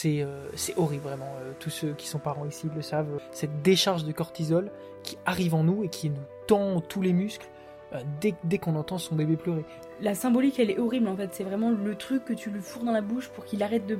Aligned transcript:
c'est 0.00 0.22
euh, 0.22 0.48
c'est 0.54 0.76
horrible 0.78 1.02
vraiment. 1.02 1.32
Euh, 1.40 1.52
tous 1.58 1.70
ceux 1.70 1.92
qui 1.94 2.06
sont 2.06 2.18
parents 2.20 2.46
ici 2.46 2.68
le 2.74 2.82
savent. 2.82 3.18
Cette 3.32 3.62
décharge 3.62 4.04
de 4.04 4.12
cortisol 4.12 4.70
qui 5.02 5.18
arrive 5.26 5.54
en 5.54 5.64
nous 5.64 5.82
et 5.82 5.88
qui 5.88 6.10
nous 6.10 6.22
tend 6.46 6.80
tous 6.80 7.02
les 7.02 7.12
muscles 7.12 7.48
euh, 7.94 8.00
dès, 8.20 8.34
dès 8.44 8.58
qu'on 8.58 8.76
entend 8.76 8.98
son 8.98 9.16
bébé 9.16 9.36
pleurer. 9.36 9.64
La 10.00 10.14
symbolique, 10.14 10.60
elle 10.60 10.70
est 10.70 10.78
horrible 10.78 11.08
en 11.08 11.16
fait. 11.16 11.30
C'est 11.32 11.42
vraiment 11.42 11.70
le 11.72 11.94
truc 11.96 12.24
que 12.24 12.32
tu 12.32 12.50
lui 12.50 12.60
fourres 12.60 12.84
dans 12.84 12.92
la 12.92 13.00
bouche 13.00 13.28
pour 13.30 13.44
qu'il 13.44 13.60
arrête 13.64 13.86
de, 13.86 13.98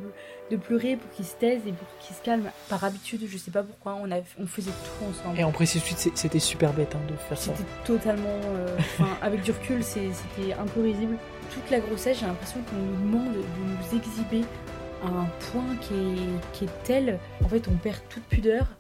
de 0.53 0.57
pleurer, 0.57 0.95
pour 0.97 1.11
qu'il 1.11 1.25
se 1.25 1.35
taise 1.35 1.63
et 1.67 1.73
pour 1.73 1.89
qu'il 2.01 2.15
se 2.15 2.23
calme. 2.23 2.49
Par 2.69 2.85
habitude, 2.85 3.23
je 3.27 3.37
sais 3.37 3.51
pas 3.51 3.65
pourquoi, 3.65 3.99
on, 4.01 4.09
a, 4.13 4.19
on 4.39 4.47
faisait 4.47 4.71
tout 4.71 5.05
ensemble. 5.05 5.41
Et 5.41 5.43
en 5.43 5.51
précise 5.51 5.83
suite, 5.83 5.99
c'est- 5.99 6.17
c'était 6.17 6.39
super 6.39 6.73
bête 6.75 6.95
hein, 6.95 7.01
de 7.11 7.17
faire 7.17 7.39
ça. 7.39 7.53
C'était 7.57 7.69
totalement. 7.85 8.39
Enfin, 8.79 9.09
avec 9.23 9.43
du 9.43 9.51
recul, 9.51 9.83
c'était 9.83 10.53
un 10.53 10.67
peu 10.67 10.83
risible. 10.83 11.17
Toute 11.53 11.69
la 11.71 11.81
grossesse, 11.81 12.21
j'ai 12.21 12.27
l'impression 12.27 12.61
qu'on 12.71 12.77
nous 12.77 12.97
demande 13.11 13.33
de 13.33 13.39
nous 13.41 13.99
exhiber 13.99 14.45
à 15.03 15.07
un 15.07 15.27
point 15.51 15.77
qui 15.77 15.95
est, 15.95 16.53
qui 16.53 16.65
est 16.65 16.83
tel. 16.85 17.19
En 17.45 17.49
fait, 17.49 17.69
on 17.69 17.77
perd 17.77 18.01
toute 18.09 18.25
pudeur. 18.25 18.77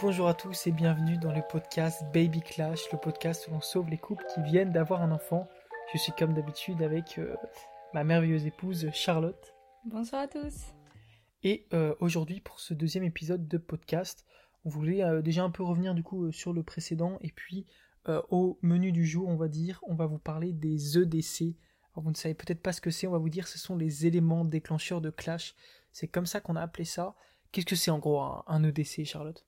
Bonjour 0.00 0.28
à 0.28 0.34
tous 0.34 0.66
et 0.66 0.72
bienvenue 0.72 1.18
dans 1.18 1.32
le 1.32 1.42
podcast 1.50 2.02
Baby 2.12 2.40
Clash, 2.40 2.80
le 2.92 2.98
podcast 2.98 3.48
où 3.48 3.52
l'on 3.52 3.60
sauve 3.60 3.90
les 3.90 3.98
couples 3.98 4.24
qui 4.34 4.42
viennent 4.42 4.72
d'avoir 4.72 5.02
un 5.02 5.12
enfant. 5.12 5.48
Je 5.92 5.98
suis 5.98 6.12
comme 6.12 6.34
d'habitude 6.34 6.82
avec 6.82 7.18
euh, 7.18 7.34
ma 7.94 8.04
merveilleuse 8.04 8.46
épouse 8.46 8.88
Charlotte. 8.92 9.54
Bonsoir 9.84 10.22
à 10.22 10.28
tous. 10.28 10.74
Et 11.42 11.66
euh, 11.72 11.94
aujourd'hui, 12.00 12.40
pour 12.40 12.60
ce 12.60 12.74
deuxième 12.74 13.04
épisode 13.04 13.48
de 13.48 13.58
podcast, 13.58 14.24
on 14.64 14.68
voulait 14.68 15.02
euh, 15.02 15.22
déjà 15.22 15.42
un 15.42 15.50
peu 15.50 15.62
revenir 15.62 15.94
du 15.94 16.02
coup 16.02 16.26
euh, 16.26 16.32
sur 16.32 16.52
le 16.52 16.62
précédent 16.62 17.18
et 17.22 17.30
puis 17.30 17.66
euh, 18.08 18.22
au 18.30 18.58
menu 18.62 18.92
du 18.92 19.04
jour, 19.04 19.28
on 19.28 19.36
va 19.36 19.48
dire, 19.48 19.80
on 19.86 19.94
va 19.94 20.06
vous 20.06 20.18
parler 20.18 20.52
des 20.52 20.98
EDC. 20.98 21.56
Alors 21.92 22.04
vous 22.04 22.10
ne 22.10 22.16
savez 22.16 22.34
peut-être 22.34 22.62
pas 22.62 22.72
ce 22.72 22.80
que 22.80 22.90
c'est, 22.90 23.06
on 23.06 23.12
va 23.12 23.18
vous 23.18 23.28
dire 23.28 23.48
ce 23.48 23.58
sont 23.58 23.76
les 23.76 24.06
éléments 24.06 24.44
déclencheurs 24.44 25.00
de 25.00 25.10
clash. 25.10 25.54
C'est 25.92 26.08
comme 26.08 26.26
ça 26.26 26.40
qu'on 26.40 26.56
a 26.56 26.62
appelé 26.62 26.84
ça. 26.84 27.14
Qu'est-ce 27.52 27.66
que 27.66 27.76
c'est 27.76 27.90
en 27.90 27.98
gros 27.98 28.20
un, 28.20 28.44
un 28.46 28.62
EDC, 28.62 29.04
Charlotte? 29.04 29.44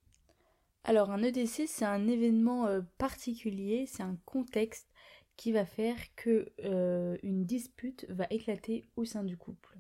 Alors, 0.85 1.11
un 1.11 1.23
EDC, 1.23 1.69
c'est 1.69 1.85
un 1.85 2.09
événement 2.09 2.67
euh, 2.67 2.81
particulier, 2.99 3.87
c'est 3.87 4.03
un 4.03 4.17
contexte 4.25 4.89
qui 5.37 5.53
va 5.53 5.65
faire 5.65 5.97
que 6.17 6.53
euh, 6.65 7.17
une 7.23 7.45
dispute 7.45 8.07
va 8.09 8.27
éclater 8.31 8.85
au 8.97 9.05
sein 9.05 9.23
du 9.23 9.37
couple. 9.37 9.79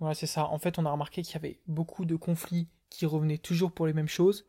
Voilà, 0.00 0.14
c'est 0.14 0.26
ça. 0.26 0.46
En 0.48 0.58
fait, 0.58 0.78
on 0.78 0.86
a 0.86 0.90
remarqué 0.90 1.22
qu'il 1.22 1.34
y 1.34 1.36
avait 1.36 1.60
beaucoup 1.66 2.06
de 2.06 2.16
conflits 2.16 2.68
qui 2.88 3.06
revenaient 3.06 3.38
toujours 3.38 3.72
pour 3.72 3.86
les 3.86 3.92
mêmes 3.92 4.08
choses. 4.08 4.46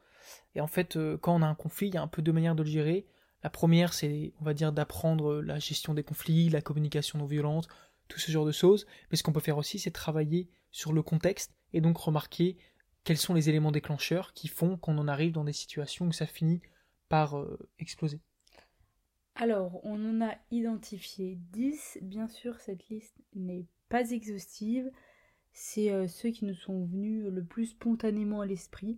Et 0.56 0.62
en 0.62 0.68
fait, 0.68 0.96
euh, 0.96 1.18
quand 1.18 1.36
on 1.36 1.42
a 1.42 1.48
un 1.48 1.56
conflit, 1.56 1.90
il 1.90 1.96
y 1.96 1.98
a 1.98 2.02
un 2.02 2.08
peu 2.08 2.22
deux 2.22 2.32
manières 2.32 2.56
de 2.56 2.64
le 2.64 2.70
gérer. 2.70 3.06
La 3.46 3.52
première, 3.52 3.94
c'est, 3.94 4.34
on 4.42 4.44
va 4.44 4.56
dire, 4.56 4.72
d'apprendre 4.72 5.40
la 5.40 5.60
gestion 5.60 5.94
des 5.94 6.02
conflits, 6.02 6.50
la 6.50 6.64
communication 6.64 7.20
non 7.20 7.28
violente, 7.28 7.68
tout 8.08 8.18
ce 8.20 8.32
genre 8.32 8.44
de 8.44 8.52
choses. 8.52 8.88
Mais 9.12 9.18
ce 9.18 9.22
qu'on 9.22 9.34
peut 9.34 9.40
faire 9.40 9.60
aussi, 9.60 9.78
c'est 9.78 9.92
travailler 9.92 10.50
sur 10.72 10.94
le 10.94 11.04
contexte 11.04 11.54
et 11.72 11.80
donc 11.80 11.96
remarquer 12.00 12.58
quels 13.04 13.20
sont 13.20 13.36
les 13.36 13.48
éléments 13.48 13.72
déclencheurs 13.72 14.34
qui 14.34 14.48
font 14.48 14.78
qu'on 14.78 14.98
en 14.98 15.08
arrive 15.08 15.32
dans 15.32 15.44
des 15.44 15.54
situations 15.54 16.08
où 16.08 16.12
ça 16.12 16.26
finit 16.26 16.60
par 17.08 17.38
euh, 17.38 17.60
exploser. 17.78 18.20
Alors, 19.36 19.80
on 19.84 20.04
en 20.04 20.26
a 20.26 20.34
identifié 20.50 21.38
10. 21.52 22.00
Bien 22.02 22.28
sûr, 22.28 22.60
cette 22.60 22.90
liste 22.90 23.22
n'est 23.36 23.68
pas 23.90 24.10
exhaustive. 24.10 24.90
C'est 25.54 25.92
euh, 25.92 26.08
ceux 26.08 26.32
qui 26.32 26.46
nous 26.46 26.56
sont 26.56 26.84
venus 26.86 27.28
le 27.28 27.44
plus 27.44 27.68
spontanément 27.68 28.42
à 28.42 28.48
l'esprit. 28.48 28.98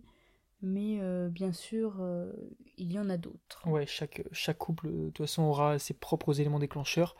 Mais 0.60 0.98
euh, 1.00 1.28
bien 1.28 1.52
sûr, 1.52 1.96
euh, 2.00 2.32
il 2.76 2.92
y 2.92 2.98
en 2.98 3.08
a 3.08 3.16
d'autres. 3.16 3.66
Ouais, 3.66 3.86
chaque, 3.86 4.22
couple, 4.58 4.88
de 4.88 5.06
toute 5.06 5.18
façon, 5.18 5.42
aura 5.42 5.78
ses 5.78 5.94
propres 5.94 6.40
éléments 6.40 6.58
déclencheurs. 6.58 7.14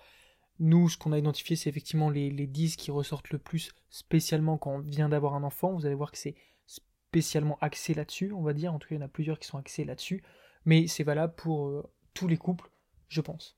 Nous, 0.59 0.89
ce 0.89 0.99
qu'on 0.99 1.13
a 1.13 1.19
identifié, 1.19 1.55
c'est 1.55 1.71
effectivement 1.71 2.11
les, 2.11 2.31
les 2.31 2.49
10 2.49 2.77
qui 2.77 2.91
ressortent 2.91 3.31
le 3.31 3.39
plus 3.39 3.73
spécialement 3.91 4.59
quand 4.59 4.73
on 4.73 4.79
vient 4.81 5.09
d'avoir 5.09 5.35
un 5.35 5.45
enfant. 5.45 5.73
Vous 5.73 5.87
allez 5.87 5.95
voir 5.95 6.11
que 6.11 6.19
c'est 6.19 6.35
spécialement 6.67 7.59
axé 7.61 7.95
là-dessus, 7.95 8.33
on 8.33 8.43
va 8.43 8.53
dire. 8.53 8.75
En 8.75 8.79
tout 8.79 8.89
cas, 8.89 8.97
il 8.97 8.99
y 8.99 9.03
en 9.03 9.07
a 9.07 9.09
plusieurs 9.09 9.39
qui 9.39 9.47
sont 9.47 9.59
axés 9.59 9.85
là-dessus. 9.85 10.23
Mais 10.65 10.87
c'est 10.87 11.05
valable 11.05 11.35
pour 11.35 11.69
euh, 11.69 11.91
tous 12.15 12.29
les 12.29 12.37
couples, 12.37 12.71
je 13.09 13.21
pense. 13.21 13.57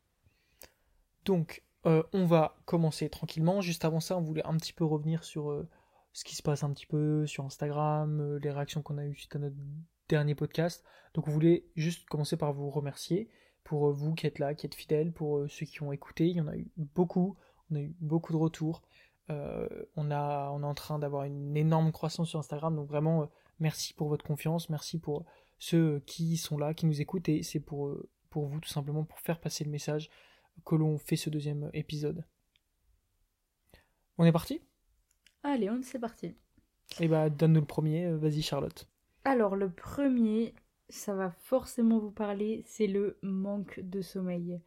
Donc, 1.25 1.65
euh, 1.87 2.03
on 2.13 2.27
va 2.27 2.57
commencer 2.67 3.09
tranquillement. 3.09 3.61
Juste 3.61 3.85
avant 3.85 4.01
ça, 4.01 4.17
on 4.17 4.23
voulait 4.23 4.47
un 4.47 4.57
petit 4.57 4.73
peu 4.73 4.85
revenir 4.85 5.25
sur 5.25 5.51
euh, 5.51 5.69
ce 6.13 6.25
qui 6.25 6.35
se 6.35 6.43
passe 6.43 6.65
un 6.65 6.73
petit 6.73 6.87
peu 6.87 7.27
sur 7.27 7.45
Instagram, 7.45 8.21
euh, 8.21 8.39
les 8.39 8.51
réactions 8.51 8.83
qu'on 8.83 8.99
a 8.99 9.05
eues 9.05 9.15
suite 9.15 9.37
à 9.37 9.39
notre 9.39 9.57
dernier 10.09 10.35
podcast. 10.35 10.85
Donc, 11.15 11.29
on 11.29 11.31
voulait 11.31 11.65
juste 11.77 12.09
commencer 12.09 12.37
par 12.37 12.53
vous 12.53 12.71
remercier 12.71 13.31
pour 13.65 13.89
euh, 13.89 13.93
vous 13.93 14.15
qui 14.15 14.27
êtes 14.27 14.39
là, 14.39 14.55
qui 14.55 14.67
êtes 14.67 14.75
fidèles, 14.75 15.13
pour 15.13 15.39
euh, 15.39 15.49
ceux 15.49 15.67
qui 15.67 15.83
ont 15.83 15.93
écouté. 15.93 16.29
Il 16.29 16.37
y 16.37 16.41
en 16.41 16.49
a 16.49 16.57
eu 16.57 16.69
beaucoup. 16.77 17.37
On 17.71 17.77
a 17.77 17.81
eu 17.81 17.95
beaucoup 18.01 18.33
de 18.33 18.39
retours. 18.39 18.83
On, 19.29 20.11
est 20.11 20.15
en 20.15 20.75
train 20.75 20.99
d'avoir 20.99 21.23
une 21.23 21.57
énorme 21.57 21.93
croissance 21.93 22.31
sur 22.31 22.41
Instagram. 22.41 22.75
Donc, 22.75 22.89
vraiment, 22.89 23.31
merci 23.61 23.95
pour 23.95 24.09
votre 24.09 24.25
confiance. 24.25 24.69
Merci 24.71 24.99
pour 24.99 25.25
ceux 25.61 26.01
qui 26.01 26.37
sont 26.37 26.59
là, 26.59 26.75
qui 26.75 26.87
nous 26.87 27.01
écoutent. 27.01 27.29
Et 27.29 27.45
c'est 27.45 27.61
pour, 27.61 27.97
pour 28.29 28.47
vous, 28.47 28.59
tout 28.59 28.69
simplement, 28.69 29.05
pour 29.05 29.21
faire 29.21 29.39
passer 29.39 29.63
le 29.63 29.71
message 29.71 30.11
que 30.67 30.75
l'on 30.75 30.99
fait 30.99 31.15
ce 31.15 31.31
deuxième 31.31 31.71
épisode. 31.75 32.25
On 34.19 34.25
est 34.25 34.33
parti? 34.33 34.61
Allez, 35.43 35.71
on 35.71 35.81
c'est 35.83 35.99
parti. 35.99 36.35
Eh 36.99 37.09
bah, 37.09 37.31
donne-nous 37.31 37.61
le 37.61 37.67
premier. 37.67 38.07
Euh, 38.07 38.17
Vas-y, 38.17 38.43
Charlotte. 38.43 38.89
Alors, 39.25 39.57
le 39.57 39.71
premier, 39.71 40.55
ça 40.89 41.15
va 41.15 41.31
forcément 41.31 41.99
vous 41.99 42.11
parler, 42.11 42.63
c'est 42.67 42.87
le 42.87 43.19
manque 43.23 43.81
de 43.81 44.01
sommeil. 44.01 44.61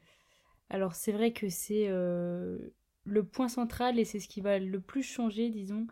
Alors, 0.69 0.95
c'est 0.95 1.11
vrai 1.11 1.33
que 1.33 1.49
c'est 1.49 1.87
euh, 1.89 2.57
le 3.03 3.23
point 3.23 3.49
central 3.49 3.99
et 3.99 4.05
c'est 4.05 4.19
ce 4.19 4.27
qui 4.27 4.41
va 4.41 4.59
le 4.59 4.79
plus 4.79 5.03
changer, 5.03 5.49
disons, 5.49 5.87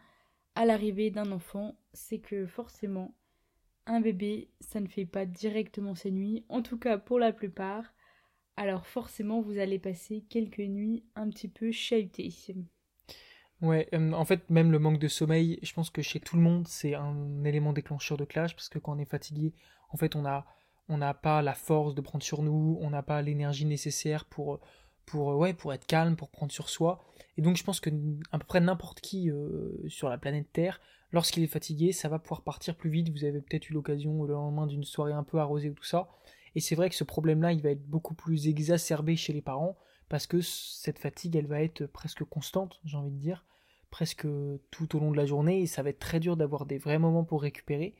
à 0.55 0.65
l'arrivée 0.65 1.11
d'un 1.11 1.31
enfant. 1.31 1.75
C'est 1.93 2.19
que 2.19 2.45
forcément, 2.45 3.13
un 3.85 3.99
bébé, 3.99 4.49
ça 4.59 4.79
ne 4.79 4.87
fait 4.87 5.05
pas 5.05 5.25
directement 5.25 5.95
ses 5.95 6.11
nuits, 6.11 6.45
en 6.49 6.61
tout 6.61 6.77
cas 6.77 6.97
pour 6.97 7.19
la 7.19 7.33
plupart. 7.33 7.93
Alors, 8.57 8.85
forcément, 8.85 9.41
vous 9.41 9.57
allez 9.57 9.79
passer 9.79 10.23
quelques 10.29 10.59
nuits 10.59 11.03
un 11.15 11.29
petit 11.29 11.47
peu 11.47 11.71
chahutées. 11.71 12.31
Ouais, 13.61 13.87
en 13.95 14.25
fait, 14.25 14.49
même 14.49 14.71
le 14.71 14.79
manque 14.79 14.97
de 14.97 15.07
sommeil, 15.07 15.59
je 15.61 15.71
pense 15.73 15.91
que 15.91 16.01
chez 16.01 16.19
tout 16.19 16.35
le 16.35 16.41
monde, 16.41 16.67
c'est 16.67 16.95
un 16.95 17.43
élément 17.45 17.73
déclencheur 17.73 18.17
de 18.17 18.25
clash, 18.25 18.55
parce 18.55 18.69
que 18.69 18.79
quand 18.79 18.95
on 18.95 18.99
est 18.99 19.05
fatigué, 19.05 19.53
en 19.91 19.97
fait, 19.97 20.15
on 20.15 20.25
a, 20.25 20.47
on 20.89 20.97
n'a 20.97 21.13
pas 21.13 21.43
la 21.43 21.53
force 21.53 21.93
de 21.93 22.01
prendre 22.01 22.23
sur 22.23 22.41
nous, 22.41 22.79
on 22.81 22.89
n'a 22.89 23.03
pas 23.03 23.21
l'énergie 23.21 23.65
nécessaire 23.65 24.25
pour, 24.25 24.59
pour, 25.05 25.31
euh, 25.31 25.35
ouais, 25.35 25.53
pour 25.53 25.73
être 25.73 25.85
calme, 25.85 26.15
pour 26.15 26.31
prendre 26.31 26.51
sur 26.51 26.69
soi. 26.69 27.03
Et 27.37 27.43
donc, 27.43 27.55
je 27.55 27.63
pense 27.63 27.79
que 27.79 27.91
à 28.31 28.39
peu 28.39 28.45
près 28.45 28.61
n'importe 28.61 28.99
qui 28.99 29.29
euh, 29.29 29.87
sur 29.87 30.09
la 30.09 30.17
planète 30.17 30.51
Terre, 30.51 30.81
lorsqu'il 31.11 31.43
est 31.43 31.47
fatigué, 31.47 31.91
ça 31.91 32.09
va 32.09 32.17
pouvoir 32.17 32.41
partir 32.41 32.75
plus 32.75 32.89
vite. 32.89 33.09
Vous 33.11 33.25
avez 33.25 33.41
peut-être 33.41 33.69
eu 33.69 33.73
l'occasion 33.73 34.23
le 34.23 34.33
lendemain 34.33 34.65
d'une 34.65 34.83
soirée 34.83 35.13
un 35.13 35.23
peu 35.23 35.37
arrosée 35.37 35.69
ou 35.69 35.75
tout 35.75 35.83
ça. 35.83 36.09
Et 36.55 36.61
c'est 36.61 36.75
vrai 36.75 36.89
que 36.89 36.95
ce 36.95 37.03
problème-là, 37.03 37.53
il 37.53 37.61
va 37.61 37.69
être 37.69 37.85
beaucoup 37.85 38.15
plus 38.15 38.47
exacerbé 38.47 39.15
chez 39.15 39.33
les 39.33 39.41
parents, 39.41 39.77
parce 40.09 40.25
que 40.25 40.41
cette 40.41 40.97
fatigue, 40.97 41.35
elle 41.35 41.47
va 41.47 41.61
être 41.61 41.85
presque 41.85 42.23
constante, 42.23 42.81
j'ai 42.85 42.97
envie 42.97 43.11
de 43.11 43.19
dire 43.19 43.45
presque 43.91 44.25
tout 44.71 44.95
au 44.95 44.99
long 44.99 45.11
de 45.11 45.17
la 45.17 45.25
journée 45.27 45.61
et 45.61 45.67
ça 45.67 45.83
va 45.83 45.89
être 45.89 45.99
très 45.99 46.19
dur 46.19 46.37
d'avoir 46.37 46.65
des 46.65 46.79
vrais 46.79 46.97
moments 46.97 47.23
pour 47.23 47.41
récupérer. 47.43 47.93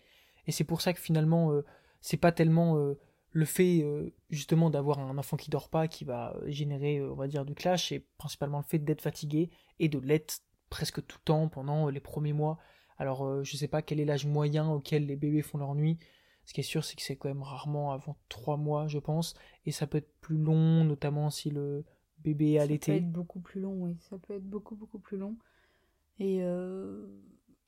Et 0.47 0.51
c'est 0.51 0.63
pour 0.63 0.81
ça 0.81 0.93
que 0.93 0.99
finalement, 0.99 1.51
euh, 1.51 1.63
c'est 1.99 2.17
pas 2.17 2.31
tellement 2.31 2.77
euh, 2.77 2.97
le 3.31 3.45
fait 3.45 3.83
euh, 3.83 4.11
justement 4.29 4.69
d'avoir 4.71 4.99
un 4.99 5.17
enfant 5.17 5.37
qui 5.37 5.51
dort 5.51 5.69
pas 5.69 5.87
qui 5.87 6.03
va 6.05 6.35
générer, 6.47 7.03
on 7.03 7.13
va 7.15 7.27
dire, 7.27 7.45
du 7.45 7.53
clash, 7.53 7.89
c'est 7.89 8.03
principalement 8.17 8.57
le 8.57 8.63
fait 8.63 8.79
d'être 8.79 9.01
fatigué 9.01 9.51
et 9.79 9.89
de 9.89 9.99
l'être 9.99 10.39
presque 10.69 11.05
tout 11.05 11.17
le 11.19 11.25
temps 11.25 11.47
pendant 11.49 11.89
les 11.89 11.99
premiers 11.99 12.33
mois. 12.33 12.57
Alors 12.97 13.43
je 13.43 13.57
sais 13.57 13.67
pas 13.67 13.81
quel 13.81 13.99
est 13.99 14.05
l'âge 14.05 14.25
moyen 14.25 14.69
auquel 14.69 15.05
les 15.05 15.15
bébés 15.15 15.41
font 15.41 15.57
leur 15.57 15.75
nuit. 15.75 15.99
Ce 16.45 16.53
qui 16.53 16.61
est 16.61 16.63
sûr, 16.63 16.83
c'est 16.83 16.95
que 16.95 17.01
c'est 17.01 17.15
quand 17.15 17.29
même 17.29 17.43
rarement 17.43 17.91
avant 17.91 18.17
trois 18.29 18.57
mois, 18.57 18.87
je 18.87 18.99
pense, 18.99 19.35
et 19.65 19.71
ça 19.71 19.87
peut 19.87 19.99
être 19.99 20.11
plus 20.21 20.37
long, 20.37 20.83
notamment 20.83 21.29
si 21.29 21.49
le 21.49 21.85
bébé 22.19 22.53
est 22.53 22.57
Ça 22.57 22.63
allaité. 22.63 22.91
peut 22.93 22.97
être 22.97 23.11
beaucoup 23.11 23.39
plus 23.39 23.61
long, 23.61 23.73
oui. 23.83 23.97
Ça 24.09 24.17
peut 24.17 24.33
être 24.33 24.49
beaucoup, 24.49 24.75
beaucoup 24.75 24.99
plus 24.99 25.17
long. 25.17 25.37
Et, 26.21 26.43
euh, 26.43 27.07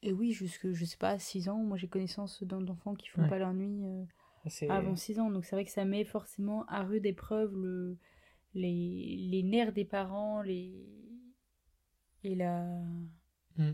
et 0.03 0.13
oui, 0.13 0.31
jusque, 0.31 0.71
je 0.73 0.85
sais 0.85 0.97
pas, 0.97 1.17
6 1.17 1.49
ans, 1.49 1.57
moi 1.57 1.75
j'ai 1.75 1.87
connaissance 1.87 2.43
d'en- 2.43 2.61
d'enfants 2.61 2.93
qui 2.93 3.07
font 3.09 3.23
Ouais. 3.23 3.27
pas 3.29 3.39
leur 3.39 3.51
nuit 3.51 3.83
euh, 3.83 4.03
C'est- 4.47 4.69
avant 4.69 4.95
6 4.95 5.19
ans. 5.19 5.31
Donc 5.31 5.43
c'est 5.43 5.55
vrai 5.55 5.65
que 5.65 5.71
ça 5.71 5.85
met 5.85 6.03
forcément 6.03 6.63
à 6.67 6.83
rude 6.83 7.07
épreuve 7.07 7.51
le, 7.57 7.97
les, 8.53 9.17
les 9.31 9.41
nerfs 9.41 9.73
des 9.73 9.85
parents, 9.85 10.43
les... 10.43 10.71
et 12.23 12.35
la... 12.35 12.63
Hmm. 13.57 13.73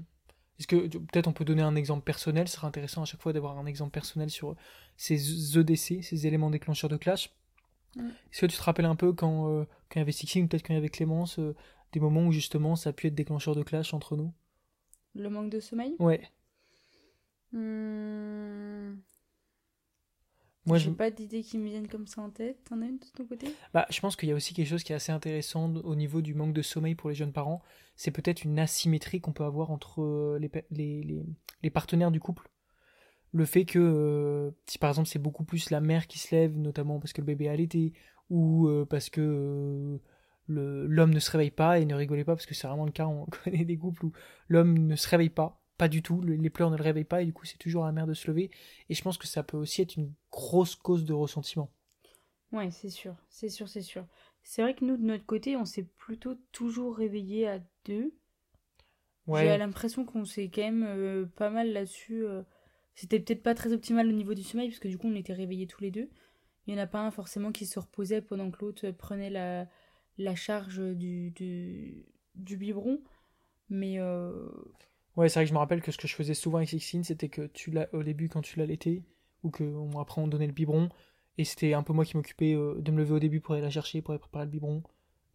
Est-ce 0.59 0.67
que 0.67 0.87
peut-être 0.97 1.27
on 1.27 1.33
peut 1.33 1.45
donner 1.45 1.61
un 1.61 1.75
exemple 1.75 2.03
personnel? 2.05 2.47
Ce 2.47 2.55
serait 2.55 2.67
intéressant 2.67 3.01
à 3.01 3.05
chaque 3.05 3.21
fois 3.21 3.33
d'avoir 3.33 3.57
un 3.57 3.65
exemple 3.65 3.91
personnel 3.91 4.29
sur 4.29 4.55
ces 4.95 5.57
EDC, 5.57 6.01
ces 6.03 6.25
éléments 6.27 6.49
déclencheurs 6.51 6.89
de 6.89 6.97
clash. 6.97 7.33
Mm. 7.97 8.07
Est-ce 8.31 8.41
que 8.41 8.45
tu 8.45 8.57
te 8.57 8.61
rappelles 8.63 8.85
un 8.85 8.95
peu 8.95 9.11
quand, 9.13 9.49
euh, 9.49 9.63
quand 9.89 9.95
il 9.95 9.99
y 9.99 10.01
avait 10.01 10.11
Sixine, 10.11 10.47
peut-être 10.47 10.63
quand 10.65 10.73
il 10.73 10.77
y 10.77 10.79
avait 10.79 10.89
Clémence, 10.89 11.39
euh, 11.39 11.55
des 11.91 11.99
moments 11.99 12.25
où 12.27 12.31
justement 12.31 12.75
ça 12.75 12.91
a 12.91 12.93
pu 12.93 13.07
être 13.07 13.15
déclencheur 13.15 13.55
de 13.55 13.63
clash 13.63 13.93
entre 13.93 14.15
nous? 14.17 14.33
Le 15.19 15.29
manque 15.29 15.49
de 15.49 15.59
sommeil 15.59 15.95
Ouais. 15.99 16.21
Hmm, 17.51 18.93
Moi, 20.65 20.77
j'ai 20.77 20.91
pas 20.91 21.09
d'idées 21.09 21.41
qui 21.41 21.57
me 21.57 21.67
viennent 21.67 21.87
comme 21.87 22.05
ça 22.05 22.21
en 22.21 22.29
tête. 22.29 22.63
T'en 22.65 22.81
as 22.81 22.85
une 22.85 22.99
de 22.99 23.05
ton 23.15 23.25
côté? 23.25 23.47
Bah, 23.73 23.87
je 23.89 23.99
pense 23.99 24.15
qu'il 24.15 24.29
y 24.29 24.31
a 24.31 24.35
aussi 24.35 24.53
quelque 24.53 24.67
chose 24.67 24.83
qui 24.83 24.91
est 24.93 24.95
assez 24.95 25.11
intéressant 25.11 25.73
au 25.77 25.95
niveau 25.95 26.21
du 26.21 26.35
manque 26.35 26.53
de 26.53 26.61
sommeil 26.61 26.95
pour 26.95 27.09
les 27.09 27.15
jeunes 27.15 27.33
parents. 27.33 27.61
C'est 27.95 28.11
peut-être 28.11 28.43
une 28.43 28.59
asymétrie 28.59 29.19
qu'on 29.19 29.33
peut 29.33 29.43
avoir 29.43 29.71
entre 29.71 30.01
euh, 30.01 30.39
les, 30.39 30.51
les, 30.71 31.25
les, 31.63 31.69
partenaires 31.69 32.11
du 32.11 32.19
couple. 32.19 32.49
Le 33.31 33.45
fait 33.45 33.65
que, 33.65 33.79
euh, 33.79 34.51
si 34.67 34.77
par 34.77 34.89
exemple 34.89 35.07
c'est 35.07 35.19
beaucoup 35.19 35.43
plus 35.43 35.69
la 35.69 35.81
mère 35.81 36.07
qui 36.07 36.19
se 36.19 36.35
lève, 36.35 36.55
notamment 36.57 36.99
parce 36.99 37.13
que 37.13 37.21
le 37.21 37.25
bébé 37.27 37.49
a 37.49 37.51
allaité, 37.53 37.93
ou 38.29 38.67
euh, 38.67 38.85
parce 38.85 39.09
que 39.09 39.99
l'homme 40.49 41.13
ne 41.13 41.19
se 41.19 41.31
réveille 41.31 41.51
pas 41.51 41.79
et 41.79 41.85
ne 41.85 41.95
rigolez 41.95 42.23
pas, 42.23 42.35
parce 42.35 42.45
que 42.45 42.53
c'est 42.53 42.67
vraiment 42.67 42.85
le 42.85 42.91
cas, 42.91 43.07
on 43.07 43.25
connaît 43.43 43.65
des 43.65 43.77
couples 43.77 44.05
où 44.05 44.11
l'homme 44.47 44.77
ne 44.77 44.95
se 44.95 45.07
réveille 45.07 45.29
pas, 45.29 45.61
pas 45.77 45.87
du 45.87 46.01
tout, 46.01 46.21
les 46.21 46.49
pleurs 46.49 46.71
ne 46.71 46.77
le 46.77 46.83
réveillent 46.83 47.05
pas 47.05 47.21
et 47.21 47.25
du 47.25 47.33
coup 47.33 47.45
c'est 47.45 47.57
toujours 47.57 47.85
à 47.85 47.87
la 47.87 47.93
mère 47.93 48.07
de 48.07 48.13
se 48.13 48.27
lever. 48.27 48.51
Et 48.89 48.93
je 48.93 49.01
pense 49.01 49.17
que 49.17 49.27
ça 49.27 49.43
peut 49.43 49.57
aussi 49.57 49.81
être 49.81 49.95
une 49.95 50.13
grosse 50.31 50.75
cause 50.75 51.05
de 51.05 51.13
ressentiment. 51.13 51.71
Ouais, 52.51 52.71
c'est 52.71 52.89
sûr, 52.89 53.15
c'est 53.29 53.49
sûr, 53.49 53.69
c'est 53.69 53.81
sûr. 53.81 54.05
C'est 54.43 54.61
vrai 54.61 54.73
que 54.73 54.83
nous, 54.83 54.97
de 54.97 55.03
notre 55.03 55.25
côté, 55.25 55.55
on 55.55 55.65
s'est 55.65 55.87
plutôt 55.97 56.35
toujours 56.51 56.95
réveillé 56.95 57.47
à 57.47 57.59
deux. 57.85 58.13
Ouais. 59.27 59.41
J'ai 59.41 59.57
l'impression 59.57 60.05
qu'on 60.05 60.25
s'est 60.25 60.49
quand 60.49 60.63
même 60.63 60.85
euh, 60.87 61.25
pas 61.35 61.51
mal 61.51 61.71
là-dessus. 61.71 62.25
Euh. 62.25 62.41
C'était 62.95 63.19
peut-être 63.19 63.43
pas 63.43 63.53
très 63.53 63.71
optimal 63.71 64.07
au 64.07 64.11
niveau 64.11 64.33
du 64.33 64.43
sommeil, 64.43 64.69
parce 64.69 64.79
que 64.79 64.87
du 64.87 64.97
coup, 64.97 65.07
on 65.07 65.15
était 65.15 65.33
réveillés 65.33 65.67
tous 65.67 65.81
les 65.81 65.91
deux. 65.91 66.09
Il 66.65 66.73
n'y 66.73 66.79
en 66.79 66.83
a 66.83 66.87
pas 66.87 66.99
un 66.99 67.11
forcément 67.11 67.51
qui 67.51 67.65
se 67.65 67.79
reposait 67.79 68.21
pendant 68.21 68.49
que 68.49 68.59
l'autre 68.59 68.89
prenait 68.91 69.29
la, 69.29 69.67
la 70.19 70.35
charge 70.35 70.79
du, 70.79 71.31
du, 71.31 72.05
du 72.35 72.57
biberon. 72.57 72.99
Mais 73.69 73.99
euh, 73.99 74.49
Ouais, 75.15 75.29
c'est 75.29 75.39
vrai 75.39 75.45
que 75.45 75.49
je 75.49 75.53
me 75.53 75.59
rappelle 75.59 75.81
que 75.81 75.91
ce 75.91 75.97
que 75.97 76.07
je 76.07 76.15
faisais 76.15 76.33
souvent 76.33 76.57
avec 76.57 76.69
Sixine, 76.69 77.03
c'était 77.03 77.29
que 77.29 77.47
tu 77.47 77.71
l'as 77.71 77.93
au 77.93 78.03
début 78.03 78.29
quand 78.29 78.41
tu 78.41 78.59
l'allaitais, 78.59 79.03
ou 79.43 79.49
que 79.49 79.73
après 79.99 80.21
on 80.21 80.27
donnait 80.27 80.47
le 80.47 80.53
biberon, 80.53 80.89
et 81.37 81.43
c'était 81.43 81.73
un 81.73 81.83
peu 81.83 81.93
moi 81.93 82.05
qui 82.05 82.15
m'occupais 82.15 82.53
euh, 82.53 82.75
de 82.79 82.91
me 82.91 82.99
lever 82.99 83.13
au 83.13 83.19
début 83.19 83.41
pour 83.41 83.53
aller 83.53 83.63
la 83.63 83.69
chercher, 83.69 84.01
pour 84.01 84.11
aller 84.11 84.19
préparer 84.19 84.45
le 84.45 84.51
biberon. 84.51 84.83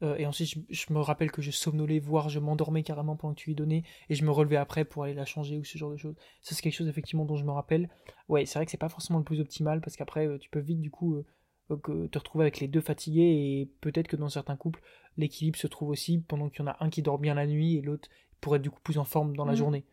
Euh, 0.03 0.17
et 0.17 0.27
ensuite, 0.27 0.55
je, 0.69 0.93
me 0.93 1.01
rappelle 1.01 1.31
que 1.31 1.41
je 1.41 1.51
somnolais, 1.51 1.99
voire 1.99 2.29
je 2.29 2.39
m'endormais 2.41 2.83
carrément 2.83 3.17
pendant 3.17 3.35
que 3.35 3.41
tu 3.41 3.51
lui 3.51 3.55
donnais, 3.55 3.85
et 4.09 4.15
je 4.15 4.25
me 4.25 4.31
relevais 4.31 4.57
après 4.57 4.85
pour 4.85 5.05
aller 5.05 5.15
la 5.15 5.25
changer 5.25 5.59
ou 5.59 5.65
ce 5.65 5.79
genre 5.79 5.91
de 5.91 5.97
choses. 5.97 6.17
Ça, 6.43 6.55
c'est 6.55 6.63
quelque 6.63 6.75
chose 6.75 6.89
effectivement 6.89 7.25
dont 7.25 7.37
je 7.37 7.45
me 7.45 7.53
rappelle. 7.53 7.89
Ouais, 8.29 8.47
c'est 8.47 8.59
vrai 8.59 8.65
que 8.65 8.71
c'est 8.71 8.79
pas 8.79 8.89
forcément 8.89 9.19
le 9.19 9.25
plus 9.25 9.41
optimal, 9.41 9.81
parce 9.81 9.97
qu'après, 9.97 10.39
tu 10.39 10.51
peux 10.51 10.61
vite 10.61 10.81
du 10.81 10.91
coup 10.91 11.23
te 11.69 12.19
retrouver 12.19 12.45
avec 12.45 12.61
les 12.61 12.69
deux 12.69 12.81
fatigués, 12.81 13.23
et 13.23 13.71
peut-être 13.81 14.09
que 14.09 14.17
dans 14.17 14.29
certains 14.29 14.57
couples, 14.57 14.81
l'équilibre 15.17 15.59
se 15.59 15.67
trouve 15.67 15.91
aussi 15.91 16.19
pendant 16.19 16.49
qu'il 16.49 16.61
y 16.61 16.69
en 16.69 16.71
a 16.71 16.77
un 16.81 16.91
qui 16.91 17.03
dort 17.03 17.19
bien 17.19 17.35
la 17.35 17.47
nuit 17.47 17.77
et 17.77 17.83
l'autre 17.83 18.09
pour 18.41 18.57
être 18.57 18.63
du 18.63 18.71
coup 18.71 18.81
plus 18.83 18.99
en 18.99 19.05
forme 19.05 19.37
dans 19.37 19.47
la 19.47 19.53
mm. 19.53 19.57
journée. 19.57 19.85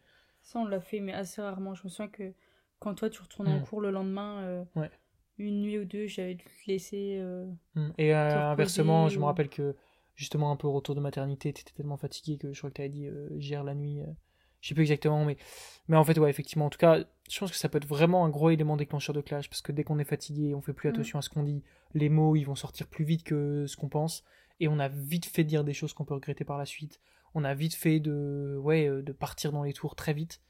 Ça, 0.44 0.60
on 0.60 0.66
l'a 0.66 0.82
fait, 0.82 1.00
mais 1.00 1.14
assez 1.14 1.42
rarement. 1.42 1.74
Je 1.74 1.84
me 1.84 1.90
souviens 1.90 2.10
que 2.10 2.34
quand 2.80 2.96
toi, 2.96 3.10
tu 3.10 3.22
retournais 3.22 3.54
en 3.54 3.60
mm. 3.60 3.64
cours 3.64 3.82
le 3.82 3.92
lendemain, 3.92 4.40
euh, 4.42 4.64
une 5.38 5.62
nuit 5.62 5.80
ou 5.80 5.86
deux, 5.86 6.08
j'avais 6.08 6.36
dû 6.36 6.44
te 6.44 6.68
laisser. 6.72 7.18
Euh, 7.20 7.46
mm. 7.76 7.92
Et 7.98 8.14
euh, 8.14 8.50
inversement, 8.50 9.08
je 9.08 9.20
me 9.20 9.26
rappelle 9.26 9.50
que 9.50 9.76
justement, 10.16 10.52
un 10.52 10.56
peu 10.56 10.68
au 10.68 10.74
retour 10.74 10.96
de 10.96 11.00
maternité, 11.00 11.54
tu 11.54 11.62
étais 11.62 11.74
tellement 11.74 11.98
fatigué 11.98 12.38
que 12.38 12.52
je 12.52 12.58
crois 12.60 12.70
que 12.70 12.76
tu 12.76 12.82
avais 12.82 12.90
dit 12.90 13.08
gère 13.38 13.64
la 13.64 13.76
nuit. 13.76 14.02
Je 14.62 14.70
sais 14.70 14.76
plus 14.76 14.84
exactement, 14.84 15.26
mais... 15.26 15.38
mais 15.88 15.98
en 15.98 16.04
fait, 16.04 16.18
ouais, 16.18 16.30
effectivement. 16.30 16.68
En 16.68 16.70
tout 16.70 16.78
cas, 16.78 17.04
je 17.30 17.40
pense 17.40 17.52
que 17.52 17.58
ça 17.58 17.68
peut 17.68 17.78
être 17.78 17.88
vraiment 17.88 18.26
un 18.26 18.30
gros 18.30 18.50
élément 18.50 18.78
déclencheur 18.78 19.14
de 19.14 19.22
clash 19.22 19.50
parce 19.50 19.62
que 19.62 19.72
dès 19.72 19.84
qu'on 19.84 20.00
est 20.00 20.06
fatigué, 20.06 20.54
on 20.56 20.62
fait 20.62 20.74
plus 20.74 20.90
attention 20.90 21.20
à 21.20 21.22
ce 21.22 21.30
qu'on 21.30 21.44
dit. 21.44 21.64
Les 21.94 22.10
mots, 22.10 22.36
ils 22.36 22.44
vont 22.44 22.56
sortir 22.56 22.88
plus 22.88 23.04
vite 23.04 23.24
que 23.24 23.66
ce 23.68 23.76
qu'on 23.76 23.90
pense. 23.90 24.24
Et 24.60 24.68
on 24.68 24.80
a 24.80 24.88
vite 24.88 25.26
fait 25.26 25.44
dire 25.44 25.64
des 25.64 25.74
choses 25.74 25.94
qu'on 25.94 26.06
peut 26.06 26.14
regretter 26.14 26.46
par 26.46 26.58
la 26.58 26.66
suite 26.66 27.02
on 27.34 27.44
a 27.44 27.54
vite 27.54 27.76
fait 27.76 28.00
de, 28.00 28.58
ouais, 28.62 28.88
euh, 28.88 29.02
de 29.02 29.12
partir 29.12 29.52
dans 29.52 29.64
les 29.64 29.74
tours 29.74 29.96
très 29.96 30.14
vite 30.14 30.42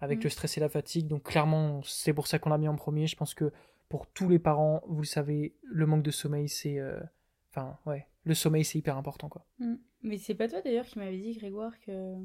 avec 0.00 0.20
mm. 0.20 0.24
le 0.24 0.30
stress 0.30 0.56
et 0.56 0.60
la 0.60 0.68
fatigue. 0.68 1.06
Donc 1.06 1.24
clairement, 1.24 1.82
c'est 1.84 2.12
pour 2.12 2.26
ça 2.26 2.38
qu'on 2.38 2.50
l'a 2.50 2.58
mis 2.58 2.68
en 2.68 2.76
premier. 2.76 3.06
Je 3.06 3.16
pense 3.16 3.34
que 3.34 3.52
pour 3.88 4.06
tous 4.06 4.28
les 4.28 4.38
parents, 4.38 4.82
vous 4.86 5.02
le 5.02 5.06
savez, 5.06 5.56
le 5.62 5.86
manque 5.86 6.02
de 6.02 6.10
sommeil, 6.10 6.48
c'est, 6.48 6.78
euh, 6.78 6.98
enfin, 7.50 7.78
ouais, 7.86 8.06
le 8.24 8.34
sommeil, 8.34 8.64
c'est 8.64 8.78
hyper 8.78 8.96
important, 8.96 9.28
quoi. 9.28 9.46
Mm. 9.58 9.74
Mais 10.02 10.18
c'est 10.18 10.34
pas 10.34 10.48
toi 10.48 10.60
d'ailleurs 10.60 10.86
qui 10.86 10.98
m'avais 10.98 11.18
dit, 11.18 11.36
Grégoire, 11.36 11.72
que 11.80 12.16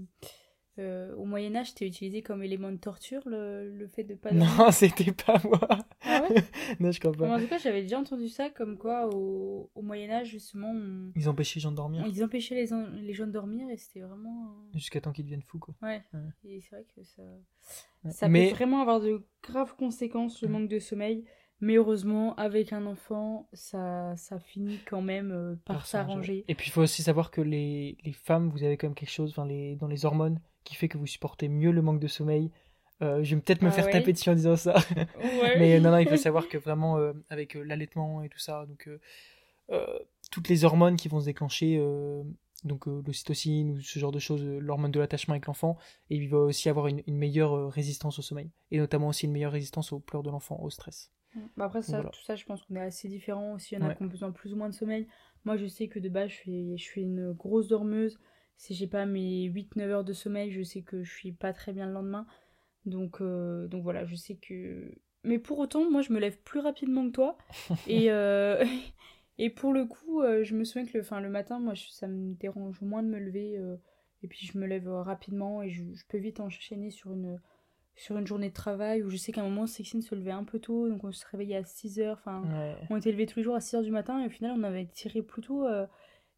euh, 0.79 1.13
au 1.15 1.25
Moyen 1.25 1.55
Âge, 1.55 1.69
c'était 1.69 1.87
utilisé 1.87 2.21
comme 2.21 2.41
élément 2.43 2.71
de 2.71 2.77
torture 2.77 3.21
le, 3.27 3.69
le 3.69 3.87
fait 3.87 4.03
de 4.03 4.15
pas. 4.15 4.31
Non, 4.31 4.45
c'était 4.71 5.11
pas 5.11 5.39
moi. 5.43 5.59
Ah 6.01 6.23
ouais? 6.29 6.43
Non, 6.79 6.91
je 6.91 6.99
crois 6.99 7.11
pas. 7.11 7.35
en 7.35 7.39
tout 7.39 7.47
cas, 7.47 7.57
j'avais 7.57 7.81
déjà 7.81 7.99
entendu 7.99 8.27
ça, 8.29 8.49
comme 8.49 8.77
quoi 8.77 9.07
au, 9.13 9.69
au 9.75 9.81
Moyen 9.81 10.09
Âge 10.09 10.29
justement. 10.29 10.73
Ils 11.15 11.29
empêchaient 11.29 11.59
les 11.59 11.61
gens 11.61 11.71
de 11.71 11.75
dormir. 11.77 12.05
Ils 12.07 12.23
empêchaient 12.23 12.55
les, 12.55 12.69
les 13.01 13.13
gens 13.13 13.27
de 13.27 13.31
dormir 13.31 13.69
et 13.69 13.77
c'était 13.77 14.01
vraiment. 14.01 14.45
Euh, 14.45 14.77
Jusqu'à 14.77 15.01
temps 15.01 15.11
qu'ils 15.11 15.25
deviennent 15.25 15.43
fous 15.43 15.59
quoi. 15.59 15.75
Ouais. 15.81 16.01
Et 16.43 16.61
c'est 16.61 16.75
vrai 16.75 16.85
que 16.95 17.03
ça. 17.03 17.23
Ça 18.11 18.27
peut 18.29 18.49
vraiment 18.49 18.81
avoir 18.81 19.01
de 19.01 19.21
graves 19.43 19.75
conséquences 19.75 20.41
le 20.41 20.47
manque 20.47 20.69
de 20.69 20.79
sommeil. 20.79 21.25
Mais 21.61 21.75
heureusement, 21.75 22.35
avec 22.35 22.71
un 22.71 22.85
enfant, 22.85 23.49
ça, 23.51 24.15
ça 24.15 24.39
finit 24.39 24.79
quand 24.89 25.01
même 25.01 25.31
euh, 25.31 25.55
par 25.65 25.85
s'arranger. 25.85 26.45
Et 26.47 26.55
puis 26.55 26.67
il 26.69 26.71
faut 26.71 26.81
aussi 26.83 27.03
savoir 27.03 27.31
que 27.31 27.41
les, 27.41 27.97
les 28.05 28.13
femmes, 28.13 28.49
vous 28.49 28.63
avez 28.63 28.77
quand 28.77 28.87
même 28.87 28.95
quelque 28.95 29.11
chose, 29.11 29.31
enfin 29.31 29.45
les, 29.45 29.75
dans 29.75 29.87
les 29.87 30.05
hormones, 30.05 30.39
qui 30.69 30.75
fait 30.75 30.87
que 30.87 30.99
vous 30.99 31.07
supportez 31.07 31.47
mieux 31.47 31.71
le 31.71 31.81
manque 31.81 31.99
de 31.99 32.07
sommeil. 32.07 32.51
Euh, 33.01 33.23
je 33.23 33.33
vais 33.33 33.41
peut-être 33.41 33.63
me 33.63 33.69
ah 33.69 33.71
faire 33.71 33.89
taper 33.89 34.13
dessus 34.13 34.29
en 34.29 34.35
disant 34.35 34.55
ça. 34.55 34.75
Mais 35.57 35.79
non, 35.79 35.89
non, 35.89 35.97
il 35.97 36.07
faut 36.07 36.17
savoir 36.17 36.47
que 36.47 36.59
vraiment, 36.59 36.97
euh, 36.97 37.13
avec 37.29 37.55
euh, 37.55 37.63
l'allaitement 37.63 38.21
et 38.21 38.29
tout 38.29 38.37
ça, 38.37 38.65
donc 38.67 38.87
toutes 40.31 40.47
les 40.47 40.63
hormones 40.63 40.95
qui 40.95 41.07
vont 41.07 41.19
se 41.19 41.25
déclencher, 41.25 41.83
donc 42.63 42.85
l'ocytocine 42.85 43.71
ou 43.71 43.81
ce 43.81 43.99
genre 43.99 44.11
de 44.11 44.19
choses, 44.19 44.43
l'hormone 44.43 44.91
de 44.91 44.99
l'attachement 44.99 45.33
avec 45.33 45.47
l'enfant, 45.47 45.77
et 46.09 46.15
il 46.17 46.29
va 46.29 46.37
aussi 46.37 46.69
avoir 46.69 46.87
une, 46.87 47.03
meilleure 47.07 47.71
résistance 47.71 48.19
au 48.19 48.21
sommeil. 48.21 48.51
Et 48.71 48.77
notamment 48.77 49.07
aussi 49.07 49.25
une 49.25 49.31
meilleure 49.31 49.51
résistance 49.51 49.91
aux 49.91 49.99
pleurs 49.99 50.23
de 50.23 50.29
l'enfant, 50.29 50.59
au 50.61 50.69
stress. 50.69 51.11
Bah 51.55 51.65
après, 51.65 51.83
ça, 51.83 52.03
tout 52.03 52.23
ça, 52.23 52.35
je 52.35 52.45
pense 52.45 52.63
qu'on 52.63 52.75
est 52.75 52.81
assez 52.81 53.07
différents 53.07 53.53
aussi. 53.53 53.75
Il 53.75 53.79
y 53.79 53.83
en 53.83 53.87
a 53.87 53.93
qui 53.93 54.01
ont 54.01 54.07
besoin 54.07 54.31
plus 54.31 54.53
ou 54.53 54.55
moins 54.55 54.69
de 54.69 54.73
sommeil. 54.73 55.07
Moi, 55.45 55.55
je 55.57 55.67
sais 55.67 55.87
que 55.87 55.99
de 55.99 56.09
base, 56.09 56.29
je 56.29 56.35
suis, 56.35 56.77
je 56.77 56.83
suis 56.83 57.01
une 57.01 57.33
grosse 57.33 57.67
dormeuse 57.67 58.19
si 58.59 58.75
j'ai 58.75 58.87
pas 58.87 59.05
mes 59.05 59.49
8-9 59.49 59.81
heures 59.83 60.03
de 60.03 60.11
sommeil, 60.11 60.51
je 60.51 60.61
sais 60.63 60.81
que 60.81 61.01
je 61.01 61.11
suis 61.11 61.31
pas 61.31 61.53
très 61.53 61.71
bien 61.71 61.87
le 61.87 61.93
lendemain. 61.93 62.27
Donc, 62.85 63.21
euh, 63.21 63.67
donc 63.67 63.83
voilà, 63.83 64.05
je 64.05 64.15
sais 64.15 64.35
que. 64.35 64.91
Mais 65.23 65.39
pour 65.39 65.59
autant, 65.59 65.89
moi 65.89 66.01
je 66.01 66.11
me 66.11 66.19
lève 66.19 66.37
plus 66.41 66.59
rapidement 66.59 67.07
que 67.07 67.13
toi. 67.13 67.37
et, 67.87 68.11
euh, 68.11 68.61
et 69.37 69.49
pour 69.49 69.71
le 69.71 69.85
coup, 69.85 70.21
euh, 70.21 70.43
je 70.43 70.55
me 70.57 70.65
souviens 70.65 70.85
que 70.85 70.97
le, 70.97 71.03
fin, 71.03 71.21
le 71.21 71.29
matin, 71.29 71.57
moi 71.59 71.73
ça 71.89 72.07
me 72.07 72.33
dérange 72.33 72.81
moins 72.81 73.01
de 73.01 73.07
me 73.07 73.17
lever. 73.17 73.57
et 74.23 74.27
puis 74.27 74.45
je 74.45 74.57
me 74.57 74.67
lève 74.67 74.89
rapidement 74.89 75.63
et 75.63 75.69
je, 75.69 75.81
peux 76.09 76.17
vite 76.17 76.41
enchaîner 76.41 76.91
sur 76.91 77.13
une, 77.13 77.39
sur 77.95 78.17
une 78.17 78.27
journée 78.27 78.49
de 78.49 78.53
travail 78.53 79.03
où 79.03 79.09
je 79.09 79.15
sais 79.15 79.31
qu'à 79.31 79.39
un 79.39 79.45
moment, 79.45 79.67
Sexine 79.67 80.01
se 80.01 80.15
levait 80.15 80.31
un 80.31 80.43
peu 80.43 80.59
tôt, 80.59 80.89
donc 80.89 81.05
on 81.05 81.13
se 81.13 81.25
réveillait 81.27 81.55
à 81.55 81.63
6 81.63 82.01
heures. 82.01 82.17
Enfin, 82.19 82.43
on 82.89 82.97
était 82.97 83.13
levé 83.13 83.25
tous 83.25 83.39
les 83.39 83.43
jours 83.43 83.55
à 83.55 83.61
6 83.61 83.77
heures 83.77 83.83
du 83.83 83.91
matin 83.91 84.21
et 84.21 84.25
au 84.25 84.29
final, 84.29 84.51
on 84.57 84.63
avait 84.63 84.87
tiré 84.87 85.21
plutôt 85.21 85.65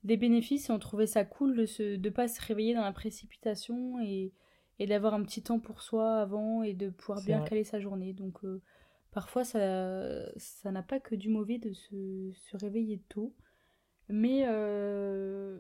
des 0.04 0.18
bénéfices 0.18 0.70
et 0.70 0.74
on 0.74 0.80
trouvait 0.80 1.08
ça 1.08 1.24
cool 1.26 1.56
de 1.56 1.62
ne 1.62 1.96
de 1.96 2.10
pas 2.10 2.28
se 2.28 2.42
réveiller 2.42 2.74
dans 2.74 2.84
la 2.84 2.92
précipitation 2.92 4.00
et, 4.02 4.34
et 4.80 4.88
d'avoir 4.88 5.14
un 5.14 5.24
petit 5.24 5.44
temps 5.44 5.60
pour 5.60 5.82
soi 5.82 6.20
avant 6.20 6.64
et 6.64 6.74
de 6.74 6.90
pouvoir 6.90 7.24
bien 7.24 7.42
caler 7.42 7.64
sa 7.64 7.80
journée. 7.80 8.14
Donc 8.14 8.44
euh, 8.44 8.62
parfois 9.12 9.44
ça 9.44 10.32
ça 10.38 10.72
n'a 10.72 10.84
pas 10.84 11.00
que 11.00 11.16
du 11.16 11.30
mauvais 11.30 11.60
de 11.60 11.74
se, 11.74 12.32
se 12.34 12.58
réveiller 12.58 13.02
tôt. 13.10 13.36
Mais 14.10 14.44
euh, 14.48 15.60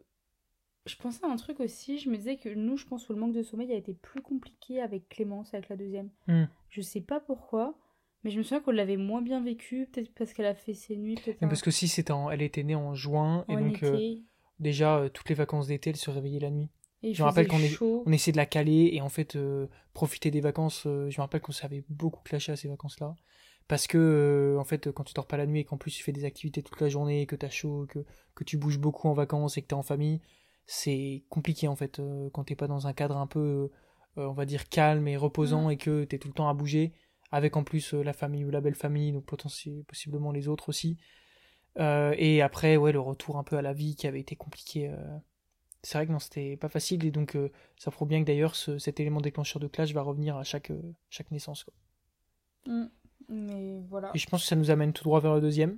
je 0.85 0.95
pensais 0.97 1.23
à 1.25 1.29
un 1.29 1.35
truc 1.35 1.59
aussi, 1.59 1.99
je 1.99 2.09
me 2.09 2.17
disais 2.17 2.37
que 2.37 2.49
nous, 2.49 2.75
je 2.75 2.85
pense 2.85 3.05
que 3.05 3.13
le 3.13 3.19
manque 3.19 3.33
de 3.33 3.43
sommeil 3.43 3.71
a 3.71 3.75
été 3.75 3.93
plus 3.93 4.21
compliqué 4.21 4.81
avec 4.81 5.07
Clémence, 5.07 5.53
avec 5.53 5.69
la 5.69 5.77
deuxième. 5.77 6.09
Hmm. 6.27 6.45
Je 6.69 6.81
sais 6.81 7.01
pas 7.01 7.19
pourquoi. 7.19 7.77
Mais 8.23 8.29
je 8.29 8.37
me 8.37 8.43
souviens 8.43 8.59
qu'on 8.59 8.71
l'avait 8.71 8.97
moins 8.97 9.21
bien 9.21 9.41
vécu, 9.41 9.87
peut-être 9.91 10.13
parce 10.13 10.33
qu'elle 10.33 10.45
a 10.45 10.53
fait 10.53 10.75
ses 10.75 10.95
nuits. 10.95 11.15
Peut-être 11.15 11.39
Parce 11.39 11.61
que 11.61 11.71
si 11.71 11.87
c'était 11.87 12.13
elle 12.31 12.41
était 12.43 12.63
née 12.63 12.75
en 12.75 12.93
juin, 12.93 13.45
et 13.49 13.55
donc 13.55 13.81
euh, 13.81 14.15
déjà, 14.61 14.97
euh, 14.97 15.09
toutes 15.09 15.29
les 15.29 15.35
vacances 15.35 15.67
d'été, 15.67 15.89
elle 15.89 15.97
se 15.97 16.09
réveillait 16.09 16.39
la 16.39 16.51
nuit. 16.51 16.69
je 17.03 17.21
me 17.21 17.27
rappelle 17.27 17.47
qu'on 17.47 17.59
on 18.05 18.11
essayait 18.11 18.31
de 18.31 18.37
la 18.37 18.45
caler 18.45 18.91
et 18.93 19.01
en 19.01 19.09
fait, 19.09 19.35
euh, 19.35 19.67
profiter 19.93 20.31
des 20.31 20.41
vacances. 20.41 20.83
Euh, 20.85 21.09
je 21.09 21.17
me 21.19 21.23
rappelle 21.23 21.41
qu'on 21.41 21.51
s'avait 21.51 21.83
beaucoup 21.89 22.21
clashé 22.23 22.51
à 22.51 22.55
ces 22.55 22.69
vacances-là. 22.69 23.15
Parce 23.67 23.87
que, 23.87 24.57
en 24.59 24.63
fait, 24.63 24.91
quand 24.91 25.03
tu 25.03 25.13
dors 25.13 25.27
pas 25.27 25.37
la 25.37 25.45
nuit 25.45 25.61
et 25.61 25.63
qu'en 25.63 25.77
plus 25.77 25.91
tu 25.91 26.03
fais 26.03 26.11
des 26.11 26.25
activités 26.25 26.61
toute 26.61 26.79
la 26.81 26.89
journée, 26.89 27.25
que 27.25 27.35
tu 27.35 27.45
as 27.45 27.49
chaud, 27.49 27.85
que, 27.89 28.05
que 28.35 28.43
tu 28.43 28.57
bouges 28.57 28.79
beaucoup 28.79 29.07
en 29.07 29.13
vacances 29.13 29.57
et 29.57 29.61
que 29.61 29.67
tu 29.67 29.75
es 29.75 29.77
en 29.77 29.83
famille, 29.83 30.19
c'est 30.65 31.23
compliqué 31.29 31.67
en 31.67 31.75
fait. 31.75 32.01
quand 32.33 32.43
t'es 32.43 32.55
pas 32.55 32.67
dans 32.67 32.87
un 32.87 32.93
cadre 32.93 33.15
un 33.17 33.27
peu, 33.27 33.69
on 34.17 34.33
va 34.33 34.45
dire, 34.45 34.67
calme 34.67 35.07
et 35.07 35.15
reposant 35.15 35.69
et 35.69 35.77
que 35.77 36.03
tu 36.03 36.15
es 36.15 36.19
tout 36.19 36.27
le 36.27 36.33
temps 36.33 36.49
à 36.49 36.53
bouger, 36.53 36.91
avec 37.31 37.55
en 37.55 37.63
plus 37.63 37.93
la 37.93 38.13
famille 38.13 38.43
ou 38.43 38.49
la 38.51 38.59
belle 38.59 38.75
famille, 38.75 39.13
donc 39.13 39.25
potentiellement, 39.25 39.83
possiblement 39.87 40.31
les 40.33 40.49
autres 40.49 40.67
aussi. 40.67 40.97
Euh, 41.79 42.13
et 42.17 42.41
après, 42.41 42.77
ouais, 42.77 42.91
le 42.91 42.99
retour 42.99 43.37
un 43.37 43.43
peu 43.43 43.57
à 43.57 43.61
la 43.61 43.73
vie 43.73 43.95
qui 43.95 44.07
avait 44.07 44.19
été 44.19 44.35
compliqué. 44.35 44.89
Euh, 44.89 45.17
c'est 45.83 45.97
vrai 45.97 46.07
que 46.07 46.11
non, 46.11 46.19
c'était 46.19 46.57
pas 46.57 46.69
facile. 46.69 47.05
Et 47.05 47.11
donc, 47.11 47.35
euh, 47.35 47.51
ça 47.77 47.91
prouve 47.91 48.07
bien 48.07 48.21
que 48.21 48.27
d'ailleurs, 48.27 48.55
cet 48.55 48.99
élément 48.99 49.21
déclencheur 49.21 49.59
de 49.59 49.67
clash 49.67 49.93
va 49.93 50.01
revenir 50.01 50.37
à 50.37 50.43
chaque, 50.43 50.71
chaque 51.09 51.31
naissance. 51.31 51.63
Quoi. 51.63 51.73
Mm. 52.67 52.89
mais 53.29 53.81
voilà. 53.89 54.11
Et 54.13 54.19
je 54.19 54.27
pense 54.27 54.43
que 54.43 54.47
ça 54.47 54.55
nous 54.55 54.71
amène 54.71 54.93
tout 54.93 55.03
droit 55.03 55.19
vers 55.19 55.33
le 55.33 55.41
deuxième. 55.41 55.77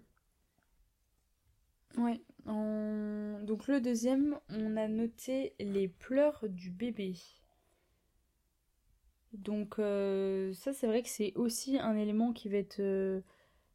Ouais. 1.97 2.21
Donc, 2.45 3.67
le 3.67 3.79
deuxième, 3.79 4.39
on 4.49 4.77
a 4.77 4.87
noté 4.87 5.53
les 5.59 5.87
pleurs 5.87 6.45
du 6.49 6.71
bébé. 6.71 7.15
Donc, 9.33 9.75
ça, 9.77 10.73
c'est 10.73 10.87
vrai 10.87 11.03
que 11.03 11.09
c'est 11.09 11.33
aussi 11.35 11.77
un 11.77 11.95
élément 11.95 12.33
qui 12.33 12.49
va 12.49 12.57
être 12.57 12.81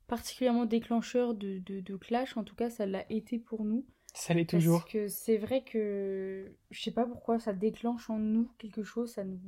particulièrement 0.09 0.65
déclencheur 0.65 1.35
de, 1.35 1.59
de, 1.59 1.97
clash, 1.97 2.37
en 2.37 2.43
tout 2.43 2.57
cas 2.57 2.71
ça 2.71 2.87
l'a 2.87 3.05
été 3.13 3.39
pour 3.39 3.65
nous. 3.65 3.87
Ça 4.15 4.35
l'est 4.35 4.49
toujours. 4.49 4.81
Parce 4.81 4.93
que 4.93 5.09
c'est 5.09 5.37
vrai 5.37 5.63
que 5.63 6.51
je 6.71 6.81
sais 6.81 6.91
pas 6.91 7.05
pourquoi 7.05 7.39
ça 7.39 7.53
déclenche 7.53 8.11
en 8.11 8.19
nous 8.19 8.51
quelque 8.59 8.83
chose, 8.83 9.13
ça 9.13 9.25
nous 9.25 9.39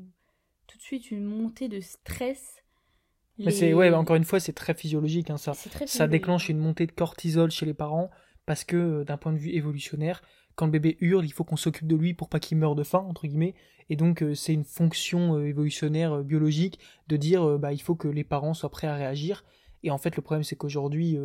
tout 0.67 0.79
de 0.79 0.83
suite 0.83 1.11
une 1.11 1.25
montée 1.25 1.69
de 1.69 1.81
stress. 1.81 2.63
Mais 3.39 3.51
c'est 3.51 3.75
ouais, 3.75 3.91
encore 3.93 4.17
une 4.17 4.25
fois, 4.25 4.39
c'est 4.39 4.53
très 4.53 4.75
physiologique 4.75 5.31
hein, 5.31 5.39
ça. 5.39 5.55
Ça 5.55 6.07
déclenche 6.07 6.49
une 6.49 6.59
montée 6.59 6.87
de 6.87 6.93
cortisol 6.93 7.51
chez 7.51 7.67
les 7.67 7.75
parents 7.75 8.11
parce 8.47 8.65
que 8.65 8.77
euh, 8.77 9.05
d'un 9.05 9.17
point 9.17 9.33
de 9.33 9.39
vue 9.39 9.51
évolutionnaire, 9.51 10.23
quand 10.57 10.67
le 10.67 10.73
bébé 10.73 10.99
hurle, 11.01 11.25
il 11.25 11.33
faut 11.33 11.45
qu'on 11.45 11.57
s'occupe 11.57 11.87
de 11.87 11.97
lui 11.97 12.15
pour 12.15 12.29
pas 12.29 12.39
qu'il 12.39 12.59
meure 12.59 12.75
de 12.75 12.85
faim 12.85 13.05
entre 13.09 13.27
guillemets. 13.27 13.55
Et 13.89 13.97
donc 13.97 14.23
euh, 14.23 14.35
c'est 14.35 14.53
une 14.53 14.65
fonction 14.65 15.37
euh, 15.37 15.47
évolutionnaire 15.47 16.19
biologique 16.23 16.79
de 17.09 17.17
dire 17.17 17.59
bah 17.59 17.73
il 17.73 17.81
faut 17.81 17.95
que 17.95 18.09
les 18.09 18.25
parents 18.25 18.55
soient 18.55 18.71
prêts 18.71 18.87
à 18.87 18.95
réagir. 18.95 19.45
Et 19.83 19.91
en 19.91 19.99
fait, 19.99 20.17
le 20.17 20.23
problème, 20.23 20.43
c'est 20.43 20.57
qu'aujourd'hui, 20.57 21.19